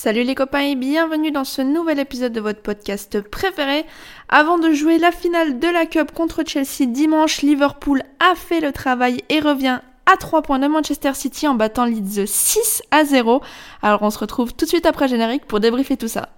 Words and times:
Salut 0.00 0.22
les 0.22 0.36
copains 0.36 0.60
et 0.60 0.76
bienvenue 0.76 1.32
dans 1.32 1.42
ce 1.42 1.60
nouvel 1.60 1.98
épisode 1.98 2.32
de 2.32 2.40
votre 2.40 2.62
podcast 2.62 3.20
préféré. 3.20 3.84
Avant 4.28 4.56
de 4.56 4.72
jouer 4.72 4.96
la 4.96 5.10
finale 5.10 5.58
de 5.58 5.66
la 5.66 5.86
Cup 5.86 6.12
contre 6.12 6.44
Chelsea 6.46 6.86
dimanche, 6.86 7.42
Liverpool 7.42 8.04
a 8.20 8.36
fait 8.36 8.60
le 8.60 8.70
travail 8.70 9.24
et 9.28 9.40
revient 9.40 9.80
à 10.06 10.16
3 10.16 10.42
points 10.42 10.60
de 10.60 10.68
Manchester 10.68 11.14
City 11.14 11.48
en 11.48 11.56
battant 11.56 11.84
Leeds 11.84 12.26
6 12.26 12.84
à 12.92 13.04
0. 13.04 13.42
Alors 13.82 14.02
on 14.02 14.10
se 14.10 14.20
retrouve 14.20 14.54
tout 14.54 14.66
de 14.66 14.70
suite 14.70 14.86
après 14.86 15.08
générique 15.08 15.46
pour 15.46 15.58
débriefer 15.58 15.96
tout 15.96 16.06
ça. 16.06 16.28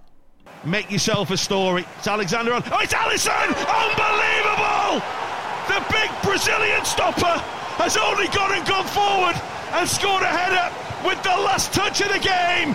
Make 0.65 0.91
yourself 0.91 1.31
a 1.31 1.37
story. 1.37 1.85
It's 1.99 2.09
Alexander 2.09 2.53
on. 2.53 2.63
Oh, 2.73 2.81
it's 2.83 2.95
Allison! 2.95 3.31
Unbelievable! 3.69 5.03
The 5.69 5.83
big 5.93 6.11
Brazilian 6.23 6.83
stopper 6.87 7.39
has 7.77 7.99
only 7.99 8.29
gone 8.29 8.53
and 8.57 8.67
gone 8.67 8.87
forward 8.87 9.37
and 9.75 9.87
scored 9.87 10.23
a 10.23 10.29
header 10.29 10.73
with 11.07 11.23
the 11.23 11.37
last 11.45 11.75
touch 11.75 12.01
of 12.01 12.09
the 12.11 12.21
game. 12.21 12.75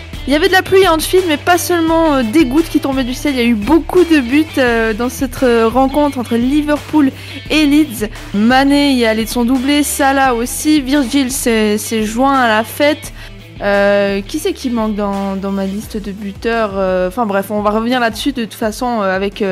Il 0.27 0.33
y 0.33 0.35
avait 0.35 0.49
de 0.49 0.53
la 0.53 0.61
pluie 0.61 0.87
en 0.87 0.99
fil, 0.99 1.21
mais 1.27 1.37
pas 1.37 1.57
seulement 1.57 2.13
euh, 2.13 2.23
des 2.23 2.45
gouttes 2.45 2.69
qui 2.69 2.79
tombaient 2.79 3.03
du 3.03 3.15
ciel. 3.15 3.33
Il 3.33 3.39
y 3.39 3.43
a 3.43 3.47
eu 3.47 3.55
beaucoup 3.55 4.03
de 4.03 4.19
buts 4.19 4.45
euh, 4.59 4.93
dans 4.93 5.09
cette 5.09 5.41
euh, 5.41 5.67
rencontre 5.67 6.19
entre 6.19 6.35
Liverpool 6.35 7.11
et 7.49 7.65
Leeds. 7.65 8.07
Mané 8.35 8.93
y 8.93 9.01
est 9.01 9.07
allé 9.07 9.25
de 9.25 9.29
son 9.29 9.45
doublé, 9.45 9.81
Salah 9.81 10.35
aussi, 10.35 10.79
Virgil 10.79 11.31
s'est 11.31 12.03
joint 12.03 12.37
à 12.39 12.47
la 12.47 12.63
fête. 12.63 13.13
Qui 14.27 14.39
c'est 14.39 14.53
qui 14.53 14.71
manque 14.71 14.95
dans, 14.95 15.35
dans 15.35 15.51
ma 15.51 15.65
liste 15.67 15.97
de 15.97 16.11
buteurs 16.11 16.71
Enfin 17.07 17.27
bref, 17.27 17.51
on 17.51 17.61
va 17.61 17.69
revenir 17.69 17.99
là-dessus 17.99 18.31
de 18.31 18.43
toute 18.43 18.55
façon 18.55 19.01
avec, 19.01 19.43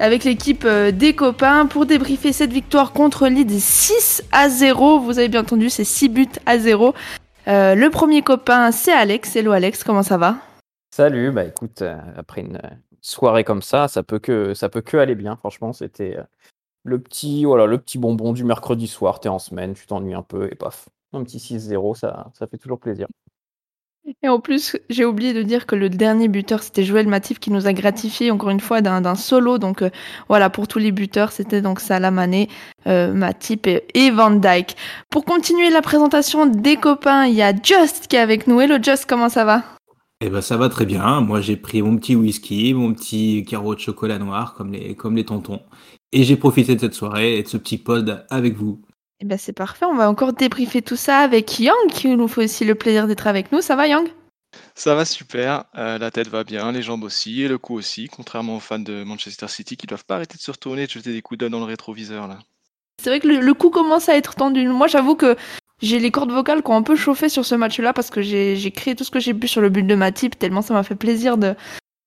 avec 0.00 0.24
l'équipe 0.24 0.66
des 0.66 1.14
copains 1.14 1.66
pour 1.66 1.86
débriefer 1.86 2.32
cette 2.32 2.52
victoire 2.52 2.90
contre 2.90 3.28
Leeds 3.28 3.60
6 3.60 4.24
à 4.32 4.48
0. 4.48 4.98
Vous 4.98 5.20
avez 5.20 5.28
bien 5.28 5.42
entendu, 5.42 5.70
c'est 5.70 5.84
6 5.84 6.08
buts 6.08 6.26
à 6.44 6.58
0. 6.58 6.92
Euh, 7.48 7.74
le 7.74 7.90
premier 7.90 8.22
copain, 8.22 8.70
c'est 8.70 8.92
Alex. 8.92 9.34
Hello 9.34 9.50
Alex, 9.50 9.82
comment 9.82 10.04
ça 10.04 10.16
va? 10.16 10.36
Salut, 10.94 11.32
bah 11.32 11.44
écoute, 11.44 11.82
euh, 11.82 11.98
après 12.16 12.42
une 12.42 12.60
soirée 13.00 13.42
comme 13.42 13.62
ça, 13.62 13.88
ça 13.88 14.04
peut 14.04 14.20
que 14.20 14.54
ça 14.54 14.68
peut 14.68 14.80
que 14.80 14.96
aller 14.96 15.16
bien. 15.16 15.36
Franchement, 15.36 15.72
c'était 15.72 16.18
euh, 16.18 16.22
le 16.84 17.00
petit 17.00 17.44
voilà, 17.44 17.66
le 17.66 17.78
petit 17.78 17.98
bonbon 17.98 18.32
du 18.32 18.44
mercredi 18.44 18.86
soir. 18.86 19.18
T'es 19.18 19.28
en 19.28 19.40
semaine, 19.40 19.74
tu 19.74 19.86
t'ennuies 19.86 20.14
un 20.14 20.22
peu 20.22 20.48
et 20.52 20.54
paf, 20.54 20.88
un 21.12 21.24
petit 21.24 21.38
6-0, 21.38 21.96
ça 21.96 22.30
ça 22.34 22.46
fait 22.46 22.58
toujours 22.58 22.78
plaisir. 22.78 23.08
Et 24.22 24.28
en 24.28 24.40
plus, 24.40 24.76
j'ai 24.90 25.04
oublié 25.04 25.32
de 25.32 25.42
dire 25.42 25.64
que 25.64 25.76
le 25.76 25.88
dernier 25.88 26.26
buteur, 26.26 26.62
c'était 26.62 26.82
Joël 26.82 27.06
Matif 27.06 27.38
qui 27.38 27.52
nous 27.52 27.68
a 27.68 27.72
gratifié 27.72 28.30
encore 28.30 28.50
une 28.50 28.60
fois 28.60 28.80
d'un 28.80 29.14
solo. 29.14 29.58
Donc 29.58 29.82
euh, 29.82 29.90
voilà, 30.28 30.50
pour 30.50 30.66
tous 30.66 30.80
les 30.80 30.90
buteurs, 30.90 31.30
c'était 31.30 31.62
donc 31.62 31.78
Salah 31.78 32.10
Mané, 32.10 32.48
euh, 32.88 33.12
Matip 33.14 33.66
et, 33.66 33.84
et 33.94 34.10
Van 34.10 34.30
Dyke. 34.30 34.76
Pour 35.08 35.24
continuer 35.24 35.70
la 35.70 35.82
présentation 35.82 36.46
des 36.46 36.76
copains, 36.76 37.26
il 37.26 37.34
y 37.34 37.42
a 37.42 37.52
Just 37.54 38.08
qui 38.08 38.16
est 38.16 38.20
avec 38.20 38.48
nous. 38.48 38.60
Hello 38.60 38.76
Just, 38.82 39.06
comment 39.06 39.28
ça 39.28 39.44
va? 39.44 39.62
Eh 40.20 40.30
ben 40.30 40.40
ça 40.40 40.56
va 40.56 40.68
très 40.68 40.86
bien. 40.86 41.20
Moi 41.20 41.40
j'ai 41.40 41.56
pris 41.56 41.82
mon 41.82 41.96
petit 41.96 42.14
whisky, 42.14 42.74
mon 42.74 42.92
petit 42.94 43.44
carreau 43.44 43.74
de 43.74 43.80
chocolat 43.80 44.18
noir 44.18 44.54
comme 44.54 44.72
les 44.72 44.94
comme 44.94 45.16
les 45.16 45.24
tontons, 45.24 45.62
et 46.12 46.22
j'ai 46.22 46.36
profité 46.36 46.76
de 46.76 46.80
cette 46.80 46.94
soirée 46.94 47.38
et 47.38 47.42
de 47.42 47.48
ce 47.48 47.56
petit 47.56 47.78
pod 47.78 48.24
avec 48.30 48.56
vous. 48.56 48.80
Eh 49.22 49.24
ben 49.24 49.38
c'est 49.38 49.52
parfait, 49.52 49.84
on 49.84 49.94
va 49.94 50.10
encore 50.10 50.32
débriefer 50.32 50.82
tout 50.82 50.96
ça 50.96 51.18
avec 51.18 51.60
Yang 51.60 51.92
qui 51.92 52.08
nous 52.08 52.26
fait 52.26 52.42
aussi 52.42 52.64
le 52.64 52.74
plaisir 52.74 53.06
d'être 53.06 53.28
avec 53.28 53.52
nous. 53.52 53.60
Ça 53.60 53.76
va 53.76 53.86
Yang? 53.86 54.08
Ça 54.74 54.96
va 54.96 55.04
super, 55.04 55.64
euh, 55.78 55.96
la 55.96 56.10
tête 56.10 56.26
va 56.26 56.42
bien, 56.42 56.72
les 56.72 56.82
jambes 56.82 57.04
aussi, 57.04 57.42
et 57.42 57.46
le 57.48 57.56
cou 57.56 57.74
aussi, 57.74 58.08
contrairement 58.08 58.56
aux 58.56 58.60
fans 58.60 58.80
de 58.80 59.04
Manchester 59.04 59.46
City 59.46 59.76
qui 59.76 59.86
doivent 59.86 60.04
pas 60.04 60.16
arrêter 60.16 60.36
de 60.36 60.42
se 60.42 60.50
retourner 60.50 60.82
et 60.82 60.86
de 60.86 60.90
jeter 60.90 61.12
des 61.12 61.22
coups 61.22 61.38
d'œil 61.38 61.50
dans 61.50 61.60
le 61.60 61.66
rétroviseur 61.66 62.26
là. 62.26 62.40
C'est 63.00 63.10
vrai 63.10 63.20
que 63.20 63.28
le, 63.28 63.38
le 63.38 63.54
coup 63.54 63.70
commence 63.70 64.08
à 64.08 64.16
être 64.16 64.34
tendu. 64.34 64.66
Moi 64.66 64.88
j'avoue 64.88 65.14
que 65.14 65.36
j'ai 65.80 66.00
les 66.00 66.10
cordes 66.10 66.32
vocales 66.32 66.64
qui 66.64 66.70
ont 66.72 66.76
un 66.76 66.82
peu 66.82 66.96
chauffé 66.96 67.28
sur 67.28 67.44
ce 67.44 67.54
match-là 67.54 67.92
parce 67.92 68.10
que 68.10 68.22
j'ai 68.22 68.72
créé 68.72 68.96
tout 68.96 69.04
ce 69.04 69.10
que 69.12 69.20
j'ai 69.20 69.34
pu 69.34 69.46
sur 69.46 69.60
le 69.60 69.68
but 69.68 69.84
de 69.84 69.94
Matip, 69.94 70.36
tellement 70.36 70.62
ça 70.62 70.74
m'a 70.74 70.82
fait 70.82 70.96
plaisir 70.96 71.38
de, 71.38 71.54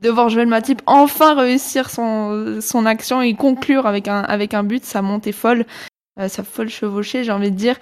de 0.02 0.10
voir 0.10 0.28
Joël 0.28 0.48
Matip 0.48 0.82
enfin 0.86 1.34
réussir 1.34 1.90
son, 1.90 2.60
son 2.60 2.86
action 2.86 3.22
et 3.22 3.36
conclure 3.36 3.88
avec 3.88 4.10
un, 4.10 4.20
avec 4.20 4.54
un 4.54 4.64
but. 4.64 4.84
Sa 4.84 5.02
montée 5.02 5.32
folle, 5.32 5.66
sa 6.18 6.44
folle 6.44 6.70
chevauchée, 6.70 7.24
j'ai 7.24 7.32
envie 7.32 7.52
de 7.52 7.58
dire. 7.58 7.76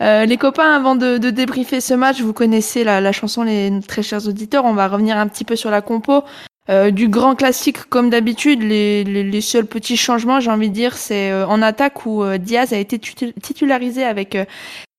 Euh, 0.00 0.24
les 0.24 0.38
copains, 0.38 0.74
avant 0.74 0.96
de, 0.96 1.18
de 1.18 1.30
débriefer 1.30 1.80
ce 1.80 1.92
match, 1.92 2.22
vous 2.22 2.32
connaissez 2.32 2.84
la, 2.84 3.00
la 3.00 3.12
chanson, 3.12 3.42
les 3.42 3.70
très 3.86 4.02
chers 4.02 4.26
auditeurs. 4.26 4.64
On 4.64 4.72
va 4.72 4.88
revenir 4.88 5.18
un 5.18 5.28
petit 5.28 5.44
peu 5.44 5.56
sur 5.56 5.70
la 5.70 5.82
compo. 5.82 6.24
Euh, 6.68 6.90
du 6.90 7.08
grand 7.08 7.34
classique 7.34 7.84
comme 7.88 8.10
d'habitude, 8.10 8.62
les, 8.62 9.02
les, 9.02 9.24
les 9.24 9.40
seuls 9.40 9.66
petits 9.66 9.96
changements, 9.96 10.40
j'ai 10.40 10.50
envie 10.50 10.68
de 10.68 10.74
dire, 10.74 10.96
c'est 10.96 11.30
euh, 11.30 11.46
en 11.46 11.62
attaque 11.62 12.06
où 12.06 12.22
euh, 12.22 12.38
Diaz 12.38 12.72
a 12.72 12.78
été 12.78 12.98
titularisé 12.98 14.04
avec 14.04 14.36
euh, 14.36 14.44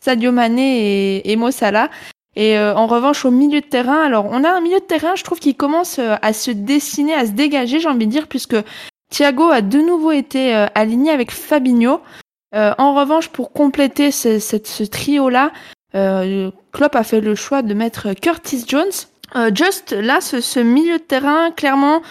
Sadio 0.03 0.31
Mané 0.31 1.17
et, 1.17 1.31
et 1.31 1.35
Mo 1.35 1.49
Salah. 1.49 1.89
Et 2.35 2.57
euh, 2.57 2.75
en 2.75 2.87
revanche, 2.87 3.25
au 3.25 3.31
milieu 3.31 3.61
de 3.61 3.65
terrain, 3.65 4.03
alors 4.03 4.25
on 4.29 4.43
a 4.43 4.49
un 4.49 4.61
milieu 4.61 4.79
de 4.79 4.85
terrain, 4.85 5.15
je 5.15 5.23
trouve, 5.23 5.39
qui 5.39 5.55
commence 5.55 5.97
euh, 5.99 6.15
à 6.21 6.33
se 6.33 6.51
dessiner, 6.51 7.13
à 7.13 7.25
se 7.25 7.31
dégager, 7.31 7.79
j'ai 7.79 7.89
envie 7.89 8.07
de 8.07 8.11
dire, 8.11 8.27
puisque 8.27 8.57
Thiago 9.09 9.49
a 9.49 9.61
de 9.61 9.79
nouveau 9.79 10.11
été 10.11 10.55
euh, 10.55 10.65
aligné 10.75 11.11
avec 11.11 11.31
Fabinho. 11.31 12.01
Euh, 12.53 12.73
en 12.77 12.93
revanche, 12.95 13.29
pour 13.29 13.53
compléter 13.53 14.11
ce, 14.11 14.85
trio-là, 14.85 15.51
euh, 15.95 16.51
Klopp 16.71 16.95
a 16.95 17.03
fait 17.03 17.21
le 17.21 17.35
choix 17.35 17.61
de 17.61 17.73
mettre 17.73 18.13
Curtis 18.13 18.65
Jones. 18.67 18.91
Euh, 19.35 19.51
just 19.53 19.93
là, 19.93 20.19
ce, 20.21 20.59
milieu 20.59 20.97
de 20.97 21.03
terrain, 21.03 21.51
clairement, 21.51 22.01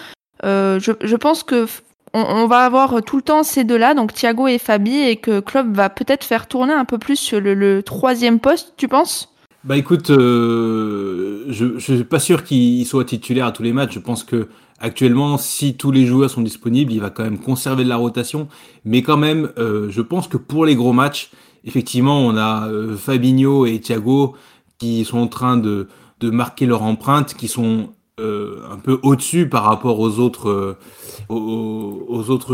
euh, 0.45 0.81
je, 0.81 1.17
pense 1.17 1.43
que 1.43 1.67
on, 2.15 2.47
va 2.47 2.61
avoir 2.61 3.03
tout 3.03 3.17
le 3.17 3.23
temps 3.23 3.43
ces 3.43 3.65
deux-là, 3.65 3.95
donc 3.95 4.15
Thiago 4.15 4.49
et 4.49 4.59
Fabi, 4.59 4.97
et 4.97 5.17
que 5.17 5.41
Klopp 5.41 5.67
va 5.69 5.91
peut-être 5.91 6.25
faire 6.25 6.47
tourner 6.47 6.73
un 6.73 6.85
peu 6.85 6.99
plus 6.99 7.35
le, 7.35 7.83
troisième 7.83 8.41
poste, 8.41 8.75
tu 8.77 8.89
penses? 8.89 9.35
Bah 9.63 9.77
écoute, 9.77 10.07
je 10.09 11.45
je 11.51 11.79
suis 11.79 12.05
pas 12.05 12.19
sûr 12.19 12.45
qu'il 12.45 12.87
soit 12.87 13.05
titulaire 13.05 13.47
à 13.47 13.53
tous 13.53 13.63
les 13.63 13.75
matchs. 13.75 13.93
Je 13.93 13.99
pense 13.99 14.25
que 14.25 14.49
actuellement, 14.81 15.39
si 15.39 15.77
tous 15.77 15.93
les 15.93 16.07
joueurs 16.07 16.31
sont 16.31 16.41
disponibles, 16.41 16.93
il 16.93 17.01
va 17.01 17.11
quand 17.11 17.23
même 17.23 17.39
conserver 17.39 17.85
de 17.85 17.89
la 17.89 17.97
rotation. 17.97 18.49
Mais 18.85 19.03
quand 19.03 19.19
même, 19.19 19.53
euh, 19.59 19.89
je 19.91 20.01
pense 20.01 20.27
que 20.27 20.37
pour 20.37 20.65
les 20.65 20.75
gros 20.75 20.93
matchs, 20.93 21.31
effectivement, 21.65 22.19
on 22.21 22.37
a 22.37 22.69
euh, 22.69 22.97
Fabinho 22.97 23.67
et 23.67 23.79
Thiago 23.81 24.35
qui 24.79 25.05
sont 25.05 25.19
en 25.19 25.29
train 25.29 25.59
de 25.59 25.87
marquer 26.23 26.67
leur 26.67 26.83
empreinte, 26.83 27.35
qui 27.35 27.49
sont 27.49 27.91
euh, 28.19 28.63
un 28.71 28.77
peu 28.77 28.99
au-dessus 29.03 29.49
par 29.49 29.65
rapport 29.65 30.01
aux 30.01 30.19
autres 30.19 30.77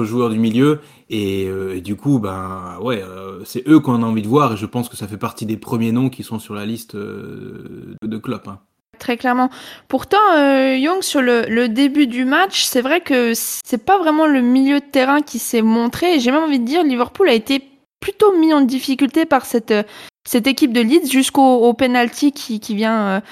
joueurs 0.05 0.31
du 0.31 0.39
milieu. 0.39 0.81
Et, 1.09 1.49
du 1.85 1.95
coup, 1.95 2.19
ben 2.19 2.79
ouais, 2.83 3.05
c'est 3.45 3.69
eux 3.69 3.79
qu'on 3.79 4.03
a 4.03 4.07
envie 4.07 4.23
de 4.23 4.29
voir. 4.29 4.55
Et 4.55 4.57
je 4.57 4.67
pense 4.67 4.89
que 4.89 4.97
ça 4.97 5.07
fait 5.07 5.19
partie 5.19 5.47
des 5.47 5.57
premiers 5.57 5.93
noms 5.93 6.11
qui 6.11 6.25
sont 6.25 6.41
sur 6.41 6.55
la 6.55 6.67
liste 6.67 6.97
de, 6.97 7.97
de 8.03 8.21
hein. 8.47 8.59
Très 8.99 9.17
clairement. 9.17 9.51
Pourtant, 9.89 10.17
euh, 10.35 10.77
Young, 10.77 11.03
sur 11.03 11.21
le, 11.23 11.67
début 11.69 12.07
du 12.07 12.25
match, 12.25 12.65
c'est 12.65 12.81
vrai 12.81 13.01
que 13.01 13.33
c'est 13.35 13.85
pas 13.85 13.99
vraiment 13.99 14.27
le 14.27 14.41
milieu 14.41 14.81
de 14.81 14.85
terrain 14.85 15.21
qui 15.23 15.39
s'est 15.39 15.63
montré. 15.63 16.19
J'ai 16.21 16.31
même 16.31 16.45
envie 16.45 16.59
de 16.59 16.65
dire, 16.65 16.83
Liverpool 16.83 17.29
a 17.29 17.33
été 17.33 17.63
plutôt 18.01 18.37
mis 18.39 18.53
en 18.55 18.61
difficulté 18.61 19.27
par 19.27 19.45
cette, 19.45 19.71
euh, 19.71 19.83
cette 20.27 20.47
équipe 20.47 20.73
de 20.73 20.81
Leeds 20.81 21.11
jusqu'au 21.11 21.43
au 21.43 21.75
penalty 21.75 22.33
qui, 22.33 22.61
vient 22.75 23.23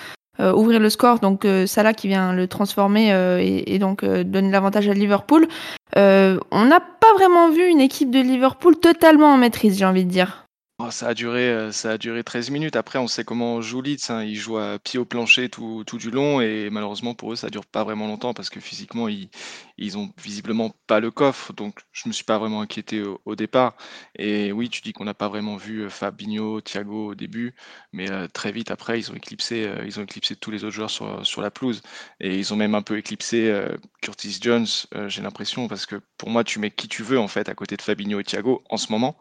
euh, 0.41 0.53
ouvrir 0.53 0.81
le 0.81 0.91
score. 0.91 1.21
Donc 1.21 1.45
euh, 1.45 1.67
Salah 1.67 1.95
qui 1.95 2.09
vient 2.09 2.33
le 2.33 2.47
transformer 2.49 3.11
et, 3.41 3.75
et 3.75 3.79
donc 3.79 4.05
donner 4.05 4.51
l'avantage 4.51 4.89
à 4.89 4.95
Liverpool. 4.95 5.47
On 5.97 6.65
n'a 6.65 6.81
pas 6.81 7.13
vraiment 7.15 7.51
vu 7.51 7.67
une 7.67 7.81
équipe 7.81 8.11
de 8.11 8.21
Liverpool 8.21 8.77
totalement 8.77 9.33
en 9.33 9.37
maîtrise, 9.37 9.79
j'ai 9.79 9.85
envie 9.85 10.05
de 10.05 10.11
dire. 10.11 10.44
Oh, 10.81 10.91
ça 10.91 11.07
a 11.09 11.15
duré, 11.15 11.49
euh, 11.51 11.71
ça 11.71 11.93
a 11.93 11.99
duré 11.99 12.25
13 12.25 12.51
minutes. 12.51 12.75
Après, 12.75 12.99
on 12.99 13.07
sait 13.07 13.23
comment 13.23 13.61
joue 13.61 13.81
Leeds. 13.81 14.11
hein. 14.11 14.25
Ils 14.25 14.35
jouent 14.35 14.59
à 14.59 14.81
pied 14.81 14.99
au 14.99 15.05
plancher 15.05 15.49
tout, 15.49 15.85
tout 15.87 15.99
du 15.99 16.11
long 16.11 16.41
et 16.41 16.69
malheureusement 16.69 17.15
pour 17.15 17.33
eux, 17.33 17.37
ça 17.37 17.49
dure 17.49 17.65
pas 17.65 17.85
vraiment 17.85 18.09
longtemps 18.09 18.35
parce 18.35 18.51
que 18.51 18.59
physiquement, 18.59 19.07
ils, 19.07 19.29
ils 19.79 19.97
ont 19.97 20.13
visiblement 20.21 20.71
pas 20.89 20.99
le 20.99 21.13
coffre. 21.13 21.53
Donc, 21.53 21.79
je 21.93 22.09
me 22.09 22.13
suis 22.13 22.25
pas 22.25 22.39
vraiment 22.39 22.61
inquiété 22.61 23.03
au, 23.25 23.37
départ. 23.37 23.77
Et 24.19 24.51
oui, 24.51 24.69
tu 24.69 24.81
dis 24.83 24.93
qu'on 24.93 25.05
n'a 25.05 25.15
pas 25.15 25.29
vraiment 25.29 25.57
vu 25.57 25.83
euh, 25.83 25.89
Fabinho, 25.91 26.61
Thiago 26.61 27.11
au 27.11 27.15
début, 27.15 27.55
mais 27.93 28.11
euh, 28.11 28.27
très 28.27 28.51
vite 28.51 28.73
après, 28.73 28.99
ils 28.99 29.13
ont 29.13 29.15
éclipsé, 29.15 29.67
euh, 29.69 30.07
tous 30.41 30.51
les 30.51 30.65
autres 30.65 30.75
joueurs 30.75 30.91
sur, 30.91 31.41
la 31.41 31.51
pelouse 31.53 31.83
et 32.21 32.37
ils 32.37 32.53
ont 32.53 32.57
même 32.57 32.75
un 32.75 32.83
peu 32.83 32.99
éclipsé 32.99 33.49
euh, 33.49 33.77
Curtis 34.03 34.39
Jones. 34.41 34.67
euh, 34.97 35.09
J'ai 35.09 35.23
l'impression 35.23 35.69
parce 35.69 35.87
que 35.87 36.01
pour 36.19 36.31
moi, 36.31 36.43
tu 36.43 36.59
mets 36.59 36.73
qui 36.73 36.89
tu 36.89 37.03
veux 37.05 37.19
en 37.21 37.29
fait 37.29 37.49
à 37.49 37.55
côté 37.55 37.77
de 37.77 37.83
Fabinho 37.83 38.19
et 38.19 38.25
Thiago 38.25 38.65
en 38.71 38.77
ce 38.77 38.91
moment 38.91 39.17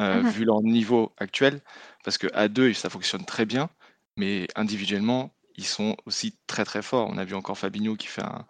euh, 0.00 0.22
Mhm. 0.22 0.30
vu 0.30 0.44
leur 0.46 0.62
niveau 0.62 1.14
actuel, 1.18 1.62
parce 2.04 2.18
que 2.18 2.28
à 2.34 2.48
deux, 2.48 2.72
ça 2.74 2.90
fonctionne 2.90 3.24
très 3.26 3.46
bien, 3.46 3.70
mais 4.16 4.48
individuellement, 4.56 5.34
ils 5.56 5.66
sont 5.66 5.96
aussi 6.06 6.38
très 6.48 6.64
très 6.64 6.82
forts. 6.82 7.08
On 7.10 7.18
a 7.18 7.24
vu 7.24 7.34
encore 7.36 7.58
Fabinho 7.58 7.96
qui 7.96 8.08
fait 8.08 8.22
un, 8.24 8.46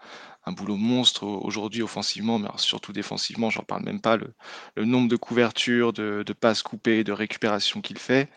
un 0.46 0.52
boulot 0.52 0.76
monstre 0.76 1.24
aujourd'hui 1.26 1.82
offensivement, 1.82 2.38
mais 2.38 2.48
surtout 2.56 2.92
défensivement, 2.92 3.50
j'en 3.50 3.62
parle 3.64 3.84
même 3.84 4.00
pas. 4.00 4.16
Le, 4.16 4.34
le 4.76 4.84
nombre 4.86 5.08
de 5.08 5.16
couvertures, 5.16 5.92
de, 5.92 6.22
de 6.24 6.32
passes 6.34 6.62
coupées, 6.62 7.04
de 7.04 7.12
récupérations 7.12 7.82
qu'il 7.82 7.98
fait. 7.98 8.30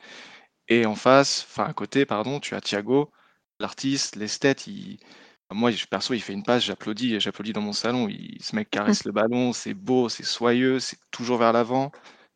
Et 0.68 0.86
en 0.86 0.95
face, 0.95 1.45
enfin 1.50 1.65
à 1.65 1.74
côté, 1.74 2.06
pardon, 2.06 2.39
tu 2.39 2.56
as 2.56 2.62
Thiago, 2.62 3.12
l'artiste, 3.60 4.15
l'esthète, 4.15 4.68
il... 4.68 5.00
moi 5.51 5.71
perso, 5.89 6.13
il 6.13 6.21
fait 6.21 6.33
une 6.33 6.44
passe, 6.44 6.63
j'applaudis, 6.65 7.19
j'applaudis 7.19 7.54
dans 7.54 7.62
mon 7.62 7.74
salon. 7.74 8.07
Il... 8.10 8.38
Ce 8.42 8.56
mec 8.56 8.69
caresse 8.69 9.06
le 9.06 9.12
ballon, 9.12 9.54
c'est 9.54 9.74
beau, 9.74 10.10
c'est 10.10 10.24
soyeux, 10.25 10.80
c'est 10.80 11.00
toujours 11.12 11.38
vers 11.38 11.54
l'avant, 11.54 11.92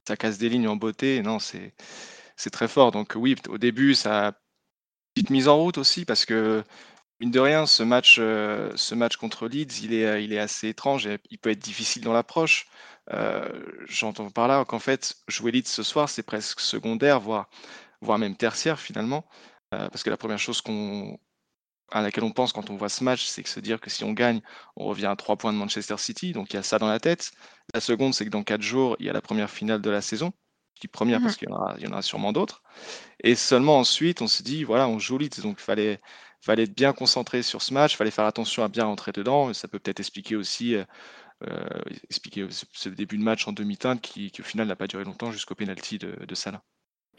ça 0.07 0.17
casse 0.17 0.37
des 0.37 0.49
lignes 0.49 0.67
en 0.67 0.75
beauté. 0.77 1.21
Non, 1.21 1.39
c'est 1.39 1.73
très 2.51 2.67
fort. 2.67 2.91
Donc 2.91 3.13
oui, 3.15 3.35
au 3.49 3.57
début, 3.57 3.93
ça 3.93 4.27
a 4.29 4.31
petite 5.13 5.29
mise 5.31 5.47
en 5.47 5.57
route 5.57 5.77
aussi 5.77 6.05
parce 6.05 6.25
que 6.25 6.63
mine 7.19 7.31
de 7.31 7.39
rien, 7.39 7.65
ce 7.65 7.83
match, 7.83 8.17
euh, 8.19 8.71
ce 8.75 8.95
match 8.95 9.17
contre 9.17 9.47
Leeds, 9.47 9.83
il 9.83 9.93
est, 9.93 10.23
il 10.23 10.33
est 10.33 10.39
assez 10.39 10.69
étrange 10.69 11.07
et 11.07 11.19
il 11.29 11.37
peut 11.39 11.51
être 11.51 11.59
difficile 11.59 12.03
dans 12.03 12.13
l'approche. 12.13 12.67
Euh, 13.13 13.49
J'entends 13.87 14.29
par 14.31 14.47
là 14.47 14.63
qu'en 14.65 14.79
fait, 14.79 15.15
jouer 15.27 15.51
Leeds 15.51 15.67
ce 15.67 15.83
soir, 15.83 16.09
c'est 16.09 16.23
presque 16.23 16.59
secondaire, 16.59 17.19
voire, 17.19 17.49
voire 18.01 18.17
même 18.19 18.35
tertiaire 18.37 18.79
finalement. 18.79 19.25
Euh, 19.73 19.89
parce 19.89 20.03
que 20.03 20.09
la 20.09 20.17
première 20.17 20.39
chose 20.39 20.61
qu'on 20.61 21.19
à 21.91 22.01
laquelle 22.01 22.23
on 22.23 22.31
pense 22.31 22.53
quand 22.53 22.69
on 22.69 22.75
voit 22.75 22.89
ce 22.89 23.03
match, 23.03 23.25
c'est 23.25 23.43
que 23.43 23.49
se 23.49 23.59
dire 23.59 23.79
que 23.79 23.89
si 23.89 24.03
on 24.03 24.13
gagne, 24.13 24.41
on 24.75 24.85
revient 24.85 25.05
à 25.07 25.15
trois 25.15 25.37
points 25.37 25.53
de 25.53 25.57
Manchester 25.57 25.97
City. 25.97 26.33
Donc 26.33 26.53
il 26.53 26.57
y 26.57 26.59
a 26.59 26.63
ça 26.63 26.79
dans 26.79 26.87
la 26.87 26.99
tête. 26.99 27.31
La 27.73 27.79
seconde, 27.81 28.13
c'est 28.13 28.25
que 28.25 28.29
dans 28.29 28.43
quatre 28.43 28.61
jours, 28.61 28.95
il 28.99 29.05
y 29.05 29.09
a 29.09 29.13
la 29.13 29.21
première 29.21 29.49
finale 29.49 29.81
de 29.81 29.89
la 29.89 30.01
saison. 30.01 30.33
Je 30.75 30.81
dis 30.81 30.87
première 30.87 31.21
parce 31.21 31.35
Mhm. 31.35 31.39
qu'il 31.39 31.49
y, 31.49 31.51
en 31.51 31.55
aura- 31.55 31.75
il 31.77 31.83
y 31.85 31.87
en 31.87 31.91
aura 31.91 32.01
sûrement 32.01 32.31
d'autres. 32.33 32.61
Et 33.23 33.35
seulement 33.35 33.79
ensuite, 33.79 34.21
on 34.21 34.27
se 34.27 34.43
dit, 34.43 34.63
voilà, 34.63 34.87
on 34.89 34.99
joue 34.99 35.17
Leeds. 35.17 35.41
Donc 35.41 35.57
il 35.59 35.63
fallait, 35.63 36.01
fallait 36.41 36.63
être 36.63 36.75
bien 36.75 36.93
concentré 36.93 37.43
sur 37.43 37.61
ce 37.61 37.73
match. 37.73 37.93
Il 37.93 37.97
fallait 37.97 38.11
faire 38.11 38.25
attention 38.25 38.63
à 38.63 38.69
bien 38.69 38.85
rentrer 38.85 39.11
dedans. 39.11 39.53
Ça 39.53 39.67
peut 39.67 39.79
peut-être 39.79 39.99
expliquer 40.01 40.35
aussi 40.35 40.75
euh, 40.75 40.85
euh, 41.43 41.67
expliquer 42.09 42.47
ce, 42.51 42.89
début 42.89 43.17
de 43.17 43.23
match 43.23 43.47
en 43.47 43.53
demi-teinte 43.53 44.01
qui, 44.01 44.31
qui, 44.31 44.41
au 44.41 44.43
final 44.43 44.67
n'a 44.67 44.75
pas 44.75 44.87
duré 44.87 45.03
longtemps 45.03 45.31
jusqu'au 45.31 45.55
penalty 45.55 45.97
de, 45.99 46.25
de 46.25 46.35
Salah. 46.35 46.63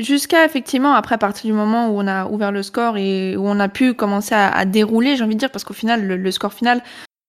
Jusqu'à 0.01 0.45
effectivement, 0.45 0.95
après, 0.95 1.17
à 1.17 1.19
partir 1.19 1.47
du 1.47 1.53
moment 1.53 1.89
où 1.89 2.01
on 2.01 2.07
a 2.07 2.27
ouvert 2.27 2.53
le 2.53 2.63
score 2.63 2.97
et 2.99 3.37
où 3.37 3.49
on 3.49 3.59
a 3.59 3.69
pu 3.69 3.95
commencer 3.95 4.35
à, 4.35 4.49
à 4.49 4.65
dérouler, 4.65 5.17
j'ai 5.17 5.25
envie 5.25 5.35
de 5.35 5.41
dire, 5.41 5.51
parce 5.51 5.65
qu'au 5.65 5.75
final, 5.75 6.07
le, 6.07 6.17
le 6.17 6.31
score 6.31 6.53
final, 6.53 6.83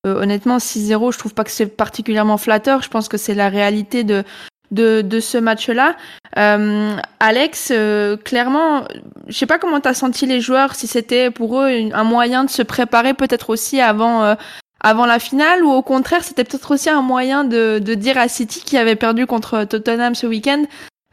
euh, 0.05 0.21
honnêtement, 0.21 0.57
6-0, 0.57 1.11
je 1.11 1.17
trouve 1.17 1.33
pas 1.33 1.43
que 1.43 1.51
c'est 1.51 1.65
particulièrement 1.65 2.37
flatteur. 2.37 2.83
Je 2.83 2.89
pense 2.89 3.07
que 3.07 3.17
c'est 3.17 3.33
la 3.33 3.49
réalité 3.49 4.03
de, 4.03 4.23
de, 4.71 5.01
de 5.01 5.19
ce 5.19 5.37
match-là. 5.37 5.95
Euh, 6.37 6.95
Alex, 7.19 7.71
euh, 7.71 8.17
clairement, 8.17 8.83
je 9.27 9.37
sais 9.37 9.47
pas 9.47 9.57
comment 9.57 9.79
t'as 9.79 9.93
senti 9.93 10.25
les 10.25 10.41
joueurs, 10.41 10.75
si 10.75 10.87
c'était 10.87 11.31
pour 11.31 11.59
eux 11.59 11.69
un 11.91 12.03
moyen 12.03 12.43
de 12.43 12.49
se 12.49 12.61
préparer 12.61 13.13
peut-être 13.13 13.49
aussi 13.49 13.81
avant, 13.81 14.23
euh, 14.23 14.35
avant 14.81 15.05
la 15.05 15.19
finale, 15.19 15.63
ou 15.63 15.71
au 15.71 15.81
contraire, 15.81 16.23
c'était 16.23 16.43
peut-être 16.43 16.71
aussi 16.71 16.89
un 16.89 17.01
moyen 17.01 17.43
de, 17.43 17.79
de 17.79 17.93
dire 17.95 18.17
à 18.17 18.27
City 18.27 18.61
qui 18.63 18.77
avait 18.77 18.95
perdu 18.95 19.25
contre 19.25 19.63
Tottenham 19.63 20.13
ce 20.15 20.27
week-end, 20.27 20.63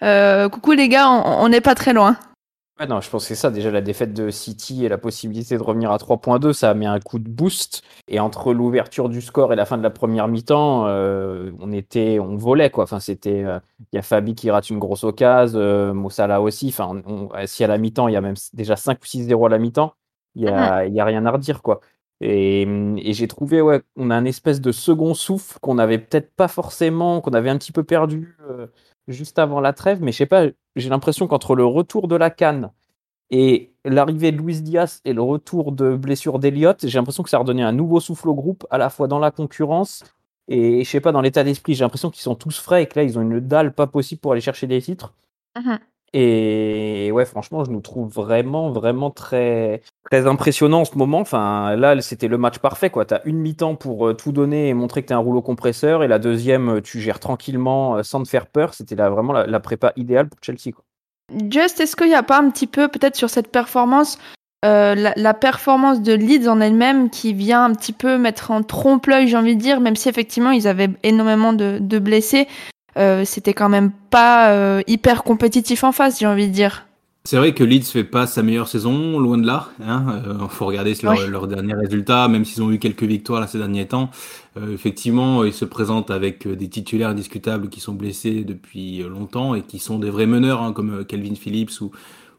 euh, 0.03 0.49
coucou 0.49 0.73
les 0.73 0.89
gars, 0.89 1.09
on 1.11 1.49
n'est 1.49 1.61
pas 1.61 1.75
très 1.75 1.93
loin. 1.93 2.17
Ouais, 2.79 2.87
non, 2.87 3.01
je 3.01 3.09
pense 3.09 3.23
que 3.23 3.29
c'est 3.29 3.35
ça. 3.41 3.51
Déjà, 3.51 3.71
la 3.71 3.81
défaite 3.81 4.13
de 4.13 4.29
City 4.31 4.85
et 4.85 4.91
la 4.91 4.99
possibilité 4.99 5.57
de 5.57 5.63
revenir 5.63 5.91
à 5.93 5.97
3.2, 5.97 6.53
ça 6.53 6.69
a 6.69 6.75
mis 6.75 6.85
un 6.85 7.01
coup 7.01 7.19
de 7.19 7.29
boost. 7.29 7.83
Et 8.07 8.21
entre 8.21 8.53
l'ouverture 8.53 9.09
du 9.09 9.23
score 9.23 9.51
et 9.55 9.57
la 9.57 9.65
fin 9.65 9.79
de 9.79 9.83
la 9.83 9.89
première 9.89 10.29
mi-temps, 10.29 10.87
euh, 10.87 11.51
on 11.59 11.73
était, 11.73 12.19
on 12.21 12.37
volait 12.37 12.69
quoi. 12.69 12.85
Enfin, 12.85 13.01
c'était, 13.01 13.43
euh, 13.45 13.59
il 13.93 13.97
y 13.97 13.99
a 13.99 14.03
Fabi 14.03 14.35
qui 14.35 14.51
rate 14.51 14.69
une 14.69 14.79
grosse 14.79 15.05
occasion, 15.05 15.59
euh, 15.59 15.95
Mossala 15.95 16.43
aussi. 16.43 16.69
Enfin, 16.69 17.03
on- 17.07 17.31
si 17.47 17.65
à 17.65 17.67
la 17.67 17.79
mi-temps, 17.79 18.09
il 18.09 18.13
y 18.13 18.17
a 18.17 18.21
même 18.21 18.37
déjà 18.53 18.77
5 18.77 18.99
ou 19.03 19.07
6-0 19.07 19.47
à 19.47 19.49
la 19.49 19.59
mi-temps, 19.59 19.95
il 20.35 20.43
y 20.45 20.49
a, 20.49 20.85
il 20.85 20.93
y 20.93 21.01
a 21.01 21.05
rien 21.07 21.25
à 21.25 21.31
redire 21.31 21.63
quoi. 21.63 21.81
Et, 22.21 22.63
et 22.63 23.13
j'ai 23.15 23.29
trouvé, 23.29 23.61
ouais, 23.63 23.83
on 23.97 24.11
a 24.11 24.17
un 24.17 24.25
espèce 24.27 24.61
de 24.61 24.73
second 24.73 25.15
souffle 25.15 25.59
qu'on 25.61 25.79
avait 25.79 25.99
peut-être 25.99 26.31
pas 26.35 26.49
forcément, 26.49 27.21
qu'on 27.23 27.33
avait 27.33 27.51
un 27.51 27.59
petit 27.59 27.73
peu 27.73 27.85
perdu 27.85 28.37
euh, 28.51 28.67
juste 29.09 29.39
avant 29.39 29.61
la 29.61 29.73
trêve. 29.73 30.03
Mais 30.03 30.13
je 30.13 30.19
sais 30.19 30.27
pas, 30.27 30.47
j'ai 30.77 30.89
l'impression 30.89 31.27
qu'entre 31.27 31.55
le 31.55 31.65
retour 31.65 32.09
de 32.09 32.17
la 32.17 32.31
Cannes 32.31 32.71
et 33.31 33.73
l'arrivée 33.85 34.33
de 34.33 34.39
Luis 34.39 34.63
Diaz 34.63 35.01
et 35.05 35.13
le 35.13 35.23
retour 35.23 35.73
de 35.73 35.97
blessure 35.97 36.39
d'Eliott, 36.39 36.87
j'ai 36.87 36.99
l'impression 36.99 37.23
que 37.23 37.31
ça 37.31 37.39
a 37.39 37.41
redonné 37.41 37.63
un 37.63 37.73
nouveau 37.73 38.01
souffle 38.01 38.29
au 38.29 38.35
groupe, 38.35 38.67
à 38.71 38.79
la 38.79 38.91
fois 38.91 39.09
dans 39.09 39.19
la 39.19 39.31
concurrence 39.31 40.05
et 40.49 40.85
je 40.85 40.89
sais 40.89 41.01
pas, 41.01 41.13
dans 41.13 41.21
l'état 41.21 41.45
d'esprit. 41.45 41.75
J'ai 41.75 41.85
l'impression 41.85 42.11
qu'ils 42.11 42.23
sont 42.23 42.35
tous 42.35 42.59
frais 42.61 42.85
et 42.85 42.87
que 42.87 42.99
là, 42.99 43.05
ils 43.05 43.19
ont 43.19 43.23
une 43.23 43.41
dalle 43.41 43.73
pas 43.73 43.87
possible 43.87 44.21
pour 44.21 44.33
aller 44.33 44.41
chercher 44.41 44.67
des 44.67 44.81
titres. 44.81 45.13
Mhm. 45.57 45.79
Et 46.13 47.11
ouais, 47.13 47.25
franchement, 47.25 47.65
je 47.65 47.71
nous 47.71 47.81
trouve 47.81 48.09
vraiment, 48.09 48.71
vraiment 48.71 49.11
très, 49.11 49.83
très 50.11 50.27
impressionnant 50.27 50.81
en 50.81 50.85
ce 50.85 50.97
moment. 50.97 51.21
Enfin, 51.21 51.77
là, 51.77 52.01
c'était 52.01 52.29
le 52.29 52.39
match 52.39 52.59
parfait, 52.59 52.91
quoi. 52.91 53.05
T'as 53.05 53.21
une 53.25 53.39
mi-temps 53.39 53.75
pour 53.75 54.09
euh, 54.09 54.15
tout 54.15 54.33
donner 54.33 54.69
et 54.69 54.75
montrer 54.75 55.03
que 55.03 55.09
t'es 55.09 55.15
un 55.15 55.19
rouleau 55.19 55.43
compresseur, 55.43 56.05
et 56.05 56.09
la 56.09 56.19
deuxième, 56.19 56.77
euh, 56.77 56.81
tu 56.81 57.01
gères 57.01 57.21
tranquillement 57.21 57.97
euh, 57.97 58.03
sans 58.03 58.23
te 58.23 58.29
faire 58.29 58.47
peur. 58.47 58.75
C'était 58.75 58.95
là, 58.95 59.11
vraiment 59.11 59.33
la, 59.33 59.61
prépa 59.61 59.93
idéale 59.97 60.29
pour 60.29 60.39
Chelsea, 60.43 60.73
quoi. 60.73 60.85
Just, 61.51 61.81
est-ce 61.81 61.97
qu'il 61.97 62.07
n'y 62.07 62.15
a 62.15 62.23
pas 62.23 62.39
un 62.39 62.51
petit 62.51 62.69
peu, 62.69 62.87
peut-être 62.87 63.17
sur 63.17 63.29
cette 63.29 63.51
performance, 63.51 64.19
la, 64.63 65.35
performance 65.35 66.01
de 66.01 66.13
Leeds 66.13 66.49
en 66.49 66.61
elle-même 66.61 67.11
qui 67.11 67.35
vient 67.35 67.65
un 67.65 67.75
petit 67.75 67.93
peu 67.93 68.17
mettre 68.17 68.53
en 68.53 68.63
trompe-l'œil, 68.63 69.27
j'ai 69.27 69.37
envie 69.37 69.57
de 69.57 69.61
dire, 69.61 69.81
même 69.81 69.97
si 69.97 70.09
effectivement 70.09 70.53
ils 70.53 70.69
avaient 70.69 70.91
énormément 71.03 71.53
de 71.53 71.99
blessés, 71.99 72.47
euh, 72.97 73.25
c'était 73.25 73.55
quand 73.55 73.69
même 73.69 73.91
pas 74.11 74.51
euh, 74.53 74.83
hyper 74.87 75.23
compétitif 75.23 75.85
en 75.85 75.93
face, 75.93 76.19
j'ai 76.21 76.27
envie 76.27 76.49
de 76.49 76.53
dire. 76.53 76.87
C'est 77.25 77.39
vrai 77.39 77.55
que 77.55 77.65
Leeds 77.65 77.87
fait 77.91 78.05
pas 78.05 78.29
sa 78.29 78.45
meilleure 78.45 78.69
saison, 78.69 79.19
loin 79.19 79.37
de 79.37 79.47
là. 79.47 79.69
Hein. 79.85 80.23
Euh, 80.29 80.47
faut 80.49 80.65
regarder 80.65 80.95
leurs 81.03 81.15
Oui. 81.15 81.27
leurs 81.29 81.49
derniers 81.49 81.75
résultats, 81.75 82.29
même 82.29 82.45
s'ils 82.45 82.63
ont 82.63 82.71
eu 82.71 82.79
quelques 82.79 83.03
victoires 83.03 83.41
là, 83.41 83.49
ces 83.49 83.59
derniers 83.59 83.87
temps. 83.87 84.11
Euh, 84.57 84.73
effectivement, 84.73 85.43
ils 85.43 85.53
se 85.53 85.65
présentent 85.65 86.13
avec 86.13 86.47
des 86.47 86.69
titulaires 86.69 87.09
indiscutables 87.09 87.69
qui 87.69 87.81
sont 87.81 87.95
blessés 87.95 88.45
depuis 88.45 89.03
longtemps 89.03 89.57
et 89.57 89.63
qui 89.63 89.81
sont 89.81 89.99
des 89.99 90.09
vrais 90.09 90.27
meneurs, 90.27 90.63
hein, 90.63 90.73
comme 90.73 91.05
Calvin 91.05 91.35
Phillips 91.35 91.81
ou, 91.81 91.91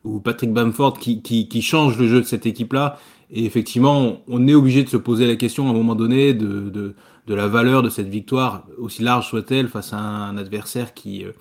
ou 0.05 0.19
Patrick 0.21 0.53
Bamford, 0.53 0.99
qui, 0.99 1.21
qui, 1.21 1.49
qui 1.49 1.61
changent 1.61 1.97
le 1.97 2.07
jeu 2.07 2.21
de 2.21 2.25
cette 2.25 2.45
équipe-là. 2.45 2.97
Et 3.29 3.43
effectivement, 3.43 4.21
on 4.29 4.47
est 4.47 4.53
obligé 4.55 4.83
de 4.85 4.89
se 4.89 4.95
poser 4.95 5.27
la 5.27 5.35
question 5.35 5.67
à 5.67 5.71
un 5.71 5.73
moment 5.73 5.95
donné 5.95 6.33
de, 6.33 6.69
de, 6.69 6.95
de 7.27 7.35
la 7.35 7.47
valeur 7.47 7.83
de 7.83 7.89
cette 7.89 8.07
victoire, 8.07 8.65
aussi 8.77 9.03
large 9.03 9.27
soit-elle, 9.27 9.67
face 9.67 9.93
à 9.93 9.99
un 9.99 10.37
adversaire 10.37 10.93
qui, 10.93 11.25
euh, 11.25 11.33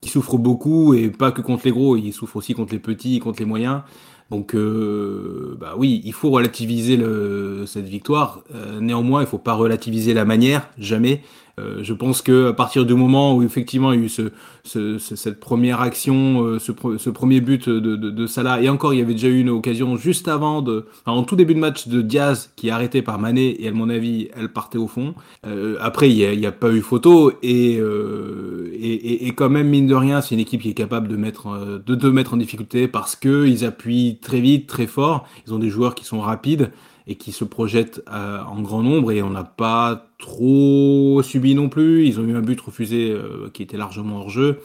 qui 0.00 0.08
souffre 0.08 0.38
beaucoup 0.38 0.94
et 0.94 1.10
pas 1.10 1.32
que 1.32 1.42
contre 1.42 1.66
les 1.66 1.70
gros, 1.70 1.96
il 1.96 2.12
souffre 2.12 2.36
aussi 2.36 2.54
contre 2.54 2.72
les 2.72 2.78
petits 2.78 3.16
et 3.16 3.20
contre 3.20 3.40
les 3.40 3.44
moyens. 3.44 3.82
Donc, 4.30 4.54
euh, 4.54 5.56
bah 5.58 5.74
oui, 5.76 6.02
il 6.04 6.12
faut 6.12 6.30
relativiser 6.30 6.96
le, 6.96 7.64
cette 7.66 7.86
victoire. 7.86 8.42
Euh, 8.54 8.80
néanmoins, 8.80 9.22
il 9.22 9.26
faut 9.26 9.38
pas 9.38 9.54
relativiser 9.54 10.12
la 10.14 10.24
manière, 10.24 10.68
jamais. 10.78 11.22
Euh, 11.58 11.80
je 11.82 11.92
pense 11.92 12.22
que 12.22 12.48
à 12.48 12.52
partir 12.52 12.86
du 12.86 12.94
moment 12.94 13.34
où 13.36 13.42
effectivement 13.42 13.92
il 13.92 13.98
y 13.98 14.02
a 14.02 14.06
eu 14.06 14.08
ce, 14.08 14.30
ce, 14.64 14.98
ce- 14.98 15.16
cette 15.16 15.40
première 15.40 15.80
action, 15.80 16.42
euh, 16.44 16.58
ce, 16.60 16.72
ce 16.98 17.10
premier 17.10 17.40
but 17.40 17.68
de, 17.68 17.96
de, 17.96 18.10
de 18.10 18.26
Salah, 18.26 18.62
et 18.62 18.68
encore 18.68 18.94
il 18.94 18.98
y 19.00 19.02
avait 19.02 19.14
déjà 19.14 19.28
eu 19.28 19.40
une 19.40 19.50
occasion 19.50 19.96
juste 19.96 20.28
avant, 20.28 20.62
de, 20.62 20.86
enfin, 21.04 21.16
en 21.18 21.24
tout 21.24 21.36
début 21.36 21.54
de 21.54 21.58
match 21.58 21.88
de 21.88 22.00
Diaz 22.02 22.52
qui 22.56 22.68
est 22.68 22.70
arrêté 22.70 23.02
par 23.02 23.18
Mané, 23.18 23.62
et 23.62 23.68
à 23.68 23.72
mon 23.72 23.88
avis 23.90 24.28
elle 24.36 24.50
partait 24.52 24.78
au 24.78 24.86
fond. 24.86 25.14
Euh, 25.46 25.76
après 25.80 26.10
il 26.10 26.38
n'y 26.38 26.46
a, 26.46 26.48
a 26.50 26.52
pas 26.52 26.70
eu 26.70 26.80
photo, 26.80 27.32
et, 27.42 27.78
euh, 27.80 28.70
et, 28.74 28.94
et, 28.94 29.26
et 29.26 29.32
quand 29.32 29.50
même 29.50 29.68
mine 29.68 29.86
de 29.86 29.94
rien, 29.94 30.20
c'est 30.20 30.34
une 30.34 30.40
équipe 30.40 30.62
qui 30.62 30.70
est 30.70 30.74
capable 30.74 31.08
de 31.08 31.16
mettre, 31.16 31.48
euh, 31.48 31.78
de 31.84 31.94
te 31.94 32.06
mettre 32.06 32.34
en 32.34 32.36
difficulté 32.36 32.88
parce 32.88 33.16
que 33.16 33.46
ils 33.46 33.64
appuient 33.64 34.18
très 34.20 34.40
vite, 34.40 34.66
très 34.68 34.86
fort. 34.86 35.26
Ils 35.46 35.54
ont 35.54 35.58
des 35.58 35.70
joueurs 35.70 35.94
qui 35.94 36.04
sont 36.04 36.20
rapides 36.20 36.70
et 37.06 37.14
qui 37.16 37.32
se 37.32 37.44
projettent 37.44 38.02
en 38.10 38.60
grand 38.60 38.82
nombre 38.82 39.12
et 39.12 39.22
on 39.22 39.30
n'a 39.30 39.44
pas 39.44 40.07
trop 40.18 41.22
subi 41.22 41.54
non 41.54 41.68
plus. 41.68 42.06
Ils 42.06 42.20
ont 42.20 42.24
eu 42.24 42.36
un 42.36 42.40
but 42.42 42.60
refusé 42.60 43.10
euh, 43.10 43.48
qui 43.52 43.62
était 43.62 43.76
largement 43.76 44.18
hors 44.20 44.30
jeu. 44.30 44.60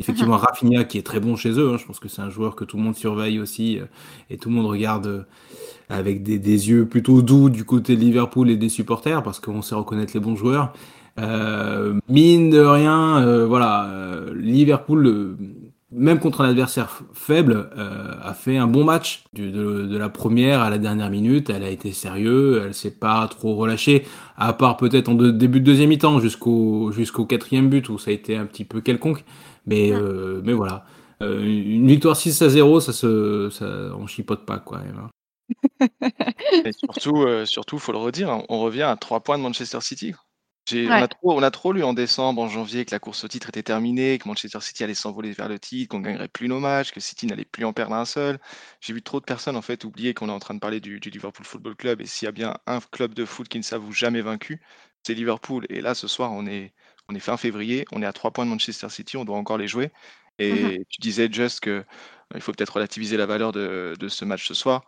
Effectivement, 0.00 0.36
Rafinha 0.36 0.84
qui 0.84 0.98
est 0.98 1.02
très 1.02 1.20
bon 1.20 1.36
chez 1.36 1.50
eux. 1.52 1.72
hein. 1.72 1.76
Je 1.78 1.84
pense 1.86 2.00
que 2.00 2.08
c'est 2.08 2.22
un 2.22 2.30
joueur 2.30 2.56
que 2.56 2.64
tout 2.64 2.76
le 2.76 2.82
monde 2.82 2.96
surveille 2.96 3.38
aussi 3.38 3.78
euh, 3.78 3.84
et 4.30 4.38
tout 4.38 4.48
le 4.48 4.54
monde 4.54 4.66
regarde 4.66 5.06
euh, 5.06 5.22
avec 5.88 6.22
des, 6.22 6.38
des 6.38 6.70
yeux 6.70 6.86
plutôt 6.86 7.22
doux 7.22 7.50
du 7.50 7.64
côté 7.64 7.94
de 7.96 8.00
Liverpool 8.00 8.50
et 8.50 8.56
des 8.56 8.68
supporters 8.68 9.22
parce 9.22 9.38
qu'on 9.38 9.62
sait 9.62 9.74
reconnaître 9.74 10.12
les 10.14 10.20
bons 10.20 10.36
joueurs. 10.36 10.72
Euh, 11.18 11.98
mine 12.08 12.48
de 12.50 12.60
rien, 12.60 13.22
euh, 13.22 13.46
voilà, 13.46 13.84
euh, 13.90 14.32
Liverpool, 14.34 15.06
euh, 15.06 15.36
même 15.92 16.18
contre 16.20 16.40
un 16.42 16.48
adversaire 16.50 17.02
faible, 17.14 17.70
euh, 17.76 18.14
a 18.22 18.34
fait 18.34 18.56
un 18.56 18.66
bon 18.66 18.84
match 18.84 19.24
du- 19.34 19.50
de, 19.52 19.86
de 19.86 19.98
la 19.98 20.08
première 20.08 20.60
à 20.62 20.70
la 20.70 20.78
dernière 20.78 21.10
minute. 21.10 21.50
Elle 21.50 21.62
a 21.64 21.70
été 21.70 21.92
sérieux, 21.92 22.62
elle 22.64 22.74
s'est 22.74 22.90
pas 22.98 23.26
trop 23.28 23.54
relâchée, 23.56 24.04
à 24.36 24.52
part 24.52 24.76
peut-être 24.76 25.08
en 25.08 25.14
de- 25.14 25.30
début 25.30 25.60
de 25.60 25.66
deuxième 25.66 25.90
mi-temps 25.90 26.20
jusqu'au 26.20 26.92
jusqu'au 26.92 27.26
quatrième 27.26 27.68
but 27.68 27.88
où 27.88 27.98
ça 27.98 28.10
a 28.10 28.14
été 28.14 28.36
un 28.36 28.46
petit 28.46 28.64
peu 28.64 28.80
quelconque. 28.80 29.24
Mais 29.66 29.92
euh, 29.92 30.40
mais 30.44 30.52
voilà, 30.54 30.84
Euh, 31.22 31.40
une 31.44 31.86
victoire 31.86 32.16
6 32.16 32.42
à 32.42 32.48
0, 32.48 32.80
ça 32.80 32.92
se, 32.92 33.48
ça, 33.50 33.66
on 33.96 34.06
chipote 34.08 34.44
pas 34.44 34.58
quoi. 34.58 34.78
même, 34.80 34.96
hein. 34.98 35.08
Et 36.64 36.72
surtout, 36.72 37.22
euh, 37.22 37.44
surtout, 37.44 37.78
faut 37.78 37.92
le 37.92 37.98
redire, 37.98 38.42
on 38.48 38.60
revient 38.60 38.82
à 38.82 38.96
trois 38.96 39.20
points 39.20 39.38
de 39.38 39.42
Manchester 39.42 39.80
City. 39.80 40.14
J'ai 40.68 40.92
on 40.92 41.00
Ouais. 41.00 41.02
a 41.02 41.08
trop 41.08 41.32
on 41.36 41.42
a 41.42 41.50
trop 41.50 41.72
lu 41.72 41.82
en 41.82 41.92
décembre, 41.92 42.40
en 42.40 42.48
janvier 42.48 42.84
que 42.84 42.92
la 42.92 43.00
course 43.00 43.24
au 43.24 43.28
titre 43.28 43.48
était 43.48 43.64
terminée, 43.64 44.18
que 44.18 44.28
Manchester 44.28 44.60
City 44.60 44.84
allait 44.84 44.94
s'envoler 44.94 45.32
vers 45.32 45.48
le 45.48 45.58
titre, 45.58 45.88
qu'on 45.90 46.00
gagnerait 46.00 46.28
plus 46.28 46.46
nos 46.48 46.60
matchs, 46.60 46.92
que 46.92 47.00
City 47.00 47.26
n'allait 47.26 47.44
plus 47.44 47.64
en 47.64 47.72
perdre 47.72 47.94
un 47.96 48.04
seul. 48.04 48.38
J'ai 48.80 48.92
vu 48.92 49.02
trop 49.02 49.18
de 49.18 49.24
personnes, 49.24 49.56
en 49.56 49.62
fait, 49.62 49.84
oublier 49.84 50.14
qu'on 50.14 50.28
est 50.28 50.32
en 50.32 50.38
train 50.38 50.54
de 50.54 50.60
parler 50.60 50.78
du 50.80 51.00
du 51.00 51.10
Liverpool 51.10 51.44
Football 51.44 51.74
Club 51.74 52.00
et 52.00 52.06
s'il 52.06 52.26
y 52.26 52.28
a 52.28 52.32
bien 52.32 52.54
un 52.68 52.78
club 52.80 53.12
de 53.14 53.24
foot 53.24 53.48
qui 53.48 53.58
ne 53.58 53.64
s'avoue 53.64 53.90
jamais 53.92 54.20
vaincu, 54.22 54.62
c'est 55.04 55.14
Liverpool 55.14 55.66
et 55.68 55.80
là, 55.80 55.94
ce 55.96 56.06
soir, 56.06 56.30
on 56.32 56.46
est 56.46 56.72
on 57.08 57.14
est 57.16 57.20
fin 57.20 57.36
février, 57.36 57.84
on 57.90 58.00
est 58.00 58.06
à 58.06 58.12
3 58.12 58.30
points 58.30 58.44
de 58.44 58.50
Manchester 58.50 58.88
City, 58.88 59.16
on 59.16 59.24
doit 59.24 59.36
encore 59.36 59.58
les 59.58 59.66
jouer 59.68 59.90
Mmh 60.50 60.72
et 60.78 60.84
tu 60.88 61.00
disais 61.00 61.28
juste 61.30 61.60
que, 61.60 61.70
heu, 61.80 61.84
il 62.36 62.40
faut 62.40 62.52
peut-être 62.52 62.74
relativiser 62.74 63.16
la 63.16 63.26
valeur 63.26 63.50
de 63.52 63.94
de 63.98 64.08
ce 64.08 64.24
match 64.24 64.46
ce 64.46 64.54
soir, 64.54 64.84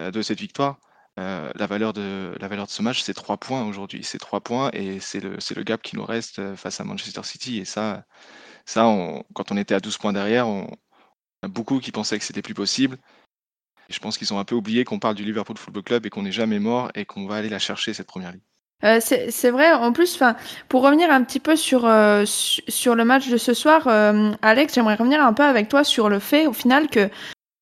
heu, 0.00 0.10
de 0.12 0.22
cette 0.22 0.40
victoire. 0.40 0.78
Heu, 1.18 1.50
la 1.56 1.66
valeur 1.66 1.92
de 1.92 2.36
la 2.40 2.48
valeur 2.48 2.66
de 2.66 2.70
ce 2.70 2.80
match, 2.80 3.02
c'est 3.02 3.14
3 3.14 3.38
points 3.38 3.64
aujourd'hui. 3.64 4.04
C'est 4.04 4.18
3 4.18 4.40
points 4.40 4.70
et 4.72 5.00
c'est 5.00 5.20
le 5.20 5.36
le 5.56 5.62
gap 5.64 5.82
qui 5.82 5.96
nous 5.96 6.04
reste, 6.04 6.38
heu, 6.38 6.54
face 6.54 6.80
à 6.80 6.84
Manchester 6.84 7.22
City 7.24 7.58
et 7.58 7.64
ça 7.64 8.04
ça 8.66 8.82
quand 9.34 9.50
on 9.50 9.56
était 9.56 9.74
à 9.74 9.80
12 9.80 9.98
points 9.98 10.12
derrière, 10.12 10.46
on 10.46 10.68
a 11.42 11.48
beaucoup 11.48 11.80
qui 11.80 11.90
pensaient 11.92 12.18
que 12.18 12.24
c'était 12.24 12.42
plus 12.42 12.54
possible. 12.54 12.98
Je 13.88 13.98
pense 13.98 14.18
qu'ils 14.18 14.32
ont 14.32 14.38
un 14.38 14.44
peu 14.44 14.54
oublié 14.54 14.84
qu'on 14.84 14.98
parle 14.98 15.14
du 15.14 15.24
Liverpool 15.24 15.56
Football 15.56 15.82
Club 15.82 16.06
et 16.06 16.10
qu'on 16.10 16.22
n'est 16.22 16.32
jamais 16.32 16.58
mort 16.58 16.90
et 16.94 17.04
qu'on 17.04 17.26
va 17.26 17.36
aller 17.36 17.48
la 17.48 17.58
chercher 17.58 17.94
cette 17.94 18.06
première 18.06 18.32
ligue. 18.32 18.42
Heu, 18.84 19.00
c'est 19.00 19.50
vrai, 19.50 19.72
en 19.72 19.92
plus, 19.92 20.22
pour 20.68 20.82
revenir 20.82 21.10
un 21.10 21.24
petit 21.24 21.40
peu 21.40 21.56
sur, 21.56 21.80
su 22.26 22.62
sur 22.68 22.94
le 22.94 23.04
match 23.04 23.28
de 23.28 23.38
ce 23.38 23.54
soir, 23.54 23.88
Alex, 24.42 24.74
j'aimerais 24.74 24.94
revenir 24.94 25.24
un 25.24 25.32
peu 25.32 25.42
avec 25.42 25.68
toi 25.68 25.82
sur 25.84 26.08
le 26.08 26.18
fait, 26.20 26.46
au 26.46 26.52
final, 26.52 26.88
que, 26.88 27.10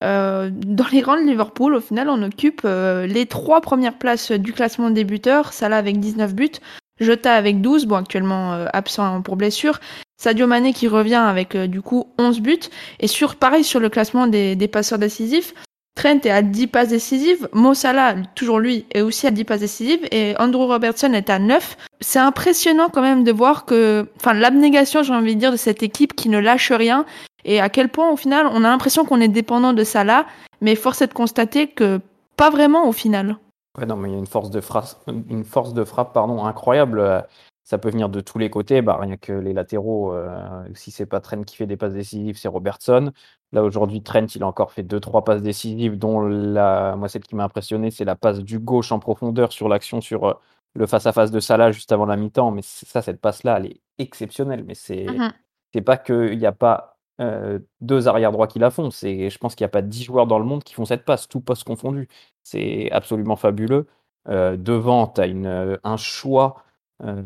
heu, 0.04 0.50
dans 0.50 0.86
les 0.92 1.02
rangs 1.02 1.20
de 1.20 1.26
Liverpool, 1.26 1.74
au 1.74 1.80
final, 1.80 2.08
on 2.08 2.22
occupe, 2.22 2.62
heu, 2.64 3.04
les 3.06 3.26
3 3.26 3.60
premières 3.60 3.98
places 3.98 4.32
du 4.32 4.52
classement 4.52 4.90
des 4.90 5.04
buteurs. 5.04 5.52
Salah 5.52 5.78
avec 5.78 6.00
19 6.00 6.34
buts, 6.34 6.52
Jota 7.00 7.34
avec 7.34 7.60
12, 7.60 7.86
bon 7.86 7.96
actuellement, 7.96 8.54
heu, 8.54 8.66
absent 8.72 9.22
pour 9.22 9.36
blessure, 9.36 9.80
Sadio 10.18 10.46
Mané 10.46 10.72
qui 10.72 10.88
revient 10.88 11.14
avec, 11.14 11.54
heu, 11.56 11.68
du 11.68 11.82
coup 11.82 12.08
11 12.18 12.40
buts. 12.40 12.58
Et 13.00 13.06
sur 13.06 13.36
pareil 13.36 13.64
sur 13.64 13.80
le 13.80 13.88
classement 13.88 14.26
des 14.26 14.56
des 14.56 14.68
passeurs 14.68 14.98
décisifs, 14.98 15.54
Trent 15.96 16.20
est 16.24 16.30
à 16.30 16.42
10 16.42 16.66
passes 16.66 16.88
décisives, 16.90 17.48
Mo 17.52 17.72
Salah, 17.72 18.16
toujours 18.34 18.60
lui, 18.60 18.84
est 18.92 19.00
aussi 19.00 19.26
à 19.26 19.30
10 19.30 19.44
passes 19.44 19.60
décisives. 19.60 20.06
Et 20.12 20.34
Andrew 20.38 20.66
Robertson 20.66 21.12
est 21.14 21.30
à 21.30 21.38
9. 21.38 21.78
C'est 22.00 22.18
impressionnant 22.18 22.90
quand 22.92 23.00
même 23.00 23.24
de 23.24 23.32
voir 23.32 23.64
que, 23.64 24.06
enfin, 24.16 24.34
l'abnégation, 24.34 25.02
j'ai 25.02 25.14
envie 25.14 25.34
de 25.34 25.40
dire, 25.40 25.52
de 25.52 25.56
cette 25.56 25.82
équipe 25.82 26.14
qui 26.14 26.28
ne 26.28 26.38
lâche 26.38 26.70
rien 26.70 27.06
et 27.46 27.60
à 27.60 27.70
quel 27.70 27.88
point, 27.88 28.10
au 28.10 28.16
final, 28.16 28.46
on 28.52 28.64
a 28.64 28.68
l'impression 28.68 29.04
qu'on 29.06 29.20
est 29.22 29.28
dépendant 29.28 29.72
de 29.72 29.84
Salah, 29.84 30.26
mais 30.60 30.74
force 30.74 31.00
est 31.00 31.06
de 31.06 31.14
constater 31.14 31.68
que 31.68 32.00
pas 32.36 32.50
vraiment 32.50 32.86
au 32.88 32.92
final. 32.92 33.38
Ouais, 33.78 33.86
non, 33.86 33.96
mais 33.96 34.08
il 34.10 34.12
y 34.12 34.16
a 34.16 34.18
une 34.18 34.26
force 34.26 34.50
de 34.50 34.60
frappe, 34.60 34.86
une 35.06 35.44
force 35.44 35.72
de 35.72 35.84
frappe 35.84 36.12
pardon, 36.12 36.44
incroyable. 36.44 36.98
euh, 37.00 37.20
Ça 37.68 37.78
peut 37.78 37.90
venir 37.90 38.08
de 38.08 38.20
tous 38.20 38.38
les 38.38 38.48
côtés. 38.48 38.80
Bah, 38.80 38.96
rien 39.00 39.16
que 39.16 39.32
les 39.32 39.52
latéraux, 39.52 40.12
euh, 40.12 40.64
si 40.74 40.90
c'est 40.92 41.04
pas 41.04 41.20
Trent 41.20 41.42
qui 41.42 41.56
fait 41.56 41.66
des 41.66 41.76
passes 41.76 41.94
décisives, 41.94 42.38
c'est 42.38 42.46
Robertson. 42.48 43.10
Là, 43.52 43.64
aujourd'hui, 43.64 44.02
Trent, 44.02 44.26
il 44.36 44.42
a 44.44 44.46
encore 44.46 44.70
fait 44.72 44.84
deux, 44.84 45.00
trois 45.00 45.24
passes 45.24 45.42
décisives, 45.42 45.98
dont 45.98 46.20
la, 46.20 46.94
moi, 46.96 47.08
celle 47.08 47.22
qui 47.24 47.34
m'a 47.34 47.42
impressionné, 47.44 47.90
c'est 47.90 48.04
la 48.04 48.14
passe 48.14 48.38
du 48.38 48.58
gauche 48.60 48.92
en 48.92 48.98
profondeur 49.00 49.50
sur 49.52 49.68
l'action 49.68 50.00
sur 50.00 50.24
euh, 50.26 50.34
le 50.74 50.86
face-à-face 50.86 51.30
de 51.32 51.40
Salah 51.40 51.72
juste 51.72 51.90
avant 51.90 52.06
la 52.06 52.16
mi-temps. 52.16 52.50
Mais 52.52 52.62
ça, 52.62 53.02
cette 53.02 53.20
passe-là, 53.20 53.56
elle 53.58 53.66
est 53.66 53.80
exceptionnelle. 53.98 54.62
Mais 54.64 54.74
c'est 54.74 55.06
Mhm. 55.06 55.32
c'est 55.74 55.82
pas 55.82 55.96
qu'il 55.96 56.38
n'y 56.38 56.46
a 56.46 56.52
pas 56.52 56.95
euh, 57.20 57.58
deux 57.80 58.08
arrière 58.08 58.32
droits 58.32 58.46
qui 58.46 58.58
la 58.58 58.70
font. 58.70 58.90
C'est, 58.90 59.30
je 59.30 59.38
pense 59.38 59.54
qu'il 59.54 59.64
n'y 59.64 59.68
a 59.68 59.70
pas 59.70 59.82
dix 59.82 60.04
joueurs 60.04 60.26
dans 60.26 60.38
le 60.38 60.44
monde 60.44 60.64
qui 60.64 60.74
font 60.74 60.84
cette 60.84 61.04
passe, 61.04 61.28
tout 61.28 61.40
poste 61.40 61.64
confondu. 61.64 62.08
C'est 62.42 62.90
absolument 62.92 63.36
fabuleux. 63.36 63.86
Euh, 64.28 64.56
devant, 64.56 65.08
tu 65.08 65.20
as 65.20 65.78
un 65.84 65.96
choix. 65.96 66.62
euh, 67.04 67.22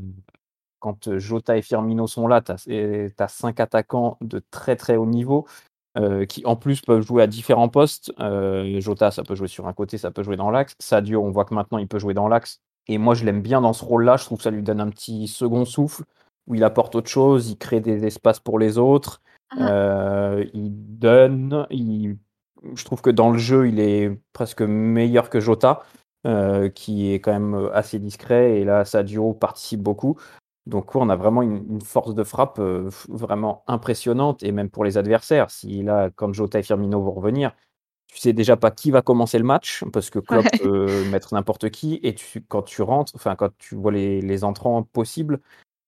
quand 0.81 1.19
Jota 1.19 1.57
et 1.57 1.63
Firmino 1.63 2.07
sont 2.07 2.27
là, 2.27 2.41
tu 2.41 2.53
as, 2.53 3.29
cinq 3.29 3.61
attaquants 3.61 4.17
de 4.21 4.43
très 4.51 4.77
très 4.77 4.97
haut 4.97 5.07
niveau 5.07 5.47
euh, 5.99 6.25
qui 6.25 6.45
en 6.47 6.57
plus 6.57 6.81
peuvent 6.81 7.03
jouer 7.03 7.23
à 7.23 7.27
différents 7.27 7.69
postes. 7.69 8.13
Euh, 8.21 8.81
Jota, 8.81 9.11
ça 9.11 9.23
peut 9.23 9.35
jouer 9.35 9.49
sur 9.49 9.69
un 9.69 9.73
côté, 9.73 9.99
ça 9.99 10.11
peut 10.11 10.23
jouer 10.23 10.37
dans 10.37 10.51
l'axe. 10.51 10.75
Sadio, 10.79 11.23
on 11.23 11.31
voit 11.31 11.45
que 11.45 11.55
maintenant 11.55 11.79
il 11.79 11.89
peut 11.89 11.99
jouer 11.99 12.15
dans 12.15 12.29
l'axe. 12.29 12.61
Et 12.89 12.99
moi, 12.99 13.15
je 13.15 13.25
l'aime 13.25 13.43
bien 13.43 13.61
dans 13.61 13.73
ce 13.73 13.85
rôle-là. 13.85 14.17
Je 14.17 14.25
trouve 14.25 14.39
que 14.39 14.45
ça 14.45 14.51
lui 14.51 14.63
donne 14.63 14.81
un 14.81 14.89
petit 14.89 15.29
second 15.29 15.65
souffle 15.65 16.05
où 16.47 16.55
il 16.55 16.65
apporte 16.65 16.95
autre 16.95 17.11
chose, 17.11 17.51
il 17.51 17.59
crée 17.59 17.81
des 17.81 18.07
espaces 18.07 18.41
pour 18.41 18.59
les 18.59 18.79
autres. 18.79 19.21
Euh, 19.59 20.45
il 20.55 20.99
donne. 20.99 21.67
Il... 21.71 22.19
Je 22.75 22.85
trouve 22.85 23.01
que 23.01 23.11
dans 23.11 23.31
le 23.31 23.39
jeu, 23.39 23.69
il 23.69 23.81
est 23.81 24.11
presque 24.33 24.63
meilleur 24.63 25.31
que 25.31 25.41
Jota, 25.41 25.83
euh, 26.27 26.69
qui 26.69 27.13
est 27.13 27.21
quand 27.21 27.33
même 27.33 27.71
assez 27.73 27.99
discret. 27.99 28.61
Et 28.61 28.65
là, 28.65 28.85
Sadio 28.85 29.33
participe 29.33 29.81
beaucoup. 29.81 30.19
Donc, 30.67 30.95
on 30.95 31.09
a 31.09 31.17
vraiment 31.17 31.43
une, 31.43 31.65
une 31.69 31.81
force 31.81 32.15
de 32.15 32.23
frappe 32.23 32.59
euh, 32.59 32.91
vraiment 33.09 33.65
impressionnante, 33.67 34.43
et 34.43 34.53
même 34.53 34.69
pour 34.69 34.85
les 34.85 34.99
adversaires. 34.99 35.51
Si 35.51 35.83
là, 35.83 36.11
quand 36.15 36.33
Jota 36.35 36.59
et 36.59 36.63
Firmino 36.63 37.01
vont 37.01 37.13
revenir, 37.13 37.53
tu 38.07 38.19
sais 38.19 38.33
déjà 38.33 38.57
pas 38.57 38.71
qui 38.71 38.91
va 38.91 39.03
commencer 39.03 39.39
le 39.39 39.45
match, 39.45 39.85
parce 39.93 40.11
que 40.11 40.19
Klopp 40.19 40.45
Ouais. 40.45 40.59
peut 40.63 41.05
mettre 41.11 41.33
n'importe 41.33 41.71
qui, 41.71 41.99
et 42.03 42.15
tu, 42.15 42.43
quand 42.43 42.63
tu 42.63 42.83
rentres, 42.83 43.13
enfin, 43.15 43.37
quand 43.37 43.51
tu 43.59 43.75
vois 43.75 43.93
les, 43.93 44.21
les 44.21 44.45
entrants 44.45 44.83
possibles, 44.83 45.41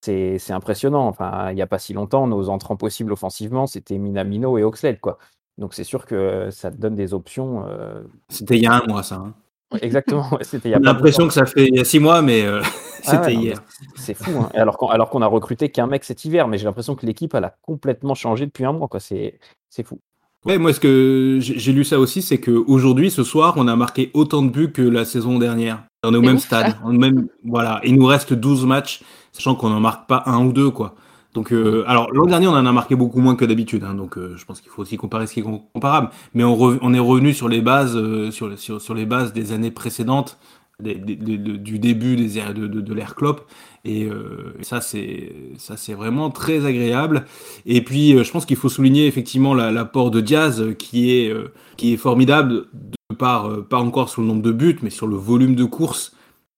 c'est 0.05 0.53
impressionnant. 0.53 1.07
Enfin, 1.09 1.51
il 1.51 1.55
n'y 1.55 1.63
a 1.63 1.67
pas 1.67 1.79
si 1.79 1.93
longtemps, 1.93 2.27
nos 2.27 2.49
entrants 2.49 2.77
possibles 2.77 3.13
offensivement, 3.13 3.67
c'était 3.67 3.99
Minamino 3.99 4.59
et 4.59 4.65
Oxlade, 4.65 5.01
quoi. 5.01 5.19
Donc, 5.59 5.75
c'est 5.75 5.85
sûr 5.85 6.07
que 6.07 6.49
ça 6.51 6.71
te 6.71 6.77
donne 6.77 6.95
des 6.97 7.15
options. 7.15 7.65
euh, 7.69 8.03
C'était 8.29 8.57
il 8.57 8.63
y 8.63 8.67
a 8.67 8.75
un 8.75 8.87
mois, 8.87 9.03
ça. 9.03 9.17
hein. 9.17 9.35
ouais, 9.73 9.79
exactement, 9.85 10.27
ouais, 10.33 10.45
c'était 10.45 10.69
il 10.71 10.73
y 10.73 10.75
a 10.75 10.79
l'impression 10.81 11.27
que 11.29 11.33
ça 11.35 11.47
fait 11.47 11.67
il 11.69 11.77
y 11.77 11.81
a 11.81 11.85
six 11.85 12.01
mois, 12.01 12.23
mais 12.23 12.43
euh, 12.43 12.61
Ah 12.63 12.69
c'était 13.03 13.27
ouais, 13.29 13.35
hier. 13.35 13.63
c'est 13.97 14.15
fou, 14.15 14.31
hein. 14.41 14.49
Alors 14.55 14.79
qu'on 14.79 14.89
alors 14.89 15.11
qu'on 15.11 15.23
a 15.23 15.27
recruté 15.27 15.71
qu'un 15.71 15.87
mec 15.87 16.05
cet 16.05 16.25
hiver, 16.25 16.49
mais 16.49 16.59
j'ai 16.59 16.65
l'impression 16.65 16.95
que 16.95 17.07
l'équipe 17.07 17.35
elle 17.35 17.45
a 17.45 17.57
complètement 17.63 18.15
changé 18.15 18.47
depuis 18.47 18.65
un 18.65 18.73
mois, 18.73 18.89
quoi. 18.89 19.01
C'est 19.01 19.39
c'est 19.69 19.83
fou. 19.85 20.01
Ouais, 20.45 20.59
moi, 20.59 20.73
ce 20.73 20.81
que 20.81 21.39
j'ai 21.41 21.59
j'ai 21.59 21.73
lu 21.73 21.85
ça 21.85 22.01
aussi, 22.01 22.21
c'est 22.23 22.41
qu'aujourd'hui, 22.41 23.11
ce 23.13 23.23
soir, 23.23 23.55
on 23.59 23.69
a 23.69 23.77
marqué 23.77 24.11
autant 24.15 24.43
de 24.43 24.51
buts 24.51 24.73
que 24.73 24.83
la 24.83 25.05
saison 25.05 25.39
dernière. 25.39 25.85
On 26.05 26.13
est 26.15 26.17
au 26.17 26.23
même 26.23 26.37
ouf, 26.37 26.43
stade. 26.43 26.77
On 26.85 26.93
même, 26.93 27.29
voilà. 27.45 27.81
Il 27.85 27.95
nous 27.97 28.07
reste 28.07 28.35
12 28.35 28.67
matchs, 28.67 29.03
sachant 29.33 29.55
qu'on 29.55 29.71
n'en 29.71 29.79
marque 29.81 30.09
pas 30.09 30.25
un 30.27 30.45
ou 30.45 30.53
deux, 30.53 30.71
quoi. 30.71 30.97
Donc, 31.35 31.53
euh, 31.53 31.85
alors, 31.87 32.11
l'an 32.13 32.27
dernier, 32.27 32.49
on 32.49 32.53
en 32.53 32.67
a 32.67 32.73
marqué 32.73 32.95
beaucoup 32.97 33.21
moins 33.21 33.37
que 33.37 33.45
d'habitude. 33.45 33.85
Hein, 33.85 33.95
donc, 33.95 34.19
euh, 34.19 34.35
je 34.37 34.45
pense 34.45 34.61
qu'il 34.61 34.71
faut 34.71 34.83
aussi 34.83 34.97
comparer 34.97 35.27
ce 35.29 35.33
qui 35.35 35.41
est 35.41 35.45
com- 35.45 35.61
comparable. 35.73 36.11
Mais 36.35 36.43
on, 36.45 36.57
re- 36.57 36.79
on 36.83 36.93
est 36.93 36.99
revenu 36.99 37.33
sur 37.33 37.49
les 37.49 37.61
bases, 37.61 37.97
euh, 37.97 38.31
sur, 38.33 38.49
les- 38.49 38.57
sur, 38.57 38.81
sur 38.81 38.95
les 38.95 39.07
bases 39.07 39.33
des 39.33 39.53
années 39.53 39.71
précédentes, 39.71 40.39
des- 40.81 40.97
des- 40.97 41.15
des- 41.17 41.39
de- 41.39 41.57
du 41.57 41.79
début 41.79 42.17
des 42.17 42.29
de, 42.53 42.67
de, 42.67 42.81
de 42.81 42.95
l'ère 42.95 43.15
Klopp. 43.15 43.43
Et 43.85 44.05
euh, 44.05 44.55
ça, 44.61 44.81
c'est 44.81 45.33
ça, 45.57 45.77
c'est 45.77 45.95
vraiment 45.95 46.31
très 46.31 46.67
agréable. 46.67 47.25
Et 47.65 47.83
puis, 47.83 48.15
euh, 48.15 48.25
je 48.25 48.31
pense 48.33 48.45
qu'il 48.45 48.57
faut 48.57 48.69
souligner 48.69 49.07
effectivement 49.07 49.55
la- 49.55 49.71
l'apport 49.71 50.11
de 50.11 50.21
Diaz, 50.21 50.61
euh, 50.61 50.73
qui 50.75 51.13
est 51.17 51.31
euh, 51.33 51.53
qui 51.77 51.93
est 51.95 51.97
formidable 51.97 52.67
euh, 53.21 53.63
pas 53.63 53.79
encore 53.79 54.09
sur 54.09 54.23
le 54.23 54.29
nombre 54.29 54.43
de 54.43 54.53
buts, 54.53 54.79
mais 54.83 54.91
sur 54.91 55.07
le 55.07 55.17
volume 55.17 55.55
de 55.55 55.65
courses, 55.65 56.13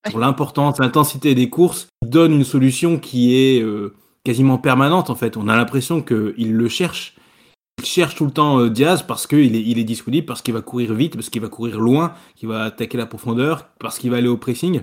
sur 0.08 0.18
l'importance, 0.18 0.78
l'intensité 0.78 1.34
des 1.34 1.48
courses. 1.48 1.88
Donne 2.04 2.32
une 2.32 2.44
solution 2.44 2.98
qui 2.98 3.36
est 3.36 3.62
euh, 3.62 3.94
quasiment 4.24 4.58
permanente 4.58 5.10
en 5.10 5.14
fait. 5.14 5.36
On 5.36 5.48
a 5.48 5.56
l'impression 5.56 6.02
qu'il 6.02 6.52
le 6.52 6.68
cherche. 6.68 7.14
Il 7.78 7.86
cherche 7.86 8.14
tout 8.14 8.24
le 8.24 8.30
temps 8.30 8.60
euh, 8.60 8.70
Diaz 8.70 9.02
parce 9.06 9.26
qu'il 9.26 9.56
est, 9.56 9.62
il 9.62 9.78
est 9.78 9.84
disponible, 9.84 10.26
parce 10.26 10.42
qu'il 10.42 10.54
va 10.54 10.62
courir 10.62 10.94
vite, 10.94 11.14
parce 11.14 11.28
qu'il 11.28 11.42
va 11.42 11.48
courir 11.48 11.80
loin, 11.80 12.14
qu'il 12.36 12.48
va 12.48 12.64
attaquer 12.64 12.96
la 12.96 13.06
profondeur, 13.06 13.68
parce 13.80 13.98
qu'il 13.98 14.10
va 14.10 14.18
aller 14.18 14.28
au 14.28 14.36
pressing. 14.36 14.82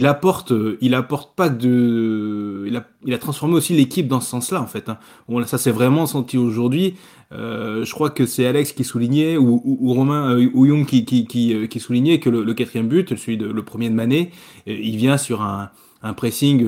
Il 0.00 0.06
apporte, 0.06 0.52
euh, 0.52 0.78
il 0.80 0.94
apporte 0.94 1.34
pas 1.34 1.48
de, 1.48 2.70
il 3.04 3.14
a, 3.14 3.18
transformé 3.18 3.54
aussi 3.54 3.74
l'équipe 3.74 4.06
dans 4.06 4.20
ce 4.20 4.30
sens-là 4.30 4.62
en 4.62 4.66
fait. 4.68 4.88
hein. 4.88 4.98
Ça 5.44 5.58
c'est 5.58 5.72
vraiment 5.72 6.06
senti 6.06 6.38
aujourd'hui. 6.38 6.94
Euh, 7.32 7.84
je 7.84 7.92
crois 7.92 8.08
que 8.10 8.24
c'est 8.24 8.46
Alex 8.46 8.72
qui 8.72 8.84
soulignait 8.84 9.36
ou, 9.36 9.60
ou, 9.64 9.92
Romain 9.92 10.36
euh, 10.36 10.48
ou 10.54 10.66
Young 10.66 10.86
qui, 10.86 11.80
soulignait 11.80 12.20
que 12.20 12.30
le, 12.30 12.54
quatrième 12.54 12.86
but, 12.86 13.16
celui 13.16 13.38
de 13.38 13.46
le 13.46 13.62
premier 13.64 13.90
de 13.90 13.94
Mané, 13.94 14.30
il 14.66 14.96
vient 14.96 15.18
sur 15.18 15.42
un, 15.42 15.70
pressing 16.16 16.64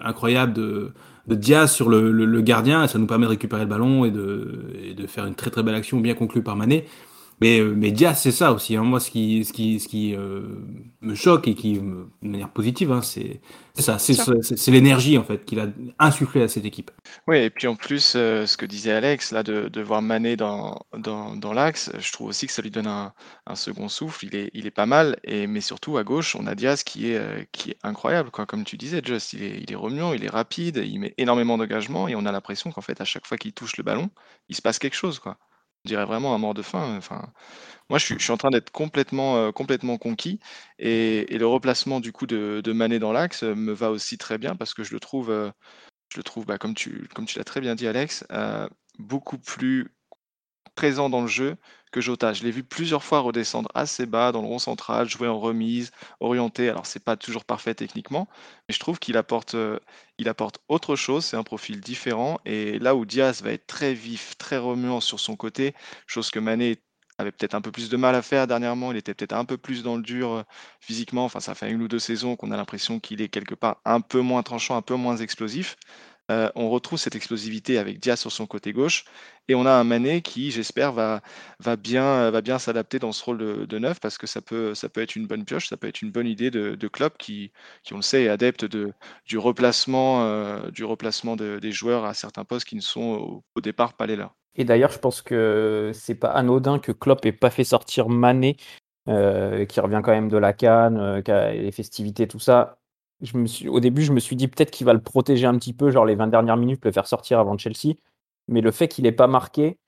incroyable 0.00 0.52
de, 0.52 0.92
Diaz 1.26 1.72
sur 1.72 1.88
le, 1.88 2.40
gardien 2.40 2.86
ça 2.86 3.00
nous 3.00 3.06
permet 3.06 3.26
de 3.26 3.30
récupérer 3.30 3.62
le 3.62 3.68
ballon 3.68 4.04
et 4.04 4.12
de, 4.12 4.70
et 4.80 4.94
de 4.94 5.06
faire 5.08 5.26
une 5.26 5.34
très 5.34 5.50
très 5.50 5.64
belle 5.64 5.74
action 5.74 5.98
bien 5.98 6.14
conclue 6.14 6.42
par 6.42 6.54
Mané. 6.54 6.86
Mais, 7.40 7.60
euh, 7.60 7.72
mais 7.76 7.92
Diaz, 7.92 8.20
c'est 8.20 8.32
ça 8.32 8.52
aussi. 8.52 8.76
Hein. 8.76 8.82
Moi, 8.82 9.00
ce 9.00 9.10
qui, 9.10 9.44
ce 9.44 9.52
qui, 9.52 9.78
ce 9.78 9.88
qui 9.88 10.14
euh, 10.14 10.42
me 11.00 11.14
choque 11.14 11.46
et 11.46 11.54
qui, 11.54 11.78
me, 11.78 12.10
de 12.22 12.28
manière 12.28 12.50
positive, 12.50 12.90
hein, 12.90 13.00
c'est 13.02 13.40
ça. 13.74 13.98
C'est 13.98 14.70
l'énergie 14.72 15.16
en 15.18 15.22
fait 15.22 15.44
qu'il 15.44 15.60
a 15.60 15.68
insufflé 16.00 16.42
à 16.42 16.48
cette 16.48 16.64
équipe. 16.64 16.90
Oui, 17.28 17.38
et 17.38 17.50
puis 17.50 17.68
en 17.68 17.76
plus, 17.76 18.14
euh, 18.16 18.44
ce 18.44 18.56
que 18.56 18.66
disait 18.66 18.92
Alex, 18.92 19.30
là, 19.30 19.44
de, 19.44 19.68
de 19.68 19.80
voir 19.80 20.02
Mané 20.02 20.36
dans, 20.36 20.80
dans, 20.96 21.36
dans 21.36 21.52
l'axe, 21.52 21.92
je 21.98 22.12
trouve 22.12 22.28
aussi 22.28 22.48
que 22.48 22.52
ça 22.52 22.60
lui 22.60 22.72
donne 22.72 22.88
un, 22.88 23.12
un 23.46 23.54
second 23.54 23.88
souffle. 23.88 24.26
Il 24.26 24.34
est, 24.34 24.50
il 24.52 24.66
est 24.66 24.72
pas 24.72 24.86
mal, 24.86 25.16
et, 25.22 25.46
mais 25.46 25.60
surtout 25.60 25.96
à 25.96 26.02
gauche, 26.02 26.34
on 26.34 26.46
a 26.48 26.56
Diaz 26.56 26.82
qui 26.82 27.12
est, 27.12 27.18
euh, 27.18 27.44
qui 27.52 27.70
est 27.70 27.78
incroyable, 27.84 28.30
quoi. 28.32 28.46
Comme 28.46 28.64
tu 28.64 28.76
disais, 28.76 29.00
Just, 29.04 29.32
il 29.34 29.44
est, 29.44 29.60
il 29.62 29.72
est 29.72 29.76
remuant, 29.76 30.12
il 30.12 30.24
est 30.24 30.30
rapide, 30.30 30.82
il 30.84 30.98
met 30.98 31.14
énormément 31.18 31.56
d'engagement, 31.56 32.08
et 32.08 32.16
on 32.16 32.26
a 32.26 32.32
l'impression 32.32 32.72
qu'en 32.72 32.80
fait, 32.80 33.00
à 33.00 33.04
chaque 33.04 33.26
fois 33.28 33.36
qu'il 33.38 33.52
touche 33.52 33.76
le 33.76 33.84
ballon, 33.84 34.10
il 34.48 34.56
se 34.56 34.62
passe 34.62 34.80
quelque 34.80 34.96
chose, 34.96 35.20
quoi. 35.20 35.38
On 35.84 35.88
dirait 35.88 36.04
vraiment 36.04 36.34
un 36.34 36.38
mort 36.38 36.54
de 36.54 36.62
faim. 36.62 37.00
Moi, 37.90 37.98
je 37.98 38.04
suis, 38.18 38.32
en 38.32 38.36
train 38.36 38.50
d'être 38.50 38.70
complètement, 38.70 39.36
euh, 39.36 39.52
complètement 39.52 39.96
conquis. 39.96 40.40
Et, 40.78 41.26
le 41.38 41.46
replacement 41.46 42.00
du 42.00 42.12
coup 42.12 42.26
de, 42.26 42.72
Mané 42.72 42.98
dans 42.98 43.12
l'axe 43.12 43.42
euh, 43.44 43.54
me 43.54 43.72
va 43.72 43.90
aussi 43.90 44.18
très 44.18 44.38
bien 44.38 44.56
parce 44.56 44.74
que 44.74 44.84
je 44.84 44.92
le 44.92 45.00
trouve, 45.00 45.30
euh, 45.30 45.50
je 46.12 46.18
le 46.18 46.22
trouve, 46.24 46.46
bah, 46.46 46.58
comme 46.58 46.74
tu, 46.74 47.08
comme 47.14 47.26
tu 47.26 47.38
l'as 47.38 47.44
très 47.44 47.60
bien 47.60 47.74
dit, 47.74 47.88
Alex, 47.88 48.24
beaucoup 48.98 49.38
plus 49.38 49.88
présent 50.78 51.10
dans 51.10 51.22
le 51.22 51.26
jeu 51.26 51.56
que 51.90 52.00
Jota. 52.00 52.32
Je 52.32 52.44
l'ai 52.44 52.52
vu 52.52 52.62
plusieurs 52.62 53.02
fois 53.02 53.18
redescendre 53.18 53.68
assez 53.74 54.06
bas 54.06 54.30
dans 54.30 54.42
le 54.42 54.46
rond 54.46 54.60
central, 54.60 55.08
jouer 55.08 55.26
en 55.26 55.40
remise, 55.40 55.90
orienté. 56.20 56.68
Alors, 56.68 56.86
c'est 56.86 57.02
pas 57.02 57.16
toujours 57.16 57.44
parfait 57.44 57.74
techniquement, 57.74 58.28
mais 58.68 58.74
je 58.74 58.78
trouve 58.78 59.00
qu'il 59.00 59.16
apporte, 59.16 59.56
euh, 59.56 59.80
il 60.18 60.28
apporte 60.28 60.60
autre 60.68 60.94
chose. 60.94 61.24
C'est 61.24 61.36
un 61.36 61.42
profil 61.42 61.80
différent. 61.80 62.38
Et 62.44 62.78
là 62.78 62.94
où 62.94 63.04
Diaz 63.06 63.42
va 63.42 63.50
être 63.50 63.66
très 63.66 63.92
vif, 63.92 64.36
très 64.38 64.56
remuant 64.56 65.00
sur 65.00 65.18
son 65.18 65.34
côté, 65.34 65.74
chose 66.06 66.30
que 66.30 66.38
Mané 66.38 66.76
avait 67.18 67.32
peut-être 67.32 67.54
un 67.54 67.60
peu 67.60 67.72
plus 67.72 67.88
de 67.90 67.96
mal 67.96 68.14
à 68.14 68.22
faire 68.22 68.46
dernièrement. 68.46 68.92
Il 68.92 68.98
était 68.98 69.14
peut-être 69.14 69.32
un 69.32 69.44
peu 69.44 69.58
plus 69.58 69.82
dans 69.82 69.96
le 69.96 70.02
dur 70.02 70.30
euh, 70.30 70.42
physiquement. 70.78 71.24
Enfin, 71.24 71.40
ça 71.40 71.56
fait 71.56 71.68
une 71.72 71.82
ou 71.82 71.88
deux 71.88 71.98
saisons 71.98 72.36
qu'on 72.36 72.52
a 72.52 72.56
l'impression 72.56 73.00
qu'il 73.00 73.20
est 73.20 73.28
quelque 73.28 73.56
part 73.56 73.80
un 73.84 74.00
peu 74.00 74.20
moins 74.20 74.44
tranchant, 74.44 74.76
un 74.76 74.82
peu 74.82 74.94
moins 74.94 75.16
explosif. 75.16 75.74
Euh, 76.30 76.50
on 76.54 76.68
retrouve 76.68 76.98
cette 76.98 77.16
explosivité 77.16 77.78
avec 77.78 78.00
Diaz 78.00 78.20
sur 78.20 78.30
son 78.30 78.46
côté 78.46 78.72
gauche 78.74 79.04
et 79.48 79.54
on 79.54 79.64
a 79.64 79.72
un 79.72 79.84
Mané 79.84 80.20
qui, 80.20 80.50
j'espère, 80.50 80.92
va, 80.92 81.22
va 81.58 81.76
bien, 81.76 82.58
s'adapter 82.58 82.98
dans 82.98 83.12
ce 83.12 83.24
rôle 83.24 83.66
de, 83.66 83.78
neuf 83.78 83.98
parce 83.98 84.18
que 84.18 84.26
ça 84.26 84.42
peut, 84.42 84.74
être 84.96 85.16
une 85.16 85.26
bonne 85.26 85.46
pioche, 85.46 85.68
ça 85.68 85.78
peut 85.78 85.88
être 85.88 86.02
une 86.02 86.10
bonne 86.10 86.26
idée 86.26 86.50
de, 86.50 86.74
de 86.74 86.88
club 86.88 87.12
qui, 87.18 87.50
on 87.92 87.96
le 87.96 88.02
sait, 88.02 88.24
est 88.24 88.28
adepte 88.28 88.66
de, 88.66 88.92
du 89.24 89.38
replacement, 89.38 90.24
euh, 90.24 90.70
des 90.70 91.72
joueurs 91.72 92.04
à 92.04 92.12
certains 92.12 92.44
postes 92.44 92.66
qui 92.66 92.76
ne 92.76 92.82
sont 92.82 93.42
au, 93.54 93.60
départ 93.60 93.94
pas 93.94 94.06
les 94.06 94.16
leurs. 94.16 94.34
Et 94.54 94.64
d'ailleurs, 94.64 94.90
je 94.90 94.98
pense 94.98 95.22
que 95.22 95.92
c'est 95.94 96.16
pas 96.16 96.28
anodin 96.28 96.78
que 96.78 96.92
Klopp 96.92 97.24
ait 97.24 97.32
pas 97.32 97.50
fait 97.50 97.64
sortir 97.64 98.08
Mané, 98.08 98.56
euh, 99.08 99.64
qui 99.64 99.80
revient 99.80 100.02
quand 100.04 100.10
même 100.10 100.28
de 100.28 100.36
la 100.36 100.52
canne, 100.52 100.98
euh, 100.98 101.52
les 101.52 101.72
festivités, 101.72 102.28
tout 102.28 102.40
ça 102.40 102.77
je 103.22 103.36
me 103.36 103.46
suis, 103.46 103.68
au 103.68 103.80
début, 103.80 104.02
je 104.02 104.12
me 104.12 104.20
suis 104.20 104.36
dit 104.36 104.48
peut-être 104.48 104.70
qu'il 104.70 104.86
va 104.86 104.92
le 104.92 105.00
protéger 105.00 105.46
un 105.46 105.56
petit 105.58 105.72
peu, 105.72 105.90
genre 105.90 106.04
les 106.04 106.14
20 106.14 106.28
dernières 106.28 106.56
minutes, 106.56 106.84
le 106.84 106.92
faire 106.92 107.06
sortir 107.06 107.38
avant 107.38 107.56
Chelsea. 107.58 107.94
Mais 108.48 108.60
le 108.60 108.70
fait 108.70 108.88
qu'il 108.88 109.04
n'ait 109.04 109.12
pas 109.12 109.26
marqué, 109.26 109.78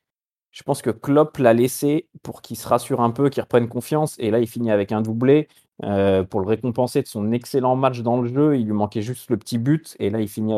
je 0.51 0.63
pense 0.63 0.83
que 0.83 0.91
Klopp 0.91 1.39
l'a 1.39 1.55
laissé 1.55 2.09
pour 2.23 2.43
qu'il 2.43 2.57
se 2.57 2.67
rassure 2.69 3.01
un 3.01 3.11
peu, 3.11 3.31
qu'il 3.31 3.43
reprenne 3.43 3.69
confiance. 3.69 4.17
Et 4.19 4.31
là, 4.31 4.41
il 4.41 4.49
finit 4.49 4.71
avec 4.71 4.93
un 4.93 5.01
doublé 5.01 5.49
euh, 5.85 6.25
pour 6.25 6.41
le 6.41 6.47
récompenser 6.47 7.03
de 7.03 7.07
son 7.07 7.33
excellent 7.33 7.77
match 7.77 8.01
dans 8.01 8.21
le 8.21 8.29
jeu. 8.29 8.59
Il 8.59 8.67
lui 8.67 8.73
manquait 8.73 9.03
juste 9.03 9.31
le 9.31 9.37
petit 9.37 9.59
but. 9.59 9.97
Et 10.01 10.11
là, 10.11 10.21
il 10.21 10.29
finit, 10.29 10.53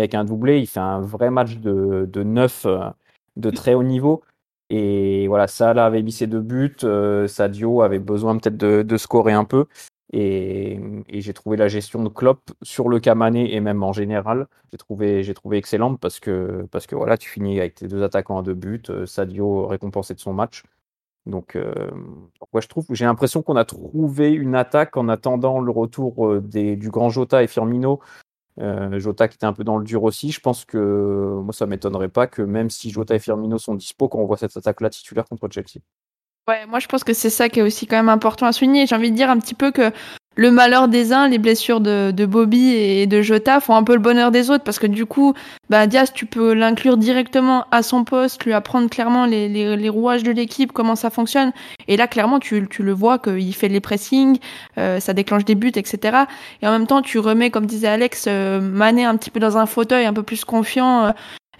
avec 0.00 0.14
un 0.14 0.24
doublé. 0.24 0.60
Il 0.60 0.66
fait 0.66 0.80
un 0.80 1.00
vrai 1.00 1.30
match 1.30 1.58
de, 1.58 2.08
de 2.10 2.22
neuf 2.22 2.66
euh, 2.66 2.90
de 3.36 3.50
très 3.50 3.74
haut 3.74 3.84
niveau. 3.84 4.22
Et 4.70 5.26
voilà, 5.28 5.46
Salah 5.46 5.86
avait 5.86 6.02
mis 6.02 6.12
ses 6.12 6.26
deux 6.26 6.40
buts. 6.40 6.76
Euh, 6.84 7.26
Sadio 7.26 7.82
avait 7.82 7.98
besoin 7.98 8.36
peut-être 8.38 8.56
de, 8.56 8.96
scorer 8.96 9.32
un 9.32 9.44
peu. 9.44 9.66
Et, 10.12 10.80
j'ai 11.08 11.34
trouvé 11.34 11.56
la 11.56 11.68
gestion 11.68 12.02
de 12.02 12.08
Klopp 12.08 12.50
sur 12.62 12.88
le 12.88 12.98
Kamané 13.00 13.54
et 13.54 13.60
même 13.60 13.82
en 13.82 13.92
général, 13.92 14.46
j'ai 14.70 14.78
trouvé, 14.78 15.34
trouvé 15.34 15.58
excellente 15.58 16.00
parce 16.00 16.18
que, 16.20 16.66
parce 16.70 16.86
que 16.86 16.96
voilà, 16.96 17.18
tu 17.18 17.28
finis 17.28 17.60
avec 17.60 17.74
tes 17.74 17.88
deux 17.88 18.02
attaquants 18.02 18.38
à 18.38 18.42
deux 18.42 18.54
buts, 18.54 18.82
euh, 18.90 19.06
Sadio 19.06 19.66
récompensé 19.66 20.14
de 20.14 20.20
son 20.20 20.32
match. 20.32 20.62
Donc, 21.28 21.56
euh, 21.56 21.90
je 22.58 22.66
trouve, 22.68 22.86
j'ai 22.90 23.04
l'impression 23.04 23.42
qu'on 23.42 23.56
a 23.56 23.64
trouvé 23.66 24.32
une 24.32 24.54
attaque 24.54 24.96
en 24.96 25.08
attendant 25.08 25.60
le 25.60 25.70
retour 25.70 26.26
euh, 26.26 26.40
des, 26.40 26.74
du 26.76 26.90
grand 26.90 27.10
Jota 27.10 27.42
et 27.42 27.46
Firmino. 27.46 28.00
Euh, 28.60 28.98
Jota 28.98 29.28
qui 29.28 29.36
était 29.36 29.46
un 29.46 29.52
peu 29.52 29.62
dans 29.62 29.76
le 29.76 29.84
dur 29.84 30.02
aussi. 30.04 30.32
Je 30.32 30.40
pense 30.40 30.64
que 30.64 31.40
moi, 31.42 31.52
ça 31.52 31.66
m'étonnerait 31.66 32.08
pas 32.08 32.26
que 32.26 32.42
même 32.42 32.70
si 32.70 32.90
Jota 32.90 33.14
et 33.14 33.18
Firmino 33.18 33.58
sont 33.58 33.74
dispo, 33.74 34.08
qu'on 34.08 34.24
voit 34.24 34.38
cette 34.38 34.56
attaque-là 34.56 34.90
titulaire 34.90 35.26
contre 35.26 35.48
Chelsea. 35.50 35.80
Ouais, 36.48 36.64
moi 36.66 36.78
je 36.78 36.86
pense 36.86 37.04
que 37.04 37.12
c'est 37.12 37.28
ça 37.28 37.50
qui 37.50 37.60
est 37.60 37.62
aussi 37.62 37.86
quand 37.86 37.96
même 37.96 38.08
important 38.08 38.46
à 38.46 38.52
souligner. 38.52 38.86
J'ai 38.86 38.94
envie 38.96 39.10
de 39.10 39.16
dire 39.16 39.28
un 39.28 39.38
petit 39.38 39.52
peu 39.52 39.70
que 39.70 39.92
le 40.34 40.50
malheur 40.50 40.88
des 40.88 41.12
uns, 41.12 41.28
les 41.28 41.36
blessures 41.36 41.80
de, 41.80 42.24
Bobby 42.24 42.70
et 42.70 43.06
de 43.06 43.20
Jota 43.20 43.60
font 43.60 43.74
un 43.74 43.82
peu 43.82 43.92
le 43.92 43.98
bonheur 43.98 44.30
des 44.30 44.48
autres 44.48 44.64
parce 44.64 44.78
que 44.78 44.86
du 44.86 45.04
coup, 45.04 45.34
bah, 45.68 45.86
Diaz, 45.86 46.10
tu 46.14 46.24
peux 46.24 46.54
l'inclure 46.54 46.96
directement 46.96 47.66
à 47.70 47.82
son 47.82 48.04
poste, 48.04 48.44
lui 48.46 48.54
apprendre 48.54 48.88
clairement 48.88 49.26
les, 49.26 49.48
les, 49.48 49.76
les 49.76 49.88
rouages 49.90 50.22
de 50.22 50.30
l'équipe, 50.30 50.72
comment 50.72 50.96
ça 50.96 51.10
fonctionne. 51.10 51.52
Et 51.86 51.98
là, 51.98 52.06
clairement, 52.06 52.38
tu, 52.38 52.66
tu 52.70 52.82
le 52.82 52.92
vois 52.92 53.18
qu'il 53.18 53.54
fait 53.54 53.68
les 53.68 53.80
pressings, 53.80 54.38
euh, 54.78 55.00
ça 55.00 55.12
déclenche 55.12 55.44
des 55.44 55.54
buts, 55.56 55.72
etc. 55.74 56.18
Et 56.62 56.66
en 56.66 56.70
même 56.70 56.86
temps, 56.86 57.02
tu 57.02 57.18
remets, 57.18 57.50
comme 57.50 57.66
disait 57.66 57.88
Alex, 57.88 58.24
euh, 58.26 58.60
Mané 58.60 59.04
un 59.04 59.16
petit 59.16 59.30
peu 59.30 59.40
dans 59.40 59.58
un 59.58 59.66
fauteuil, 59.66 60.06
un 60.06 60.14
peu 60.14 60.22
plus 60.22 60.46
confiant. 60.46 61.06
Euh, 61.06 61.10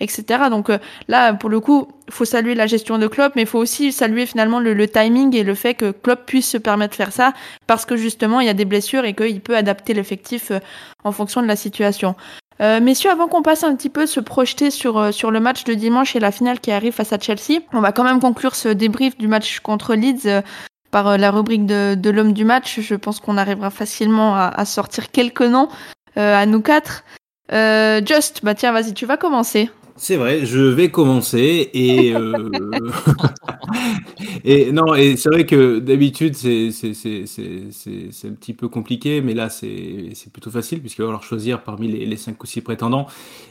etc. 0.00 0.44
Donc 0.50 0.70
euh, 0.70 0.78
là, 1.08 1.34
pour 1.34 1.50
le 1.50 1.60
coup, 1.60 1.88
faut 2.10 2.24
saluer 2.24 2.54
la 2.54 2.66
gestion 2.66 2.98
de 2.98 3.06
Klopp, 3.06 3.34
mais 3.36 3.44
faut 3.44 3.58
aussi 3.58 3.92
saluer 3.92 4.26
finalement 4.26 4.60
le, 4.60 4.88
timing 4.88 5.34
et 5.36 5.44
le 5.44 5.54
fait 5.54 5.74
que 5.74 5.90
Klopp 5.90 6.26
puisse 6.26 6.48
se 6.48 6.58
permettre 6.58 6.92
de 6.92 6.96
faire 6.96 7.12
ça, 7.12 7.32
parce 7.66 7.84
que 7.84 7.96
justement, 7.96 8.40
il 8.40 8.46
y 8.46 8.50
a 8.50 8.54
des 8.54 8.64
blessures 8.64 9.04
et 9.04 9.14
qu'il 9.14 9.40
peut 9.40 9.56
adapter 9.56 9.94
l'effectif 9.94 10.50
euh, 10.50 10.60
en 11.04 11.12
fonction 11.12 11.42
de 11.42 11.46
la 11.46 11.56
situation. 11.56 12.14
Euh, 12.60 12.80
messieurs, 12.80 13.10
avant 13.10 13.28
qu'on 13.28 13.42
passe 13.42 13.62
un 13.62 13.74
petit 13.76 13.90
peu 13.90 14.06
se 14.06 14.18
projeter 14.18 14.70
sur, 14.70 15.14
sur 15.14 15.30
le 15.30 15.38
match 15.38 15.62
de 15.64 15.74
dimanche 15.74 16.16
et 16.16 16.20
la 16.20 16.32
finale 16.32 16.58
qui 16.58 16.72
arrive 16.72 16.92
face 16.92 17.12
à 17.12 17.18
Chelsea, 17.18 17.60
on 17.72 17.80
va 17.80 17.92
quand 17.92 18.02
même 18.02 18.18
conclure 18.18 18.56
ce 18.56 18.68
débrief 18.68 19.16
du 19.16 19.28
match 19.28 19.60
contre 19.60 19.94
Leeds 19.94 20.42
par 20.90 21.18
la 21.18 21.30
rubrique 21.30 21.66
de, 21.66 21.94
de 21.94 22.10
l'homme 22.10 22.32
du 22.32 22.44
match. 22.44 22.80
Je 22.80 22.94
pense 22.96 23.20
qu'on 23.20 23.36
arrivera 23.36 23.70
facilement 23.70 24.34
à, 24.34 24.48
à, 24.48 24.64
sortir 24.64 25.12
quelques 25.12 25.42
noms 25.42 25.68
à 26.16 26.46
nous 26.46 26.60
quatre. 26.60 27.04
Just, 27.52 28.40
bah 28.42 28.56
tiens, 28.56 28.72
vas-y, 28.72 28.92
tu 28.92 29.06
vas 29.06 29.16
commencer. 29.16 29.70
C'est 30.00 30.16
vrai, 30.16 30.46
je 30.46 30.60
vais 30.60 30.90
commencer 30.90 31.70
et 31.74 32.14
euh... 32.14 32.48
et 34.44 34.70
non 34.70 34.94
et 34.94 35.16
c'est 35.16 35.28
vrai 35.28 35.44
que 35.44 35.80
d'habitude 35.80 36.36
c'est 36.36 36.68
un 36.68 38.32
petit 38.32 38.54
peu 38.54 38.68
compliqué 38.68 39.20
mais 39.20 39.34
là 39.34 39.48
c'est 39.50 40.12
plutôt 40.32 40.50
facile 40.50 40.80
puisqu'il 40.80 41.02
va 41.02 41.08
falloir 41.08 41.24
choisir 41.24 41.64
parmi 41.64 41.88
les, 41.88 42.06
les 42.06 42.16
cinq 42.16 42.40
ou 42.42 42.46
six 42.46 42.60
prétendants. 42.60 43.08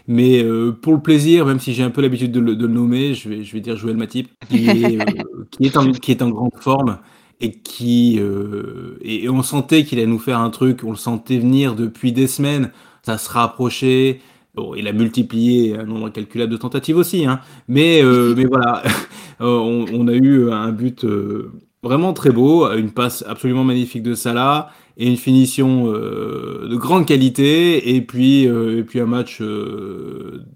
Mais 0.07 0.41
euh, 0.41 0.71
pour 0.71 0.93
le 0.93 1.01
plaisir 1.01 1.45
même 1.45 1.59
si 1.59 1.73
j'ai 1.73 1.83
un 1.83 1.89
peu 1.89 2.01
l'habitude 2.01 2.31
de, 2.31 2.39
de, 2.39 2.65
le 2.65 2.73
nommer 2.73 3.13
je 3.13 3.27
vais 3.27 3.43
je 3.43 3.53
vais 3.53 3.59
dire 3.59 3.75
Joël 3.75 3.97
Matip 3.97 4.29
qui 4.49 4.69
est 4.69 5.01
euh, 5.01 5.05
qui 5.51 5.65
est 5.65 5.75
en 5.75 5.91
qui 5.91 6.11
est 6.11 6.21
en 6.21 6.29
grande 6.29 6.55
forme 6.61 6.99
et 7.41 7.51
qui 7.51 8.21
et, 9.01 9.25
et 9.25 9.29
on 9.29 9.43
sentait 9.43 9.83
qu'il 9.83 9.99
allait 9.99 10.07
nous 10.07 10.17
faire 10.17 10.39
un 10.39 10.49
truc 10.49 10.85
on 10.85 10.91
le 10.91 10.97
sentait 10.97 11.39
venir 11.39 11.75
depuis 11.75 12.13
des 12.13 12.27
semaines 12.27 12.71
ça 13.03 13.17
se 13.17 13.29
rapprochait 13.29 14.21
Bon, 14.57 14.73
il 14.73 14.87
a 14.87 14.91
multiplié 14.91 15.77
un 15.77 15.83
nombre 15.83 16.07
incalculable 16.07 16.51
de 16.51 16.57
tentatives 16.57 16.97
aussi, 16.97 17.27
hein. 17.27 17.41
mais, 17.67 18.01
euh, 18.03 18.33
mais 18.35 18.45
voilà, 18.45 18.81
on, 19.39 19.85
on, 19.93 20.07
a 20.07 20.13
eu 20.13 20.51
un 20.51 20.71
but 20.71 21.05
euh, 21.05 21.51
vraiment 21.83 22.11
très 22.11 22.31
beau, 22.31 22.67
une 22.71 22.89
passe 22.89 23.23
absolument 23.27 23.63
magnifique 23.63 24.01
de 24.01 24.15
Salah 24.15 24.71
et 24.97 25.07
une 25.07 25.17
finition 25.17 25.93
euh, 25.93 26.67
de 26.67 26.75
grande 26.75 27.05
qualité, 27.05 27.95
et 27.95 28.01
puis, 28.01 28.45
et 28.45 28.83
puis 28.83 28.99
un 28.99 29.05
match 29.05 29.43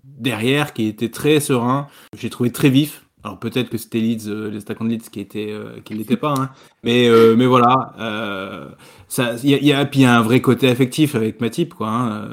derrière 0.03 0.73
qui 0.73 0.87
était 0.87 1.09
très 1.09 1.39
serein, 1.39 1.85
j'ai 2.17 2.31
trouvé 2.31 2.51
très 2.51 2.71
vif. 2.71 3.05
Alors 3.23 3.39
peut-être 3.39 3.69
que 3.69 3.77
c'était 3.77 3.99
Leeds, 3.99 4.49
les 4.51 4.57
attaquants 4.57 4.86
de 4.86 4.89
Leeds 4.89 5.10
qui 5.12 5.19
était 5.19 5.53
qui 5.86 5.93
l'était 5.93 6.17
pas, 6.17 6.34
hein. 6.38 6.49
mais 6.84 7.07
mais 7.38 7.45
voilà 7.45 7.93
ça, 9.12 9.34
il 9.43 9.49
y 9.49 9.53
a, 9.55 9.57
y 9.57 9.73
a, 9.73 9.86
puis 9.86 9.99
il 9.99 10.03
y 10.03 10.05
a 10.05 10.17
un 10.17 10.21
vrai 10.21 10.39
côté 10.39 10.69
affectif 10.69 11.15
avec 11.15 11.41
Matip, 11.41 11.73
quoi. 11.73 11.89
Hein. 11.89 12.29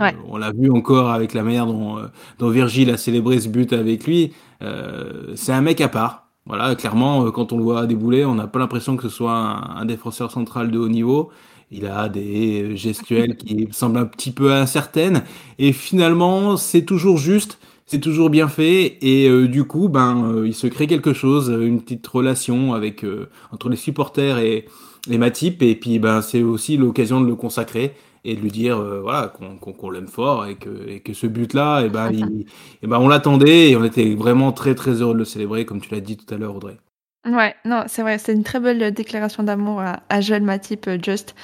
Ouais. 0.00 0.16
On 0.26 0.38
l'a 0.38 0.50
vu 0.50 0.70
encore 0.70 1.10
avec 1.10 1.34
la 1.34 1.42
manière 1.42 1.66
dont, 1.66 1.98
dont 2.38 2.48
Virgile 2.48 2.88
a 2.88 2.96
célébré 2.96 3.38
ce 3.38 3.50
but 3.50 3.74
avec 3.74 4.06
lui. 4.06 4.32
Euh, 4.62 5.32
c'est 5.34 5.52
un 5.52 5.60
mec 5.60 5.82
à 5.82 5.88
part. 5.88 6.28
Voilà, 6.46 6.74
clairement, 6.74 7.30
quand 7.32 7.52
on 7.52 7.58
le 7.58 7.62
voit 7.62 7.86
débouler, 7.86 8.24
on 8.24 8.34
n'a 8.34 8.46
pas 8.46 8.58
l'impression 8.58 8.96
que 8.96 9.02
ce 9.02 9.10
soit 9.10 9.34
un, 9.34 9.76
un, 9.76 9.84
défenseur 9.84 10.30
central 10.30 10.70
de 10.70 10.78
haut 10.78 10.88
niveau. 10.88 11.30
Il 11.70 11.84
a 11.86 12.08
des 12.08 12.78
gestuelles 12.78 13.36
qui 13.36 13.68
semblent 13.70 13.98
un 13.98 14.06
petit 14.06 14.30
peu 14.30 14.54
incertaines. 14.54 15.24
Et 15.58 15.74
finalement, 15.74 16.56
c'est 16.56 16.86
toujours 16.86 17.18
juste, 17.18 17.58
c'est 17.92 18.00
toujours 18.00 18.30
bien 18.30 18.48
fait. 18.48 18.96
Et 19.02 19.28
euh, 19.28 19.46
du 19.46 19.64
coup, 19.64 19.90
ben, 19.90 20.24
euh, 20.24 20.46
il 20.46 20.54
se 20.54 20.66
crée 20.66 20.86
quelque 20.86 21.12
chose, 21.12 21.50
une 21.50 21.82
petite 21.82 22.06
relation 22.06 22.72
avec 22.72 23.04
euh, 23.04 23.28
entre 23.52 23.68
les 23.68 23.76
supporters 23.76 24.38
et 24.38 24.66
et 25.10 25.18
Matip 25.18 25.62
et 25.62 25.74
puis 25.74 25.98
ben 25.98 26.22
c'est 26.22 26.44
aussi 26.44 26.76
l'occasion 26.76 27.20
de 27.20 27.26
le 27.26 27.34
consacrer 27.34 27.96
et 28.24 28.36
de 28.36 28.40
lui 28.40 28.52
dire 28.52 28.78
euh, 28.78 29.00
voilà 29.00 29.26
qu'on 29.26 29.56
qu 29.56 29.76
qu 29.76 29.92
l'aime 29.92 30.06
fort 30.06 30.46
et 30.46 30.54
que, 30.54 30.88
et 30.88 31.00
que 31.00 31.12
ce 31.12 31.26
but 31.26 31.54
là 31.54 31.80
et 31.80 31.88
ben, 31.88 32.08
il, 32.12 32.46
et 32.82 32.86
ben 32.86 32.98
on 32.98 33.08
l'attendait 33.08 33.70
et 33.70 33.76
on 33.76 33.82
était 33.82 34.14
vraiment 34.14 34.52
très 34.52 34.76
très 34.76 35.02
heureux 35.02 35.14
de 35.14 35.18
le 35.18 35.24
célébrer 35.24 35.66
comme 35.66 35.80
tu 35.80 35.92
l'as 35.92 36.00
dit 36.00 36.16
tout 36.16 36.32
à 36.32 36.38
l'heure 36.38 36.54
Audrey. 36.54 36.76
Ouais, 37.24 37.54
non, 37.64 37.84
c'est 37.88 38.02
vrai, 38.02 38.18
c'est 38.18 38.32
une 38.32 38.44
très 38.44 38.60
belle 38.60 38.92
déclaration 38.94 39.42
d'amour 39.42 39.80
à, 39.80 40.02
à 40.08 40.20
Joël 40.20 40.42
Matip 40.42 40.88
Just. 41.04 41.34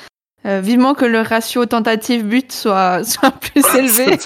Euh, 0.48 0.60
vivement 0.62 0.94
que 0.94 1.04
le 1.04 1.20
ratio 1.20 1.66
tentative 1.66 2.24
but 2.24 2.52
soit 2.52 3.04
soit 3.04 3.32
plus 3.32 3.62
élevé. 3.76 4.16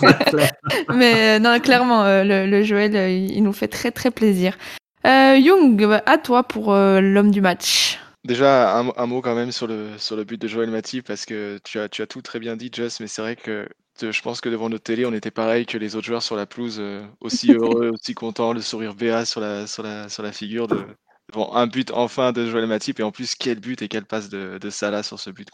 Mais 0.94 1.37
euh, 1.37 1.38
non, 1.40 1.58
clairement 1.58 2.04
euh, 2.04 2.22
le, 2.22 2.46
le, 2.46 2.62
Joël 2.62 2.94
il 3.11 3.42
nous 3.42 3.52
fait 3.52 3.68
très 3.68 3.90
très 3.90 4.11
plaisir. 4.11 4.56
Young, 5.04 6.00
à 6.06 6.18
toi 6.18 6.44
pour 6.44 6.72
l'homme 6.72 7.32
du 7.32 7.40
match. 7.40 7.98
Déjà, 8.24 8.78
un, 8.78 8.92
un, 8.96 9.06
mot 9.06 9.20
quand 9.20 9.35
même 9.35 9.50
sur 9.50 9.66
le, 9.66 9.88
sur 9.98 10.14
le 10.14 10.22
but 10.22 10.40
de 10.40 10.46
Joël 10.46 10.70
Matip, 10.70 11.04
parce 11.04 11.26
que 11.26 11.58
tu 11.64 11.80
as, 11.80 11.88
tu 11.88 12.02
as 12.02 12.06
tout 12.06 12.22
très 12.22 12.38
bien 12.38 12.54
dit, 12.54 12.70
Just, 12.72 13.00
mais 13.00 13.08
c'est 13.08 13.20
vrai 13.20 13.35
que 13.35 13.66
je 14.00 14.22
pense 14.22 14.40
que 14.40 14.48
devant 14.48 14.68
notre 14.68 14.85
télé, 14.85 15.06
on 15.06 15.12
était 15.12 15.30
pareil 15.30 15.66
que 15.66 15.78
les 15.78 15.94
autres 15.94 16.06
joueurs 16.06 16.22
sur 16.22 16.35
la 16.35 16.46
pelouse, 16.46 16.78
euh, 16.80 17.04
aussi 17.20 17.52
heureux, 17.52 17.90
aussi 17.92 18.14
contents, 18.14 18.52
le 18.52 18.61
sourire 18.61 18.94
béat 18.94 19.24
sur 19.24 19.40
la, 19.40 19.66
sur 19.66 19.82
la, 19.82 20.08
sur 20.08 20.22
la 20.22 20.32
figure 20.32 20.66
de, 20.66 20.85
devant 21.32 21.54
un 21.54 21.66
but 21.66 21.90
enfin 21.92 22.32
de 22.32 22.48
Joël 22.48 22.66
Matip. 22.66 23.00
Et 23.00 23.02
en 23.02 23.10
plus, 23.10 23.34
quel 23.34 23.58
but 23.60 23.82
et 23.82 23.88
quelle 23.88 24.04
passe 24.04 24.28
de, 24.28 24.58
de 24.58 24.70
Salah 24.70 25.02
sur 25.02 25.18
ce 25.18 25.30
but. 25.30 25.48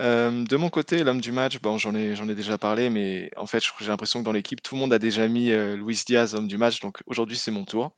Euh, 0.00 0.44
de 0.44 0.56
mon 0.56 0.70
côté, 0.70 1.02
l'homme 1.02 1.20
du 1.20 1.32
match, 1.32 1.60
bon, 1.60 1.76
j'en 1.76 1.94
ai, 1.94 2.12
ai 2.12 2.34
déjà 2.34 2.56
parlé, 2.56 2.88
mais 2.88 3.30
en 3.36 3.46
fait, 3.46 3.62
j'ai 3.80 3.88
l'impression 3.88 4.20
que 4.20 4.24
dans 4.24 4.32
l'équipe, 4.32 4.62
tout 4.62 4.76
le 4.76 4.80
monde 4.80 4.92
a 4.92 4.98
déjà 5.00 5.26
mis 5.26 5.50
euh, 5.50 5.76
Luis 5.76 6.02
Diaz 6.06 6.34
homme 6.34 6.46
du 6.46 6.56
match. 6.56 6.80
Donc 6.80 6.98
aujourd'hui, 7.06 7.36
c'est 7.36 7.50
mon 7.50 7.64
tour. 7.64 7.92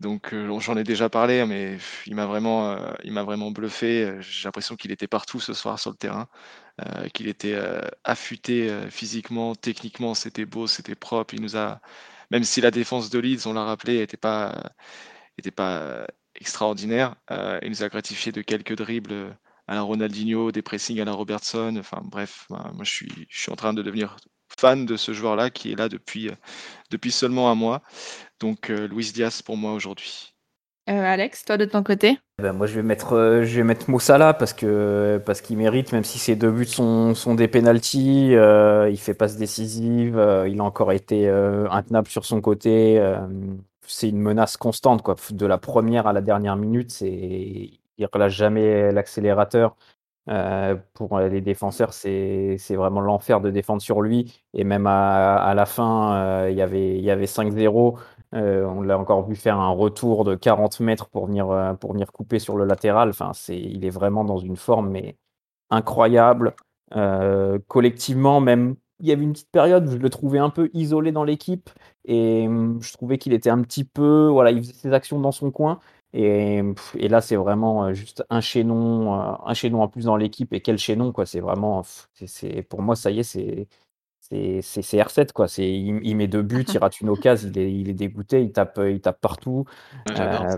Donc 0.00 0.32
euh, 0.32 0.58
j'en 0.60 0.76
ai 0.76 0.84
déjà 0.84 1.08
parlé, 1.08 1.44
mais 1.46 1.78
il 2.06 2.14
m'a 2.14 2.26
vraiment, 2.26 2.76
il 3.04 3.12
m'a 3.12 3.22
vraiment 3.22 3.50
bluffé. 3.50 4.16
J'ai 4.20 4.46
l'impression 4.46 4.76
qu'il 4.76 4.92
était 4.92 5.06
partout 5.06 5.40
ce 5.40 5.52
soir 5.52 5.78
sur 5.78 5.90
le 5.90 5.96
terrain, 5.96 6.28
qu'il 7.14 7.28
était 7.28 7.58
affûté 8.04 8.70
physiquement, 8.90 9.54
techniquement, 9.54 10.14
c'était 10.14 10.44
beau, 10.44 10.66
c'était 10.66 10.94
propre. 10.94 11.34
Il 11.34 11.42
nous 11.42 11.56
a, 11.56 11.80
même 12.30 12.44
si 12.44 12.60
la 12.60 12.70
défense 12.70 13.08
de 13.10 13.18
Leeds, 13.18 13.46
on 13.46 13.54
l'a 13.54 13.64
rappelé, 13.64 14.02
était 14.02 14.18
pas, 14.18 14.54
était 15.38 15.50
pas 15.50 16.06
extraordinaire, 16.34 17.16
euh, 17.30 17.58
il 17.62 17.70
nous 17.70 17.82
a 17.82 17.88
gratifié 17.88 18.32
de 18.32 18.42
quelques 18.42 18.76
dribbles 18.76 19.36
à 19.68 19.74
la 19.74 19.82
Ronaldinho, 19.82 20.52
des 20.52 20.62
pressings 20.62 21.00
à 21.00 21.04
la 21.04 21.12
Robertson. 21.12 21.76
Enfin 21.78 22.00
bref, 22.04 22.46
ben, 22.50 22.70
moi 22.74 22.84
je 22.84 22.90
suis, 22.90 23.26
je 23.28 23.40
suis 23.40 23.52
en 23.52 23.56
train 23.56 23.74
de 23.74 23.82
devenir 23.82 24.16
fan 24.58 24.86
de 24.86 24.96
ce 24.96 25.12
joueur-là 25.12 25.50
qui 25.50 25.72
est 25.72 25.76
là 25.76 25.88
depuis, 25.88 26.30
depuis 26.90 27.10
seulement 27.10 27.50
un 27.50 27.54
mois. 27.54 27.82
Donc 28.40 28.70
euh, 28.70 28.86
Luis 28.88 29.12
Diaz 29.12 29.42
pour 29.42 29.56
moi 29.56 29.72
aujourd'hui. 29.72 30.36
Euh, 30.88 31.02
Alex, 31.02 31.44
toi 31.44 31.56
de 31.56 31.64
ton 31.64 31.82
côté? 31.82 32.16
Ben, 32.40 32.52
moi, 32.52 32.68
je 32.68 32.74
vais 32.74 32.82
mettre, 32.84 33.14
euh, 33.14 33.42
je 33.42 33.56
vais 33.56 33.64
mettre 33.64 33.90
Moussala 33.90 34.34
parce 34.34 34.52
que 34.52 35.20
parce 35.26 35.40
qu'il 35.40 35.56
mérite, 35.56 35.92
même 35.92 36.04
si 36.04 36.18
ses 36.18 36.36
deux 36.36 36.50
buts 36.50 36.64
sont, 36.64 37.14
sont 37.14 37.34
des 37.34 37.48
penalties, 37.48 38.36
euh, 38.36 38.88
il 38.88 38.98
fait 38.98 39.14
passe 39.14 39.36
décisive, 39.36 40.16
euh, 40.16 40.48
il 40.48 40.60
a 40.60 40.62
encore 40.62 40.92
été 40.92 41.28
euh, 41.28 41.68
intenable 41.70 42.08
sur 42.08 42.24
son 42.24 42.40
côté. 42.40 43.02
Euh, 43.86 43.88
c'est 43.88 44.08
une 44.08 44.20
menace 44.20 44.56
constante, 44.56 45.02
quoi. 45.02 45.16
De 45.30 45.46
la 45.46 45.58
première 45.58 46.06
à 46.06 46.12
la 46.12 46.20
dernière 46.22 46.56
minute, 46.56 46.90
c'est 46.90 47.70
il 47.98 48.06
relâche 48.12 48.34
jamais 48.34 48.92
l'accélérateur. 48.92 49.76
Euh, 50.28 50.74
pour 50.94 51.20
les 51.20 51.40
défenseurs, 51.40 51.92
c'est 51.94 52.56
vraiment 52.70 53.00
l'enfer 53.00 53.40
de 53.40 53.50
défendre 53.50 53.80
sur 53.82 54.02
lui. 54.02 54.42
Et 54.54 54.64
même 54.64 54.86
à, 54.86 55.36
à 55.36 55.54
la 55.54 55.66
fin, 55.66 56.14
euh, 56.16 56.50
il 56.50 56.56
y 56.56 56.62
avait 56.62 56.98
il 56.98 57.04
y 57.04 57.10
avait 57.10 57.26
5-0. 57.26 57.98
Euh, 58.34 58.64
on 58.66 58.82
l'a 58.82 58.98
encore 58.98 59.26
vu 59.28 59.36
faire 59.36 59.58
un 59.58 59.70
retour 59.70 60.24
de 60.24 60.34
40 60.34 60.80
mètres 60.80 61.08
pour 61.08 61.26
venir, 61.26 61.48
euh, 61.50 61.74
pour 61.74 61.92
venir 61.92 62.12
couper 62.12 62.38
sur 62.38 62.56
le 62.56 62.64
latéral. 62.64 63.08
Enfin, 63.10 63.32
c'est, 63.34 63.56
il 63.58 63.84
est 63.84 63.90
vraiment 63.90 64.24
dans 64.24 64.38
une 64.38 64.56
forme 64.56 64.96
incroyable. 65.70 66.54
Euh, 66.96 67.58
collectivement, 67.68 68.40
même, 68.40 68.76
il 69.00 69.06
y 69.06 69.12
avait 69.12 69.22
une 69.24 69.32
petite 69.32 69.50
période 69.50 69.86
où 69.88 69.92
je 69.92 69.96
le 69.96 70.10
trouvais 70.10 70.38
un 70.38 70.50
peu 70.50 70.70
isolé 70.74 71.12
dans 71.12 71.24
l'équipe 71.24 71.70
et 72.04 72.46
hum, 72.48 72.80
je 72.82 72.92
trouvais 72.92 73.18
qu'il 73.18 73.32
était 73.32 73.50
un 73.50 73.62
petit 73.62 73.84
peu, 73.84 74.28
voilà, 74.28 74.50
il 74.50 74.58
faisait 74.60 74.72
ses 74.72 74.92
actions 74.92 75.18
dans 75.20 75.32
son 75.32 75.50
coin. 75.50 75.80
Et, 76.12 76.62
pff, 76.74 76.96
et 76.98 77.08
là, 77.08 77.20
c'est 77.20 77.36
vraiment 77.36 77.84
euh, 77.86 77.92
juste 77.92 78.24
un 78.30 78.40
chaînon, 78.40 79.14
euh, 79.20 79.34
un 79.44 79.54
chaînon 79.54 79.82
en 79.82 79.88
plus 79.88 80.04
dans 80.06 80.16
l'équipe. 80.16 80.52
Et 80.54 80.62
quel 80.62 80.78
chaînon, 80.78 81.12
quoi. 81.12 81.26
C'est 81.26 81.40
vraiment, 81.40 81.82
c'est, 82.14 82.62
pour 82.62 82.80
moi, 82.82 82.96
ça 82.96 83.10
y 83.10 83.18
est, 83.20 83.22
c'est, 83.22 83.68
c'est 84.20 84.62
c'est- 84.62 84.82
c'est 84.82 85.00
R7 85.02 85.32
quoi. 85.32 85.48
C'est 85.48 85.68
il, 85.70 86.00
il 86.04 86.16
met 86.16 86.28
deux 86.28 86.42
buts, 86.42 86.64
il 86.72 86.78
rate 86.78 87.00
une 87.00 87.08
occasion, 87.10 87.48
il 87.54 87.58
est, 87.58 87.72
il 87.72 87.88
est 87.90 87.94
dégoûté, 87.94 88.42
il 88.42 88.52
tape, 88.52 88.78
il 88.86 89.00
tape 89.00 89.20
partout. 89.20 89.64
Ouais. 90.06 90.14
Euh, 90.18 90.56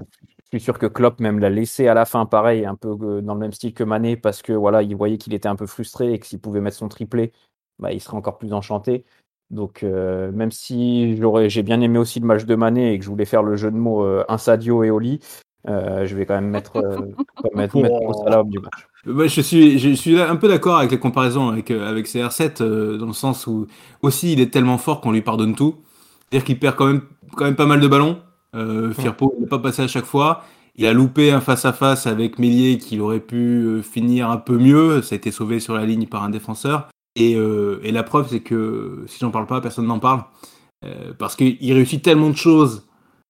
je 0.53 0.59
suis 0.59 0.65
sûr 0.65 0.79
que 0.79 0.87
Klopp 0.87 1.21
même 1.21 1.39
l'a 1.39 1.51
laissé 1.51 1.89
à 1.89 1.95
la 1.95 2.07
fin, 2.07 2.25
pareil, 2.27 2.65
un 2.65 2.75
peu 2.75 2.97
dans 3.23 3.35
le 3.35 3.41
même 3.41 3.53
style 3.53 3.75
que 3.75 3.85
Mané, 3.85 4.17
parce 4.17 4.41
que 4.43 4.53
voilà, 4.55 4.83
il 4.83 4.97
voyait 4.97 5.19
qu'il 5.19 5.35
était 5.35 5.49
un 5.49 5.57
peu 5.57 5.67
frustré 5.67 6.13
et 6.15 6.19
que 6.19 6.27
s'il 6.27 6.41
pouvait 6.41 6.61
mettre 6.63 6.77
son 6.79 6.89
triplé, 6.89 7.33
bah, 7.79 7.93
il 7.93 8.01
serait 8.01 8.17
encore 8.17 8.39
plus 8.39 8.53
enchanté. 8.53 9.05
Donc 9.51 9.83
euh, 9.83 10.31
même 10.33 10.53
si 10.53 11.17
j'aurais, 11.17 11.49
j'ai 11.49 11.63
bien 11.63 11.81
aimé 11.81 11.99
aussi 11.99 12.21
le 12.21 12.27
match 12.27 12.45
de 12.45 12.55
Mané 12.55 12.93
et 12.93 12.99
que 12.99 13.05
je 13.05 13.11
voulais 13.11 13.25
faire 13.25 13.43
le 13.43 13.57
jeu 13.57 13.71
de 13.71 13.77
mots 13.77 14.05
euh, 14.05 14.25
un 14.29 14.37
Sadio 14.37 14.85
et 14.85 14.91
Oli, 14.91 15.21
euh, 15.69 16.07
je 16.07 16.17
vais 16.17 16.27
quand 16.27 16.35
même 16.35 16.51
mettre, 16.51 16.77
euh, 16.77 16.97
quand 17.37 17.55
même 17.55 17.57
mettre, 17.57 17.77
mettre 17.77 18.45
du 18.45 18.59
match. 18.59 18.87
Moi, 19.07 19.27
je 19.27 19.41
suis, 19.41 19.79
je 19.79 19.91
suis 19.91 20.21
un 20.21 20.37
peu 20.37 20.49
d'accord 20.49 20.79
avec 20.79 20.91
la 20.91 20.97
comparaison 20.97 21.49
avec, 21.49 21.71
euh, 21.71 21.89
avec 21.89 22.07
CR7, 22.07 22.63
euh, 22.63 22.99
dans 22.99 23.07
le 23.07 23.13
sens 23.13 23.47
où 23.47 23.67
aussi 24.03 24.33
il 24.33 24.41
est 24.41 24.53
tellement 24.53 24.79
fort 24.79 25.01
qu'on 25.01 25.13
lui 25.13 25.23
pardonne 25.23 25.55
tout. 25.55 25.77
C'est-à-dire 26.31 26.45
qu'il 26.45 26.59
perd 26.59 26.77
quand 26.77 26.87
même, 26.87 27.03
quand 27.37 27.45
même 27.45 27.57
pas 27.57 27.67
mal 27.67 27.81
de 27.81 27.89
ballons. 27.89 28.19
Euh, 28.55 28.93
Firpo 28.93 29.35
n'est 29.41 29.47
pas 29.47 29.59
passé 29.59 29.83
à 29.83 29.89
chaque 29.89 30.05
fois. 30.05 30.45
Il 30.77 30.87
a 30.87 30.93
loupé 30.93 31.33
un 31.33 31.41
face-à-face 31.41 32.07
avec 32.07 32.39
Mélier 32.39 32.79
qu'il 32.79 33.01
aurait 33.01 33.21
pu 33.21 33.83
finir 33.83 34.31
un 34.31 34.37
peu 34.37 34.59
mieux. 34.59 35.03
Ça 35.03 35.15
a 35.15 35.17
été 35.17 35.31
sauvé 35.31 35.59
sur 35.59 35.75
la 35.75 35.85
ligne 35.85 36.07
par 36.07 36.23
un 36.23 36.31
défenseur. 36.31 36.89
Et, 37.17 37.37
euh, 37.37 37.81
et 37.83 37.93
la 37.93 38.03
preuve, 38.03 38.29
c'est 38.29 38.41
que 38.41 39.05
si 39.07 39.19
j'en 39.19 39.31
parle 39.31 39.47
pas, 39.47 39.61
personne 39.61 39.87
n'en 39.87 39.99
parle. 39.99 40.25
Euh, 40.85 41.13
parce 41.19 41.35
qu'il 41.35 41.73
réussit 41.73 42.03
tellement 42.03 42.31
de 42.31 42.37
choses 42.37 42.85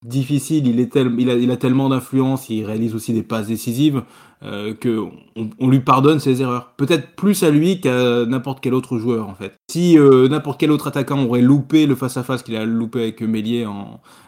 difficiles, 0.05 0.67
il, 0.67 1.51
a, 1.51 1.57
tellement 1.57 1.89
d'influence, 1.89 2.51
il 2.51 2.65
réalise 2.65 2.95
aussi 2.95 3.13
des 3.13 3.25
passes 3.25 3.49
décisives 3.49 4.05
euh, 4.45 4.73
que 4.75 5.05
on, 5.35 5.69
lui 5.69 5.81
pardonne 5.81 6.21
ses 6.21 6.41
erreurs. 6.41 6.75
Peut-être 6.77 7.17
plus 7.17 7.43
à 7.43 7.51
lui 7.51 7.81
qu'à 7.81 8.25
n'importe 8.27 8.61
quel 8.61 8.75
autre 8.75 8.99
joueur 8.99 9.29
en 9.29 9.35
fait. 9.35 9.55
Si 9.69 9.99
euh, 9.99 10.29
n'importe 10.29 10.61
quel 10.61 10.71
autre 10.71 10.87
attaquant 10.87 11.25
aurait 11.25 11.41
loupé 11.41 11.87
le 11.87 11.97
face-à-face 11.97 12.45
qu'il 12.45 12.55
a 12.55 12.65
loupé 12.65 13.01
avec 13.01 13.23
Mélier 13.23 13.67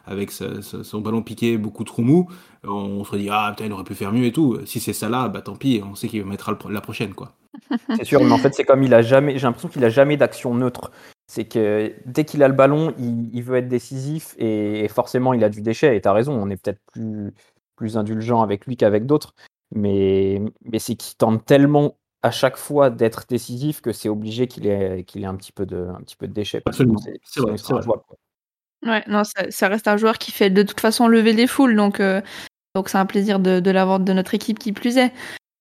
avec 0.06 0.32
son 0.32 1.00
ballon 1.00 1.22
piqué 1.22 1.56
beaucoup 1.56 1.84
trop 1.84 2.02
mou, 2.02 2.28
on 2.64 3.04
se 3.04 3.14
dit 3.14 3.28
ah 3.30 3.52
putain 3.54 3.66
il 3.66 3.72
aurait 3.72 3.84
pu 3.84 3.94
faire 3.94 4.12
mieux 4.12 4.24
et 4.24 4.32
tout. 4.32 4.58
Si 4.64 4.80
c'est 4.80 4.92
ça 4.92 5.08
là, 5.08 5.28
bah 5.28 5.42
tant 5.42 5.54
pis, 5.54 5.82
on 5.88 5.94
sait 5.94 6.08
qu'il 6.08 6.24
mettra 6.24 6.58
la 6.68 6.80
prochaine 6.80 7.14
quoi. 7.14 7.36
C'est 7.96 8.04
sûr, 8.04 8.22
mais 8.22 8.32
en 8.32 8.38
fait, 8.38 8.54
c'est 8.54 8.64
comme 8.64 8.82
il 8.82 8.94
a 8.94 9.02
jamais, 9.02 9.38
j'ai 9.38 9.46
l'impression 9.46 9.68
qu'il 9.68 9.84
a 9.84 9.88
jamais 9.88 10.16
d'action 10.16 10.54
neutre. 10.54 10.90
C'est 11.26 11.44
que 11.44 11.94
dès 12.06 12.24
qu'il 12.24 12.42
a 12.42 12.48
le 12.48 12.54
ballon, 12.54 12.94
il, 12.98 13.34
il 13.34 13.42
veut 13.42 13.56
être 13.56 13.68
décisif 13.68 14.34
et, 14.38 14.84
et 14.84 14.88
forcément 14.88 15.32
il 15.32 15.44
a 15.44 15.48
du 15.48 15.62
déchet. 15.62 15.96
Et 15.96 16.00
t'as 16.00 16.12
raison, 16.12 16.32
on 16.32 16.50
est 16.50 16.56
peut-être 16.56 16.80
plus, 16.92 17.32
plus 17.76 17.96
indulgent 17.96 18.42
avec 18.42 18.66
lui 18.66 18.76
qu'avec 18.76 19.06
d'autres. 19.06 19.34
Mais, 19.72 20.42
mais 20.64 20.80
c'est 20.80 20.96
qu'il 20.96 21.16
tente 21.16 21.44
tellement 21.44 21.96
à 22.22 22.30
chaque 22.30 22.56
fois 22.56 22.90
d'être 22.90 23.24
décisif 23.28 23.80
que 23.80 23.92
c'est 23.92 24.08
obligé 24.08 24.46
qu'il 24.46 24.66
ait, 24.66 25.04
qu'il 25.04 25.22
ait 25.22 25.26
un 25.26 25.36
petit 25.36 25.52
peu 25.52 25.66
de, 25.66 25.88
un 25.88 26.00
petit 26.02 26.16
peu 26.16 26.26
de 26.26 26.32
déchet. 26.32 26.62
Absolument, 26.66 26.98
c'est 27.22 27.40
vrai, 27.40 27.56
c'est. 27.56 27.72
Ouais, 28.82 29.04
non, 29.06 29.24
ça, 29.24 29.50
ça 29.50 29.68
reste 29.68 29.88
un 29.88 29.96
joueur 29.96 30.18
qui 30.18 30.32
fait 30.32 30.50
de 30.50 30.62
toute 30.62 30.80
façon 30.80 31.06
lever 31.06 31.34
les 31.34 31.46
foules, 31.46 31.76
donc 31.76 32.00
euh, 32.00 32.22
donc 32.74 32.88
c'est 32.88 32.98
un 32.98 33.04
plaisir 33.06 33.38
de, 33.38 33.60
de 33.60 33.70
l'avoir 33.70 34.00
de 34.00 34.12
notre 34.12 34.34
équipe 34.34 34.58
qui 34.58 34.72
plus 34.72 34.96
est. 34.96 35.12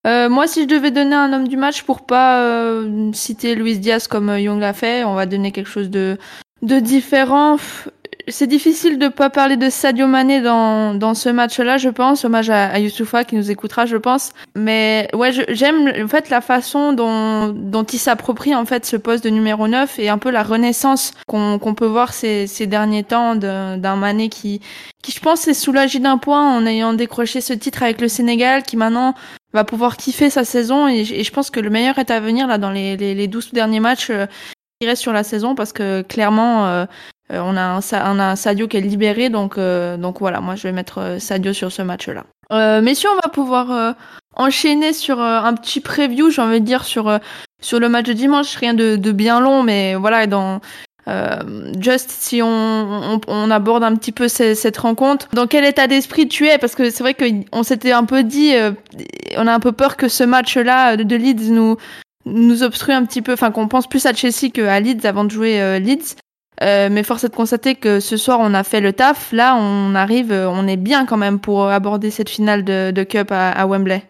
Euh, 0.07 0.29
moi, 0.29 0.47
si 0.47 0.63
je 0.63 0.67
devais 0.67 0.91
donner 0.91 1.15
un 1.15 1.33
homme 1.33 1.47
du 1.47 1.57
match 1.57 1.83
pour 1.83 2.05
pas 2.05 2.43
euh, 2.43 3.11
citer 3.13 3.55
Luis 3.55 3.79
Diaz 3.79 4.07
comme 4.07 4.29
euh, 4.29 4.39
Young 4.39 4.59
l'a 4.59 4.73
fait, 4.73 5.03
on 5.03 5.13
va 5.13 5.25
donner 5.25 5.51
quelque 5.51 5.69
chose 5.69 5.89
de 5.89 6.17
de 6.61 6.79
différent. 6.79 7.57
C'est 8.31 8.47
difficile 8.47 8.97
de 8.99 9.07
pas 9.07 9.29
parler 9.29 9.57
de 9.57 9.69
Sadio 9.69 10.07
Mané 10.07 10.41
dans 10.41 10.93
dans 10.93 11.13
ce 11.13 11.29
match-là, 11.29 11.77
je 11.77 11.89
pense. 11.89 12.25
Hommage 12.25 12.49
à, 12.49 12.67
à 12.67 12.79
Youssoufa 12.79 13.23
qui 13.23 13.35
nous 13.35 13.49
écoutera, 13.49 13.85
je 13.85 13.97
pense. 13.97 14.31
Mais 14.55 15.07
ouais, 15.13 15.31
j'aime 15.49 15.91
en 16.03 16.07
fait 16.07 16.29
la 16.29 16.41
façon 16.41 16.93
dont 16.93 17.49
dont 17.49 17.83
il 17.83 17.97
s'approprie 17.99 18.53
en 18.53 18.65
fait 18.65 18.85
ce 18.85 18.95
poste 18.97 19.23
de 19.23 19.29
numéro 19.29 19.67
9 19.67 19.99
et 19.99 20.09
un 20.09 20.17
peu 20.17 20.29
la 20.29 20.43
renaissance 20.43 21.13
qu'on 21.27 21.59
qu'on 21.59 21.73
peut 21.73 21.85
voir 21.85 22.13
ces 22.13 22.47
ces 22.47 22.67
derniers 22.67 23.03
temps 23.03 23.35
d'un 23.35 23.95
Mané 23.95 24.29
qui 24.29 24.61
qui 25.01 25.11
je 25.11 25.19
pense 25.19 25.41
s'est 25.41 25.53
soulagé 25.53 25.99
d'un 25.99 26.17
point 26.17 26.55
en 26.55 26.65
ayant 26.65 26.93
décroché 26.93 27.41
ce 27.41 27.53
titre 27.53 27.83
avec 27.83 28.01
le 28.01 28.07
Sénégal, 28.07 28.63
qui 28.63 28.77
maintenant 28.77 29.13
va 29.53 29.63
pouvoir 29.63 29.97
kiffer 29.97 30.29
sa 30.29 30.43
saison 30.43 30.87
et, 30.87 30.99
et 30.99 31.23
je 31.23 31.31
pense 31.31 31.49
que 31.49 31.59
le 31.59 31.69
meilleur 31.69 31.97
est 31.97 32.11
à 32.11 32.19
venir 32.19 32.47
là 32.47 32.57
dans 32.57 32.71
les 32.71 32.97
les, 32.97 33.15
les 33.15 33.27
12 33.27 33.53
derniers 33.53 33.79
matchs 33.79 34.09
euh, 34.09 34.25
qui 34.79 34.87
restent 34.87 35.01
sur 35.01 35.13
la 35.13 35.23
saison 35.23 35.55
parce 35.55 35.73
que 35.73 36.01
clairement 36.03 36.67
euh, 36.67 36.85
on 37.31 37.55
a 37.57 37.61
un 37.61 37.79
on 37.79 38.19
a 38.19 38.31
un 38.31 38.35
Sadio 38.35 38.67
qui 38.67 38.77
est 38.77 38.81
libéré 38.81 39.29
donc 39.29 39.57
euh, 39.57 39.97
donc 39.97 40.19
voilà 40.19 40.39
moi 40.41 40.55
je 40.55 40.63
vais 40.63 40.71
mettre 40.71 40.99
euh, 40.99 41.19
Sadio 41.19 41.53
sur 41.53 41.71
ce 41.71 41.81
match 41.81 42.07
là. 42.09 42.23
Euh, 42.51 42.81
messieurs 42.81 43.09
on 43.11 43.15
va 43.27 43.29
pouvoir 43.31 43.71
euh, 43.71 43.91
enchaîner 44.35 44.93
sur 44.93 45.19
euh, 45.21 45.39
un 45.41 45.53
petit 45.53 45.79
preview 45.79 46.29
j'ai 46.31 46.41
envie 46.41 46.61
de 46.61 46.65
dire 46.65 46.83
sur 46.83 47.07
euh, 47.07 47.17
sur 47.61 47.79
le 47.79 47.89
match 47.89 48.05
de 48.07 48.13
dimanche 48.13 48.55
rien 48.55 48.73
de, 48.73 48.95
de 48.95 49.11
bien 49.11 49.39
long 49.39 49.63
mais 49.63 49.95
voilà 49.95 50.25
dans 50.27 50.59
euh, 51.07 51.71
Just, 51.79 52.11
si 52.11 52.41
on, 52.43 52.47
on, 52.47 53.21
on 53.27 53.49
aborde 53.51 53.83
un 53.83 53.95
petit 53.95 54.11
peu 54.11 54.27
ce- 54.27 54.53
cette 54.53 54.77
rencontre, 54.77 55.27
dans 55.33 55.47
quel 55.47 55.65
état 55.65 55.87
d'esprit 55.87 56.27
tu 56.27 56.45
es? 56.47 56.59
Parce 56.59 56.75
que 56.75 56.91
c'est 56.91 57.01
vrai 57.01 57.15
qu'on 57.15 57.63
s'était 57.63 57.93
un 57.93 58.03
peu 58.03 58.21
dit, 58.21 58.53
euh, 58.53 58.71
on 59.35 59.47
a 59.47 59.53
un 59.53 59.59
peu 59.59 59.71
peur 59.71 59.97
que 59.97 60.07
ce 60.07 60.23
match-là 60.23 60.97
de, 60.97 61.03
de 61.03 61.15
Leeds 61.15 61.49
nous 61.51 61.77
nous 62.25 62.61
obstrue 62.61 62.91
un 62.93 63.05
petit 63.05 63.23
peu, 63.23 63.33
enfin 63.33 63.49
qu'on 63.49 63.67
pense 63.67 63.87
plus 63.87 64.05
à 64.05 64.13
Chelsea 64.13 64.51
qu'à 64.53 64.79
Leeds 64.79 65.07
avant 65.07 65.23
de 65.23 65.31
jouer 65.31 65.59
euh, 65.59 65.79
Leeds. 65.79 66.15
Euh, 66.61 66.89
mais 66.91 67.03
force 67.03 67.23
est 67.23 67.29
de 67.29 67.35
constater 67.35 67.75
que 67.75 67.99
ce 67.99 68.17
soir 68.17 68.39
on 68.41 68.53
a 68.53 68.63
fait 68.63 68.81
le 68.81 68.93
taf. 68.93 69.31
Là, 69.31 69.55
on 69.55 69.95
arrive, 69.95 70.31
euh, 70.31 70.49
on 70.49 70.67
est 70.67 70.77
bien 70.77 71.05
quand 71.05 71.17
même 71.17 71.39
pour 71.39 71.65
aborder 71.67 72.11
cette 72.11 72.29
finale 72.29 72.63
de, 72.65 72.91
de 72.91 73.03
Cup 73.03 73.31
à, 73.31 73.51
à 73.51 73.65
Wembley. 73.65 74.03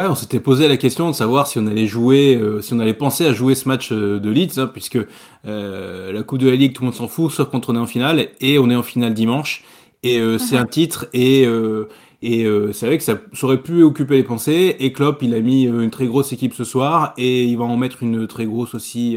Ouais, 0.00 0.06
on 0.08 0.14
s'était 0.14 0.40
posé 0.40 0.66
la 0.66 0.78
question 0.78 1.08
de 1.10 1.14
savoir 1.14 1.46
si 1.46 1.58
on 1.58 1.66
allait 1.66 1.86
jouer, 1.86 2.34
euh, 2.36 2.62
si 2.62 2.72
on 2.72 2.78
allait 2.80 2.94
penser 2.94 3.26
à 3.26 3.34
jouer 3.34 3.54
ce 3.54 3.68
match 3.68 3.92
euh, 3.92 4.18
de 4.18 4.30
Leeds, 4.30 4.58
hein, 4.58 4.66
puisque 4.66 4.98
euh, 5.46 6.12
la 6.12 6.22
Coupe 6.22 6.38
de 6.38 6.48
la 6.48 6.56
Ligue, 6.56 6.72
tout 6.72 6.82
le 6.82 6.86
monde 6.86 6.94
s'en 6.94 7.06
fout, 7.08 7.30
sauf 7.30 7.50
quand 7.50 7.68
on 7.68 7.76
est 7.76 7.78
en 7.78 7.86
finale, 7.86 8.28
et 8.40 8.58
on 8.58 8.70
est 8.70 8.76
en 8.76 8.82
finale 8.82 9.12
dimanche, 9.12 9.62
et 10.02 10.18
c'est 10.38 10.56
Mhm. 10.56 10.62
un 10.62 10.66
titre, 10.66 11.08
et 11.12 11.46
Et 12.22 12.46
c'est 12.72 12.86
vrai 12.86 12.98
que 12.98 13.04
ça, 13.04 13.14
ça 13.32 13.46
aurait 13.46 13.62
pu 13.62 13.82
occuper 13.82 14.16
les 14.16 14.22
pensées. 14.22 14.76
Et 14.78 14.92
Klopp, 14.92 15.22
il 15.22 15.34
a 15.34 15.40
mis 15.40 15.64
une 15.64 15.90
très 15.90 16.06
grosse 16.06 16.32
équipe 16.32 16.52
ce 16.54 16.64
soir 16.64 17.14
et 17.16 17.44
il 17.44 17.56
va 17.56 17.64
en 17.64 17.76
mettre 17.78 18.02
une 18.02 18.26
très 18.26 18.44
grosse 18.44 18.74
aussi 18.74 19.16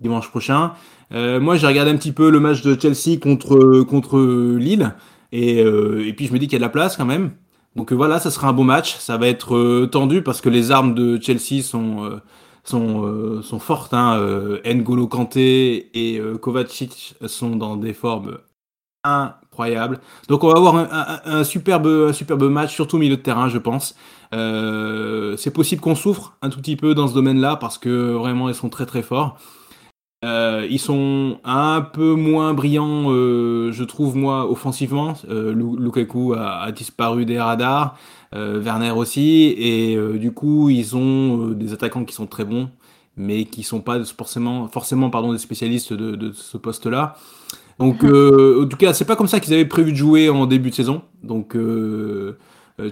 dimanche 0.00 0.28
prochain. 0.30 0.72
Euh, 1.14 1.40
moi, 1.40 1.56
j'ai 1.56 1.66
regardé 1.66 1.90
un 1.90 1.96
petit 1.96 2.12
peu 2.12 2.30
le 2.30 2.40
match 2.40 2.62
de 2.62 2.78
Chelsea 2.80 3.18
contre 3.20 3.82
contre 3.82 4.20
Lille 4.20 4.94
et, 5.30 5.62
euh, 5.62 6.06
et 6.06 6.12
puis 6.12 6.26
je 6.26 6.32
me 6.32 6.38
dis 6.38 6.46
qu'il 6.46 6.54
y 6.54 6.56
a 6.56 6.58
de 6.58 6.64
la 6.64 6.68
place 6.68 6.96
quand 6.96 7.04
même. 7.04 7.32
Donc 7.76 7.92
euh, 7.92 7.94
voilà, 7.94 8.18
ça 8.18 8.30
sera 8.30 8.48
un 8.48 8.52
beau 8.52 8.62
match. 8.62 8.96
Ça 8.98 9.16
va 9.18 9.28
être 9.28 9.86
tendu 9.86 10.22
parce 10.22 10.40
que 10.40 10.48
les 10.48 10.70
armes 10.70 10.94
de 10.94 11.20
Chelsea 11.20 11.62
sont 11.62 12.20
sont 12.64 13.42
sont 13.42 13.58
fortes. 13.58 13.94
Hein. 13.94 14.18
N'Golo 14.64 15.06
Kanté 15.06 15.90
et 15.94 16.20
Kovacic 16.40 17.14
sont 17.26 17.56
dans 17.56 17.76
des 17.76 17.92
formes 17.92 18.38
incroyables. 19.04 20.00
Donc 20.28 20.44
on 20.44 20.48
va 20.48 20.56
avoir 20.56 20.76
un, 21.26 21.44
superbe 21.44 21.86
un 22.08 22.12
superbe 22.12 22.44
match, 22.44 22.72
surtout 22.72 22.96
au 22.96 23.00
milieu 23.00 23.16
de 23.16 23.22
terrain, 23.22 23.48
je 23.48 23.58
pense. 23.58 23.94
C'est 24.32 25.52
possible 25.52 25.80
qu'on 25.80 25.94
souffre 25.96 26.36
un 26.42 26.50
tout 26.50 26.58
petit 26.58 26.76
peu 26.76 26.94
dans 26.94 27.08
ce 27.08 27.14
domaine-là 27.14 27.56
parce 27.56 27.78
que 27.78 28.12
vraiment 28.12 28.48
ils 28.48 28.54
sont 28.54 28.68
très 28.68 28.86
très 28.86 29.02
forts. 29.02 29.38
Euh, 30.24 30.66
ils 30.70 30.78
sont 30.78 31.38
un 31.44 31.80
peu 31.80 32.14
moins 32.14 32.54
brillants, 32.54 33.10
euh, 33.10 33.72
je 33.72 33.82
trouve 33.82 34.16
moi, 34.16 34.48
offensivement. 34.48 35.14
Euh, 35.28 35.52
Lu- 35.52 35.76
Lukaku 35.78 36.34
a, 36.34 36.60
a 36.60 36.70
disparu 36.72 37.24
des 37.24 37.40
radars, 37.40 37.96
euh, 38.34 38.60
Werner 38.60 38.92
aussi, 38.92 39.52
et 39.58 39.96
euh, 39.96 40.18
du 40.18 40.30
coup 40.32 40.70
ils 40.70 40.96
ont 40.96 41.48
euh, 41.50 41.54
des 41.54 41.72
attaquants 41.72 42.04
qui 42.04 42.14
sont 42.14 42.28
très 42.28 42.44
bons, 42.44 42.70
mais 43.16 43.44
qui 43.46 43.64
sont 43.64 43.80
pas 43.80 44.02
forcément, 44.04 44.68
forcément 44.68 45.10
pardon, 45.10 45.32
des 45.32 45.38
spécialistes 45.38 45.92
de, 45.92 46.14
de 46.14 46.30
ce 46.32 46.56
poste-là. 46.56 47.16
Donc, 47.78 48.04
euh, 48.04 48.64
en 48.64 48.68
tout 48.68 48.76
cas, 48.76 48.92
c'est 48.94 49.04
pas 49.06 49.16
comme 49.16 49.28
ça 49.28 49.40
qu'ils 49.40 49.54
avaient 49.54 49.64
prévu 49.66 49.92
de 49.92 49.96
jouer 49.96 50.28
en 50.30 50.46
début 50.46 50.70
de 50.70 50.74
saison. 50.74 51.02
Donc, 51.24 51.56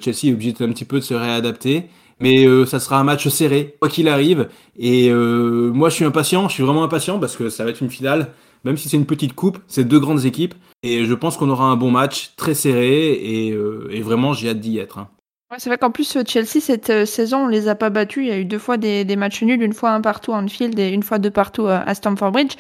Chelsea 0.01 0.27
est 0.29 0.33
obligé 0.33 0.51
un 0.61 0.69
petit 0.71 0.85
peu 0.85 0.97
de 1.01 1.05
se 1.05 1.15
réadapter. 1.15 1.89
Mais 2.21 2.47
euh, 2.47 2.67
ça 2.67 2.81
sera 2.81 2.99
un 3.01 3.05
match 3.05 3.27
serré, 3.29 3.77
quoi 3.81 3.89
qu'il 3.89 4.09
arrive. 4.09 4.49
Et 4.79 5.09
euh, 5.11 5.71
moi, 5.73 5.89
je 5.89 5.95
suis 5.95 6.05
impatient, 6.05 6.49
je 6.49 6.55
suis 6.55 6.63
vraiment 6.63 6.85
impatient 6.85 7.19
parce 7.19 7.37
que 7.37 7.49
ça 7.49 7.65
va 7.65 7.71
être 7.71 7.81
une 7.81 7.91
finale. 7.91 8.33
Même 8.65 8.77
si 8.77 8.89
c'est 8.91 8.99
une 8.99 9.07
petite 9.07 9.35
coupe, 9.35 9.59
c'est 9.69 9.85
deux 9.85 9.99
grandes 10.01 10.25
équipes. 10.27 10.55
Et 10.83 11.05
je 11.05 11.15
pense 11.15 11.37
qu'on 11.37 11.49
aura 11.49 11.65
un 11.65 11.77
bon 11.77 11.91
match, 11.91 12.33
très 12.37 12.55
serré. 12.55 13.13
Et, 13.13 13.53
euh, 13.53 13.89
et 13.91 14.03
vraiment, 14.03 14.35
j'ai 14.35 14.51
hâte 14.51 14.61
d'y 14.61 14.79
être. 14.79 14.99
hein. 14.99 15.09
Ouais, 15.51 15.57
c'est 15.59 15.69
vrai 15.69 15.79
qu'en 15.79 15.91
plus, 15.91 16.15
euh, 16.17 16.23
Chelsea, 16.27 16.61
cette 16.61 16.91
euh, 16.91 17.07
saison, 17.07 17.47
on 17.47 17.49
les 17.49 17.69
a 17.69 17.75
pas 17.75 17.91
battus. 17.91 18.25
Il 18.25 18.29
y 18.29 18.33
a 18.33 18.39
eu 18.39 18.45
deux 18.45 18.59
fois 18.59 18.77
des, 18.77 19.05
matchs 19.17 19.43
nuls, 19.43 19.63
une 19.63 19.73
fois 19.73 19.91
un 19.91 20.01
partout 20.01 20.33
à 20.33 20.37
Anfield 20.37 20.79
et 20.79 20.91
une 20.91 21.03
fois 21.03 21.19
deux 21.19 21.31
partout 21.31 21.67
à 21.67 21.93
Stamford 21.95 22.31
Bridge. 22.33 22.55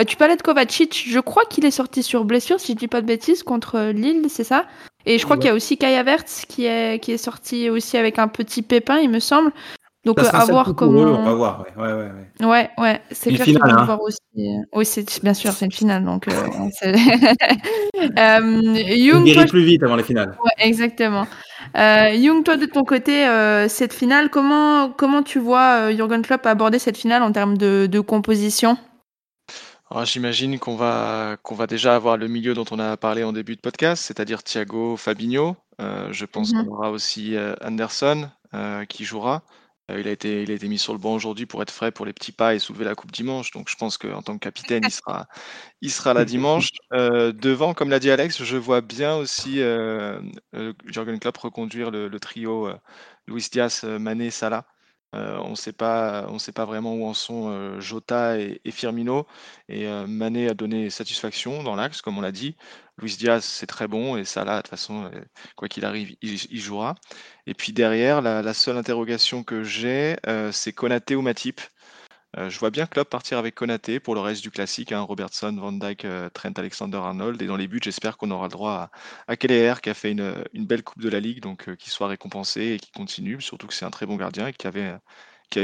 Euh, 0.00 0.04
tu 0.04 0.16
parlais 0.16 0.34
de 0.36 0.42
Kovacic, 0.42 1.04
je 1.08 1.20
crois 1.20 1.44
qu'il 1.48 1.64
est 1.64 1.70
sorti 1.70 2.02
sur 2.02 2.24
blessure, 2.24 2.58
si 2.58 2.72
je 2.72 2.76
dis 2.78 2.88
pas 2.88 3.00
de 3.00 3.06
bêtises, 3.06 3.44
contre 3.44 3.92
Lille, 3.94 4.26
c'est 4.28 4.42
ça? 4.42 4.64
Et 5.06 5.18
je 5.18 5.24
crois 5.24 5.36
Ouais. 5.36 5.42
qu'il 5.42 5.48
y 5.48 5.52
a 5.52 5.54
aussi 5.54 5.76
Kai 5.78 5.96
Havertz 5.96 6.46
qui 6.48 6.64
est, 6.66 6.98
qui 7.00 7.12
est 7.12 7.16
sorti 7.18 7.70
aussi 7.70 7.96
avec 7.96 8.18
un 8.18 8.26
petit 8.26 8.62
pépin, 8.62 8.98
il 8.98 9.08
me 9.10 9.20
semble. 9.20 9.52
Donc 10.04 10.18
euh, 10.18 10.28
à 10.32 10.44
voir 10.46 10.74
comment... 10.74 11.00
eux, 11.00 11.06
on 11.06 11.22
va 11.24 11.32
voir. 11.34 11.64
Ouais, 11.78 11.84
ouais, 11.84 11.92
ouais, 11.92 12.10
ouais. 12.40 12.46
Ouais, 12.46 12.70
ouais, 12.78 13.00
c'est 13.12 13.32
clair 13.32 13.46
finale, 13.46 13.70
hein. 13.70 13.80
devoir 13.82 14.00
aussi. 14.02 14.18
euh, 14.38 14.42
Oui, 14.74 14.84
c'est 14.84 15.22
bien 15.22 15.32
sûr, 15.32 15.52
c'est 15.52 15.64
une 15.64 15.72
finale, 15.72 16.04
donc. 16.04 16.26
euh, 16.28 16.32
euh, 18.18 18.60
Young, 18.96 19.32
toi, 19.32 19.44
plus 19.44 19.64
vite 19.64 19.82
avant 19.82 19.96
la 19.96 20.02
finale. 20.02 20.36
Ouais, 20.44 20.50
exactement. 20.58 21.26
Euh, 21.76 22.10
Young, 22.10 22.42
toi 22.44 22.56
de 22.56 22.66
ton 22.66 22.82
côté, 22.82 23.26
cette 23.68 23.94
finale, 23.94 24.28
comment 24.28 24.90
comment 24.90 25.22
tu 25.22 25.38
vois 25.38 25.92
Jurgen 25.92 26.22
Klopp 26.22 26.44
aborder 26.46 26.78
cette 26.78 26.96
finale 26.98 27.22
en 27.22 27.32
termes 27.32 27.56
de, 27.56 27.86
de 27.90 28.00
composition? 28.00 28.76
Alors, 29.94 30.06
J'imagine 30.06 30.58
qu'on 30.58 30.74
va, 30.74 31.36
qu'on 31.44 31.54
va 31.54 31.68
déjà 31.68 31.94
avoir 31.94 32.16
le 32.16 32.26
milieu 32.26 32.52
dont 32.52 32.64
on 32.72 32.80
a 32.80 32.96
parlé 32.96 33.22
en 33.22 33.32
début 33.32 33.54
de 33.54 33.60
podcast, 33.60 34.02
c'est-à-dire 34.04 34.42
Thiago, 34.42 34.96
Fabinho. 34.96 35.56
Euh, 35.80 36.12
je 36.12 36.24
pense 36.24 36.52
Mhm. 36.52 36.64
qu'on 36.64 36.72
aura 36.72 36.90
aussi 36.90 37.36
euh, 37.36 37.54
Anderson 37.62 38.28
euh, 38.54 38.84
qui 38.86 39.04
jouera. 39.04 39.44
Il 39.88 40.08
a 40.08 40.10
été, 40.10 40.42
il 40.42 40.50
a 40.50 40.54
été 40.54 40.66
mis 40.66 40.78
sur 40.78 40.94
le 40.94 40.98
banc 40.98 41.14
aujourd'hui 41.14 41.46
pour 41.46 41.62
être 41.62 41.70
frais 41.70 41.92
pour 41.92 42.06
les 42.06 42.12
petits 42.12 42.32
pas 42.32 42.54
et 42.54 42.58
soulever 42.58 42.84
la 42.86 42.96
coupe 42.96 43.12
dimanche. 43.12 43.52
Donc 43.52 43.68
je 43.70 43.76
pense 43.76 43.96
qu'en 43.96 44.22
tant 44.22 44.34
que 44.34 44.38
capitaine, 44.38 44.82
il 44.84 44.90
sera, 44.90 45.28
il 45.80 45.92
sera 45.92 46.12
là 46.14 46.24
dimanche. 46.24 46.70
Devant, 46.90 47.74
comme 47.74 47.90
l'a 47.90 47.98
dit 48.00 48.10
Alex, 48.10 48.42
je 48.42 48.56
vois 48.56 48.80
bien 48.80 49.14
aussi 49.14 49.58
Jurgen 50.86 51.18
Klopp 51.20 51.36
reconduire 51.36 51.90
le, 51.90 52.08
le 52.08 52.18
trio 52.18 52.70
Luis 53.28 53.46
Diaz, 53.52 53.84
Mané, 53.84 54.30
Salah. 54.30 54.64
Euh, 55.14 55.38
on 55.44 55.50
ne 55.50 55.54
sait 55.54 55.72
pas, 55.72 56.26
vraiment 56.66 56.94
où 56.94 57.06
en 57.06 57.14
sont 57.14 57.48
euh, 57.48 57.80
Jota 57.80 58.38
et, 58.38 58.60
Firmino. 58.70 59.26
Et 59.68 59.86
euh, 59.86 60.06
Mané 60.06 60.48
a 60.48 60.54
donné 60.54 60.90
satisfaction 60.90 61.62
dans 61.62 61.76
l'axe, 61.76 62.02
comme 62.02 62.18
on 62.18 62.20
l'a 62.20 62.32
dit. 62.32 62.56
Luis 62.98 63.16
Diaz, 63.16 63.44
c'est 63.44 63.66
très 63.66 63.86
bon. 63.86 64.16
Et 64.16 64.24
Salah, 64.24 64.56
de 64.56 64.62
toute 64.62 64.68
façon, 64.70 65.04
euh, 65.04 65.20
quoi 65.56 65.68
qu'il 65.68 65.84
arrive, 65.84 66.16
il, 66.22 66.60
jouera. 66.60 66.96
Et 67.46 67.54
puis 67.54 67.72
derrière, 67.72 68.22
la, 68.22 68.54
seule 68.54 68.76
interrogation 68.76 69.44
que 69.44 69.62
j'ai, 69.62 70.16
c'est 70.52 70.72
Konaté 70.72 71.14
ou 71.16 71.22
Matip. 71.22 71.60
Euh, 72.36 72.50
je 72.50 72.58
vois 72.58 72.70
bien 72.70 72.86
Klopp 72.86 73.08
partir 73.08 73.38
avec 73.38 73.54
Konaté 73.54 74.00
pour 74.00 74.14
le 74.14 74.20
reste 74.20 74.42
du 74.42 74.50
classique, 74.50 74.92
hein, 74.92 75.00
Robertson, 75.00 75.54
Van 75.56 75.72
Dijk, 75.72 76.04
euh, 76.04 76.28
Trent 76.30 76.52
Alexander-Arnold. 76.56 77.40
Et 77.42 77.46
dans 77.46 77.56
les 77.56 77.68
buts, 77.68 77.80
j'espère 77.82 78.16
qu'on 78.16 78.30
aura 78.30 78.46
le 78.46 78.52
droit 78.52 78.72
à, 78.72 78.90
à 79.28 79.36
Kelleher 79.36 79.74
qui 79.82 79.90
a 79.90 79.94
fait 79.94 80.12
une, 80.12 80.44
belle 80.54 80.82
Coupe 80.82 81.02
de 81.02 81.08
la 81.08 81.20
Ligue, 81.20 81.40
donc 81.40 81.68
euh, 81.68 81.76
soit 81.80 82.08
récompensé 82.08 82.62
et 82.72 82.78
qu'il 82.78 82.92
continue. 82.92 83.40
Surtout 83.40 83.66
que 83.66 83.74
c'est 83.74 83.84
un 83.84 83.90
très 83.90 84.06
bon 84.06 84.16
gardien 84.16 84.48
et 84.48 84.52
qui 84.52 84.66
avait, 84.66 84.98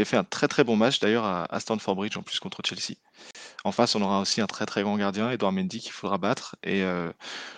fait 0.05 0.17
un 0.17 0.25
très 0.25 0.47
très 0.49 0.63
bon 0.65 0.77
match 0.77 1.01
d'ailleurs 1.01 1.25
à, 1.25 1.45
à 1.53 1.61
Stamford 1.61 1.97
Bridge 1.97 2.17
en 2.17 2.23
plus 2.23 2.39
contre 2.39 2.61
Chelsea. 2.65 2.97
En 3.65 3.73
face, 3.73 3.95
on 3.95 4.03
aura 4.03 4.21
aussi 4.21 4.41
un 4.41 4.47
très 4.47 4.67
très 4.67 4.83
grand 4.83 4.97
gardien, 4.97 5.31
Edouard 5.31 5.53
Mendy, 5.53 5.81
qu'il 5.81 5.93
faudra 5.93 6.19
battre. 6.19 6.57
Et 6.63 6.83
euh, 6.83 7.13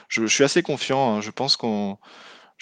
je, 0.08 0.22
je 0.22 0.34
suis 0.34 0.44
assez 0.44 0.62
confiant. 0.62 1.16
hein. 1.16 1.20
Je 1.20 1.30
pense 1.30 1.56
qu'on 1.56 1.98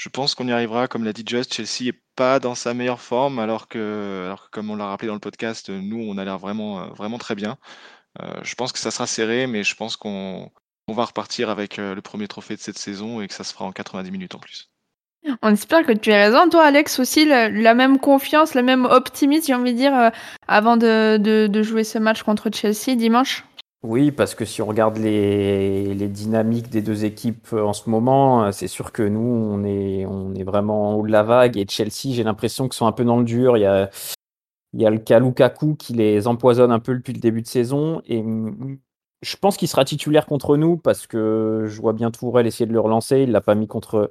je 0.01 0.09
pense 0.09 0.35
qu'on 0.35 0.49
y 0.49 0.53
arrivera. 0.53 0.89
Comme 0.89 1.05
l'a 1.05 1.13
dit 1.13 1.25
Just, 1.27 1.53
Chelsea 1.53 1.91
est 1.91 2.03
pas 2.17 2.41
dans 2.41 2.55
sa 2.55 2.73
meilleure 2.73 3.03
forme, 3.03 3.39
alors 3.39 3.69
que, 3.69 4.23
alors 4.25 4.49
comme 4.49 4.71
on 4.71 4.77
l'a 4.77 4.87
rappelé 4.87 5.09
dans 5.09 5.15
le 5.15 5.21
podcast, 5.21 5.69
nous, 5.69 5.99
on 5.99 6.17
a 6.17 6.25
l'air 6.25 6.39
vraiment, 6.39 6.81
euh, 6.81 7.19
très 7.19 7.35
bien. 7.35 7.59
Euh, 8.23 8.41
je 8.43 8.55
pense 8.55 8.73
que 8.73 8.79
ça 8.79 8.91
sera 8.91 9.07
serré, 9.07 9.47
mais 9.47 9.63
je 9.63 9.77
pense 9.77 9.97
qu'on 9.97 10.51
on 10.89 10.95
va 10.95 11.05
repartir 11.05 11.51
avec 11.51 11.79
euh, 11.79 11.95
le 11.95 12.01
premier 12.01 12.29
trophée 12.29 12.57
de 12.57 12.61
cette 12.61 12.79
saison 12.79 13.21
et 13.21 13.29
que 13.29 13.35
ça 13.35 13.45
se 13.45 13.53
fera 13.53 13.67
en 13.67 13.73
90 13.73 14.11
minutes 14.11 14.35
en 14.35 14.39
plus. 14.39 14.71
On 15.43 15.53
espère 15.53 15.85
que 15.85 15.93
tu 15.93 16.11
as 16.13 16.31
raison. 16.31 16.49
Toi, 16.49 16.65
Alex, 16.65 16.99
aussi, 16.99 17.27
la, 17.27 17.75
même 17.75 17.99
confiance, 17.99 18.55
le 18.55 18.63
même 18.63 18.87
optimisme, 18.87 19.49
j'ai 19.49 19.55
envie 19.55 19.75
de 19.75 19.79
dire, 19.79 20.11
avant 20.49 20.79
de, 20.79 21.19
de 21.19 21.63
jouer 21.63 21.85
ce 21.85 21.99
match 21.99 22.23
contre 22.23 22.49
Chelsea 22.51 22.97
dimanche? 22.97 23.45
Oui, 23.83 24.13
parce 24.13 24.35
que 24.35 24.45
si 24.45 24.61
on 24.61 24.67
regarde 24.67 24.99
les, 24.99 25.95
les 25.95 26.09
dynamiques 26.09 26.69
des 26.69 26.83
deux 26.83 27.07
équipes 27.07 27.49
euh, 27.55 27.63
en 27.65 27.73
ce 27.73 27.89
moment, 27.89 28.45
euh, 28.45 28.53
c'est 28.53 28.69
sûr 28.69 28.93
que 28.93 29.03
nous, 29.03 29.21
on 29.21 29.65
est, 29.65 30.05
on 30.05 30.35
est 30.35 30.43
vraiment 30.43 30.91
en 30.91 30.95
haut 30.97 31.07
de 31.07 31.11
la 31.11 31.23
vague. 31.23 31.57
Et 31.57 31.67
Chelsea, 31.67 32.13
j'ai 32.13 32.23
l'impression 32.23 32.69
qu'ils 32.69 32.77
sont 32.77 32.87
un 32.87 32.93
peu 32.93 33.05
dans 33.05 33.17
le 33.17 33.25
dur. 33.25 33.57
Il 33.57 33.61
y 33.63 33.67
a, 33.67 33.89
il 34.75 34.83
y 34.83 34.87
a 34.87 34.91
le 34.91 34.99
cas 34.99 35.19
Lukaku 35.21 35.77
qui 35.77 35.95
les 35.95 36.27
empoisonne 36.29 36.73
un 36.73 36.81
peu 36.81 36.95
depuis 36.95 37.15
le 37.15 37.21
début 37.21 37.43
de 37.43 37.47
saison. 37.49 38.03
Et 38.07 38.23
mm, 38.23 38.79
je 39.23 39.37
pense 39.37 39.57
qu'il 39.57 39.69
sera 39.69 39.85
titulaire 39.87 40.27
contre 40.27 40.59
nous 40.59 40.77
parce 40.77 41.07
que 41.07 41.65
je 41.67 41.81
vois 41.81 41.95
bien 41.95 42.11
Tourelle 42.11 42.47
essayer 42.47 42.67
de 42.67 42.73
le 42.75 42.81
relancer. 42.81 43.21
Il 43.23 43.33
l'a 43.33 43.41
pas 43.41 43.55
mis 43.55 43.67
contre, 43.67 44.11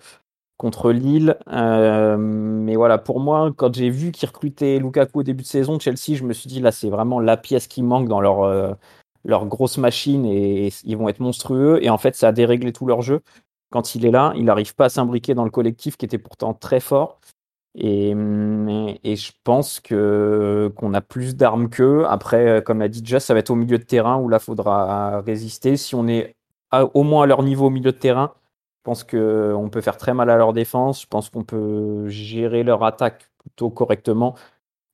contre 0.58 0.92
Lille. 0.92 1.38
Euh, 1.52 2.18
mais 2.18 2.76
voilà, 2.76 2.98
pour 2.98 3.20
moi, 3.20 3.52
quand 3.56 3.76
j'ai 3.76 3.92
vu 3.92 4.12
qu'ils 4.12 4.30
recrutaient 4.30 4.80
Lukaku 4.80 5.20
au 5.20 5.24
début 5.24 5.44
de 5.44 5.48
saison, 5.48 5.80
Chelsea, 5.80 6.16
je 6.16 6.24
me 6.24 6.34
suis 6.34 6.50
dit 6.50 6.60
là, 6.62 6.72
c'est 6.72 6.90
vraiment 6.90 7.20
la 7.20 7.38
pièce 7.38 7.68
qui 7.68 7.84
manque 7.84 8.08
dans 8.08 8.22
leur. 8.22 8.78
Leur 9.26 9.46
grosse 9.46 9.78
machine 9.78 10.26
et 10.26 10.72
ils 10.84 10.98
vont 10.98 11.10
être 11.10 11.20
monstrueux. 11.20 11.80
Et 11.84 11.90
en 11.90 11.98
fait, 11.98 12.16
ça 12.16 12.30
a 12.30 12.32
déréglé 12.32 12.72
tout 12.74 12.86
leur 12.86 13.02
jeu. 13.02 13.22
Quand 13.72 13.96
il 13.96 14.06
est 14.06 14.12
là, 14.12 14.34
il 14.36 14.46
n'arrive 14.46 14.76
pas 14.76 14.86
à 14.86 14.90
s'imbriquer 14.90 15.34
dans 15.36 15.44
le 15.44 15.52
collectif 15.52 15.98
qui 15.98 16.06
était 16.06 16.18
pourtant 16.18 16.54
très 16.54 16.80
fort. 16.80 17.20
Et, 17.76 18.14
hum, 18.14 18.96
et 19.04 19.16
je 19.16 19.32
pense 19.44 19.80
que 19.80 20.72
qu'on 20.76 20.94
a 20.94 21.02
plus 21.02 21.36
d'armes 21.36 21.70
qu'eux. 21.70 22.06
Après, 22.08 22.48
euh, 22.48 22.62
comme 22.62 22.80
l'a 22.80 22.88
dit 22.90 23.02
Just, 23.06 23.28
ça 23.28 23.34
va 23.34 23.42
être 23.42 23.52
au 23.52 23.56
milieu 23.56 23.78
de 23.78 23.84
terrain 23.84 24.18
où 24.18 24.30
là, 24.30 24.40
faudra 24.40 25.22
résister. 25.22 25.78
Si 25.78 25.96
on 25.96 26.08
est 26.08 26.36
au 26.94 27.04
moins 27.04 27.24
à 27.24 27.26
leur 27.28 27.44
niveau 27.44 27.68
au 27.68 27.70
milieu 27.70 27.92
de 27.92 27.98
terrain, 27.98 28.34
je 28.80 28.84
pense 28.84 29.04
qu'on 29.04 29.70
peut 29.72 29.82
faire 29.82 29.98
très 29.98 30.14
mal 30.14 30.30
à 30.30 30.38
leur 30.38 30.54
défense. 30.54 31.02
Je 31.04 31.08
pense 31.08 31.30
qu'on 31.30 31.44
peut 31.44 32.08
gérer 32.10 32.64
leur 32.64 32.84
attaque 32.84 33.30
plutôt 33.40 33.70
correctement. 33.70 34.36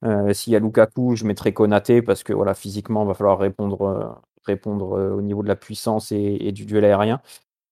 Euh, 0.06 0.34
S'il 0.34 0.54
y 0.54 0.56
a 0.56 0.60
Lukaku, 0.60 1.15
je 1.15 1.26
mettrai 1.26 1.54
Konaté 1.54 2.02
parce 2.02 2.24
que 2.24 2.34
voilà, 2.34 2.54
physiquement, 2.54 3.04
il 3.04 3.08
va 3.08 3.13
falloir 3.13 3.39
répondre, 3.39 3.82
euh, 3.82 4.06
répondre 4.46 4.94
euh, 4.94 5.15
au 5.15 5.22
niveau 5.22 5.41
de 5.44 5.48
la 5.48 5.56
puissance 5.56 6.12
et, 6.12 6.38
et 6.39 6.52
du 6.52 6.65
duel 6.65 6.86
aérien. 6.86 7.22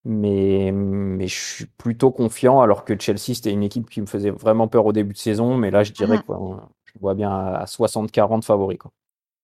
Mais, 0.06 0.72
mais 0.74 1.28
je 1.28 1.40
suis 1.40 1.66
plutôt 1.66 2.12
confiant, 2.12 2.60
alors 2.60 2.84
que 2.84 3.00
Chelsea, 3.00 3.34
c'était 3.36 3.52
une 3.52 3.64
équipe 3.64 3.90
qui 3.90 4.02
me 4.02 4.06
faisait 4.06 4.32
vraiment 4.32 4.68
peur 4.68 4.86
au 4.86 4.92
début 4.92 5.14
de 5.14 5.18
saison. 5.18 5.56
Mais 5.56 5.72
là, 5.72 5.84
je 5.84 5.94
dirais 5.94 6.20
quoi, 6.26 6.70
je 6.84 7.00
vois 7.00 7.14
bien 7.14 7.32
à 7.32 7.66
60-40 7.66 8.44
favoris. 8.44 8.80
Quoi. 8.80 8.92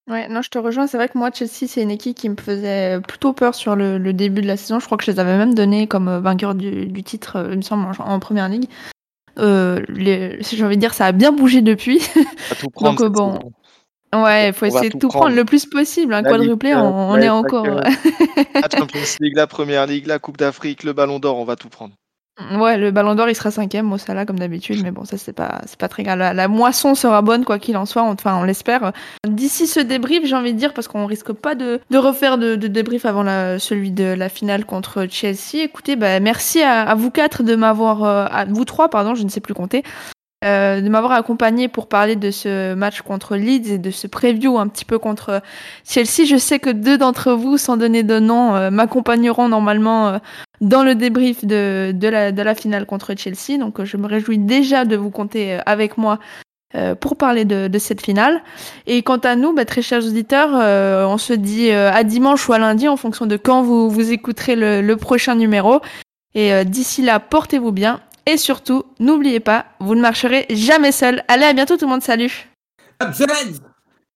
Ouais, 0.09 0.27
non, 0.27 0.41
je 0.41 0.49
te 0.49 0.57
rejoins. 0.57 0.87
C'est 0.87 0.97
vrai 0.97 1.07
que 1.07 1.17
moi, 1.17 1.29
Chelsea, 1.31 1.67
c'est 1.67 1.81
une 1.81 1.91
équipe 1.91 2.17
qui 2.17 2.27
me 2.27 2.35
faisait 2.35 2.99
plutôt 3.07 3.31
peur 3.31 3.55
sur 3.55 3.77
le, 3.77 3.97
le 3.97 4.11
début 4.11 4.41
de 4.41 4.47
la 4.47 4.57
saison. 4.57 4.79
Je 4.79 4.85
crois 4.85 4.97
que 4.97 5.05
je 5.05 5.11
les 5.11 5.19
avais 5.19 5.37
même 5.37 5.53
donnés 5.53 5.87
comme 5.87 6.17
vainqueurs 6.17 6.55
du, 6.55 6.87
du 6.87 7.03
titre, 7.03 7.47
il 7.51 7.57
me 7.57 7.61
semble, 7.61 7.85
en, 7.85 7.91
en 8.05 8.19
première 8.19 8.49
ligue. 8.49 8.67
Euh, 9.39 9.83
les- 9.89 10.37
j'ai 10.41 10.63
envie 10.63 10.75
de 10.75 10.81
dire, 10.81 10.93
ça 10.93 11.05
a 11.07 11.11
bien 11.11 11.31
bougé 11.31 11.61
depuis. 11.61 11.99
Tout 12.59 12.69
prendre 12.73 13.09
Donc, 13.09 13.11
bon. 13.13 13.39
Ouais, 14.13 14.47
il 14.49 14.53
faut 14.53 14.65
essayer 14.65 14.89
de 14.89 14.97
tout 14.97 15.07
prendre 15.09 15.25
prendre. 15.25 15.35
le 15.35 15.45
plus 15.45 15.65
possible. 15.67 16.13
Un 16.15 16.21
La 16.23 16.31
Ligue, 16.31 16.39
quadruplé, 16.39 16.73
on, 16.75 17.11
on 17.11 17.13
ouais, 17.13 17.25
est 17.25 17.29
encore. 17.29 17.65
La 17.65 18.69
Champions 18.75 18.99
League, 19.19 19.35
la 19.35 19.45
Première 19.47 19.85
Ligue, 19.85 20.07
la 20.07 20.17
Coupe 20.19 20.37
d'Afrique, 20.37 20.83
le 20.83 20.93
Ballon 20.93 21.19
d'Or, 21.19 21.37
on 21.37 21.45
va 21.45 21.55
tout 21.55 21.69
prendre. 21.69 21.93
Ouais, 22.57 22.77
le 22.77 22.91
Ballon 22.91 23.15
d'Or, 23.15 23.29
il 23.29 23.35
sera 23.35 23.51
cinquième, 23.51 23.97
Salah 23.97 24.25
comme 24.25 24.39
d'habitude, 24.39 24.81
mais 24.81 24.91
bon, 24.91 25.03
ça 25.03 25.17
c'est 25.17 25.33
pas, 25.33 25.59
c'est 25.65 25.77
pas 25.77 25.89
très 25.89 26.03
grave. 26.03 26.19
La, 26.19 26.33
la 26.33 26.47
moisson 26.47 26.95
sera 26.95 27.21
bonne 27.21 27.43
quoi 27.43 27.59
qu'il 27.59 27.75
en 27.75 27.85
soit. 27.85 28.03
Enfin, 28.03 28.37
on 28.37 28.43
l'espère. 28.43 28.93
D'ici 29.27 29.67
ce 29.67 29.81
débrief, 29.81 30.25
j'ai 30.25 30.35
envie 30.35 30.53
de 30.53 30.57
dire, 30.57 30.73
parce 30.73 30.87
qu'on 30.87 31.05
risque 31.05 31.33
pas 31.33 31.55
de, 31.55 31.81
de 31.89 31.97
refaire 31.97 32.37
de, 32.37 32.55
de 32.55 32.67
débrief 32.67 33.05
avant 33.05 33.23
la, 33.23 33.59
celui 33.59 33.91
de 33.91 34.05
la 34.05 34.29
finale 34.29 34.65
contre 34.65 35.05
Chelsea. 35.09 35.63
Écoutez, 35.63 35.97
bah, 35.97 36.19
merci 36.21 36.61
à, 36.61 36.83
à 36.83 36.95
vous 36.95 37.11
quatre 37.11 37.43
de 37.43 37.55
m'avoir, 37.55 38.03
euh, 38.03 38.25
à 38.31 38.45
vous 38.45 38.65
trois, 38.65 38.89
pardon, 38.89 39.15
je 39.15 39.23
ne 39.23 39.29
sais 39.29 39.41
plus 39.41 39.53
compter, 39.53 39.83
euh, 40.45 40.79
de 40.79 40.87
m'avoir 40.87 41.11
accompagné 41.11 41.67
pour 41.67 41.87
parler 41.87 42.15
de 42.15 42.31
ce 42.31 42.73
match 42.73 43.01
contre 43.01 43.35
Leeds 43.35 43.73
et 43.73 43.77
de 43.77 43.91
ce 43.91 44.07
preview 44.07 44.57
un 44.57 44.69
petit 44.69 44.85
peu 44.85 44.97
contre 44.97 45.41
Chelsea. 45.83 46.25
Je 46.25 46.37
sais 46.37 46.59
que 46.59 46.69
deux 46.69 46.97
d'entre 46.97 47.33
vous, 47.33 47.57
sans 47.57 47.75
donner 47.75 48.03
de 48.03 48.19
nom, 48.19 48.55
euh, 48.55 48.71
m'accompagneront 48.71 49.49
normalement 49.49 50.07
euh, 50.07 50.17
dans 50.61 50.83
le 50.83 50.95
débrief 50.95 51.43
de, 51.43 51.91
de, 51.93 52.07
la, 52.07 52.31
de 52.31 52.41
la 52.41 52.55
finale 52.55 52.85
contre 52.85 53.15
Chelsea. 53.17 53.57
Donc 53.59 53.83
je 53.83 53.97
me 53.97 54.07
réjouis 54.07 54.37
déjà 54.37 54.85
de 54.85 54.95
vous 54.95 55.09
compter 55.09 55.55
euh, 55.55 55.59
avec 55.65 55.97
moi 55.97 56.19
euh, 56.75 56.95
pour 56.95 57.17
parler 57.17 57.43
de, 57.43 57.67
de, 57.67 57.79
cette 57.79 58.01
finale. 58.01 58.41
Et 58.87 59.03
quant 59.03 59.17
à 59.17 59.35
nous, 59.35 59.53
bah, 59.53 59.65
très 59.65 59.81
chers 59.81 60.05
auditeurs, 60.05 60.51
euh, 60.53 61.05
on 61.05 61.17
se 61.17 61.33
dit 61.33 61.69
à 61.71 62.03
dimanche 62.05 62.47
ou 62.47 62.53
à 62.53 62.59
lundi 62.59 62.87
en 62.87 62.95
fonction 62.95 63.25
de 63.25 63.35
quand 63.35 63.61
vous, 63.61 63.89
vous 63.89 64.11
écouterez 64.13 64.55
le, 64.55 64.81
le 64.81 64.95
prochain 64.95 65.35
numéro. 65.35 65.81
Et 66.35 66.63
d'ici 66.63 67.01
là, 67.01 67.19
portez-vous 67.19 67.71
bien 67.71 67.99
et 68.29 68.37
surtout, 68.37 68.83
n'oubliez 68.99 69.39
pas, 69.39 69.65
vous 69.79 69.95
ne 69.95 70.01
marcherez 70.01 70.45
jamais 70.49 70.91
seul. 70.91 71.23
Allez, 71.27 71.45
à 71.45 71.53
bientôt 71.53 71.77
tout 71.77 71.85
le 71.85 71.91
monde, 71.91 72.03
salut 72.03 72.47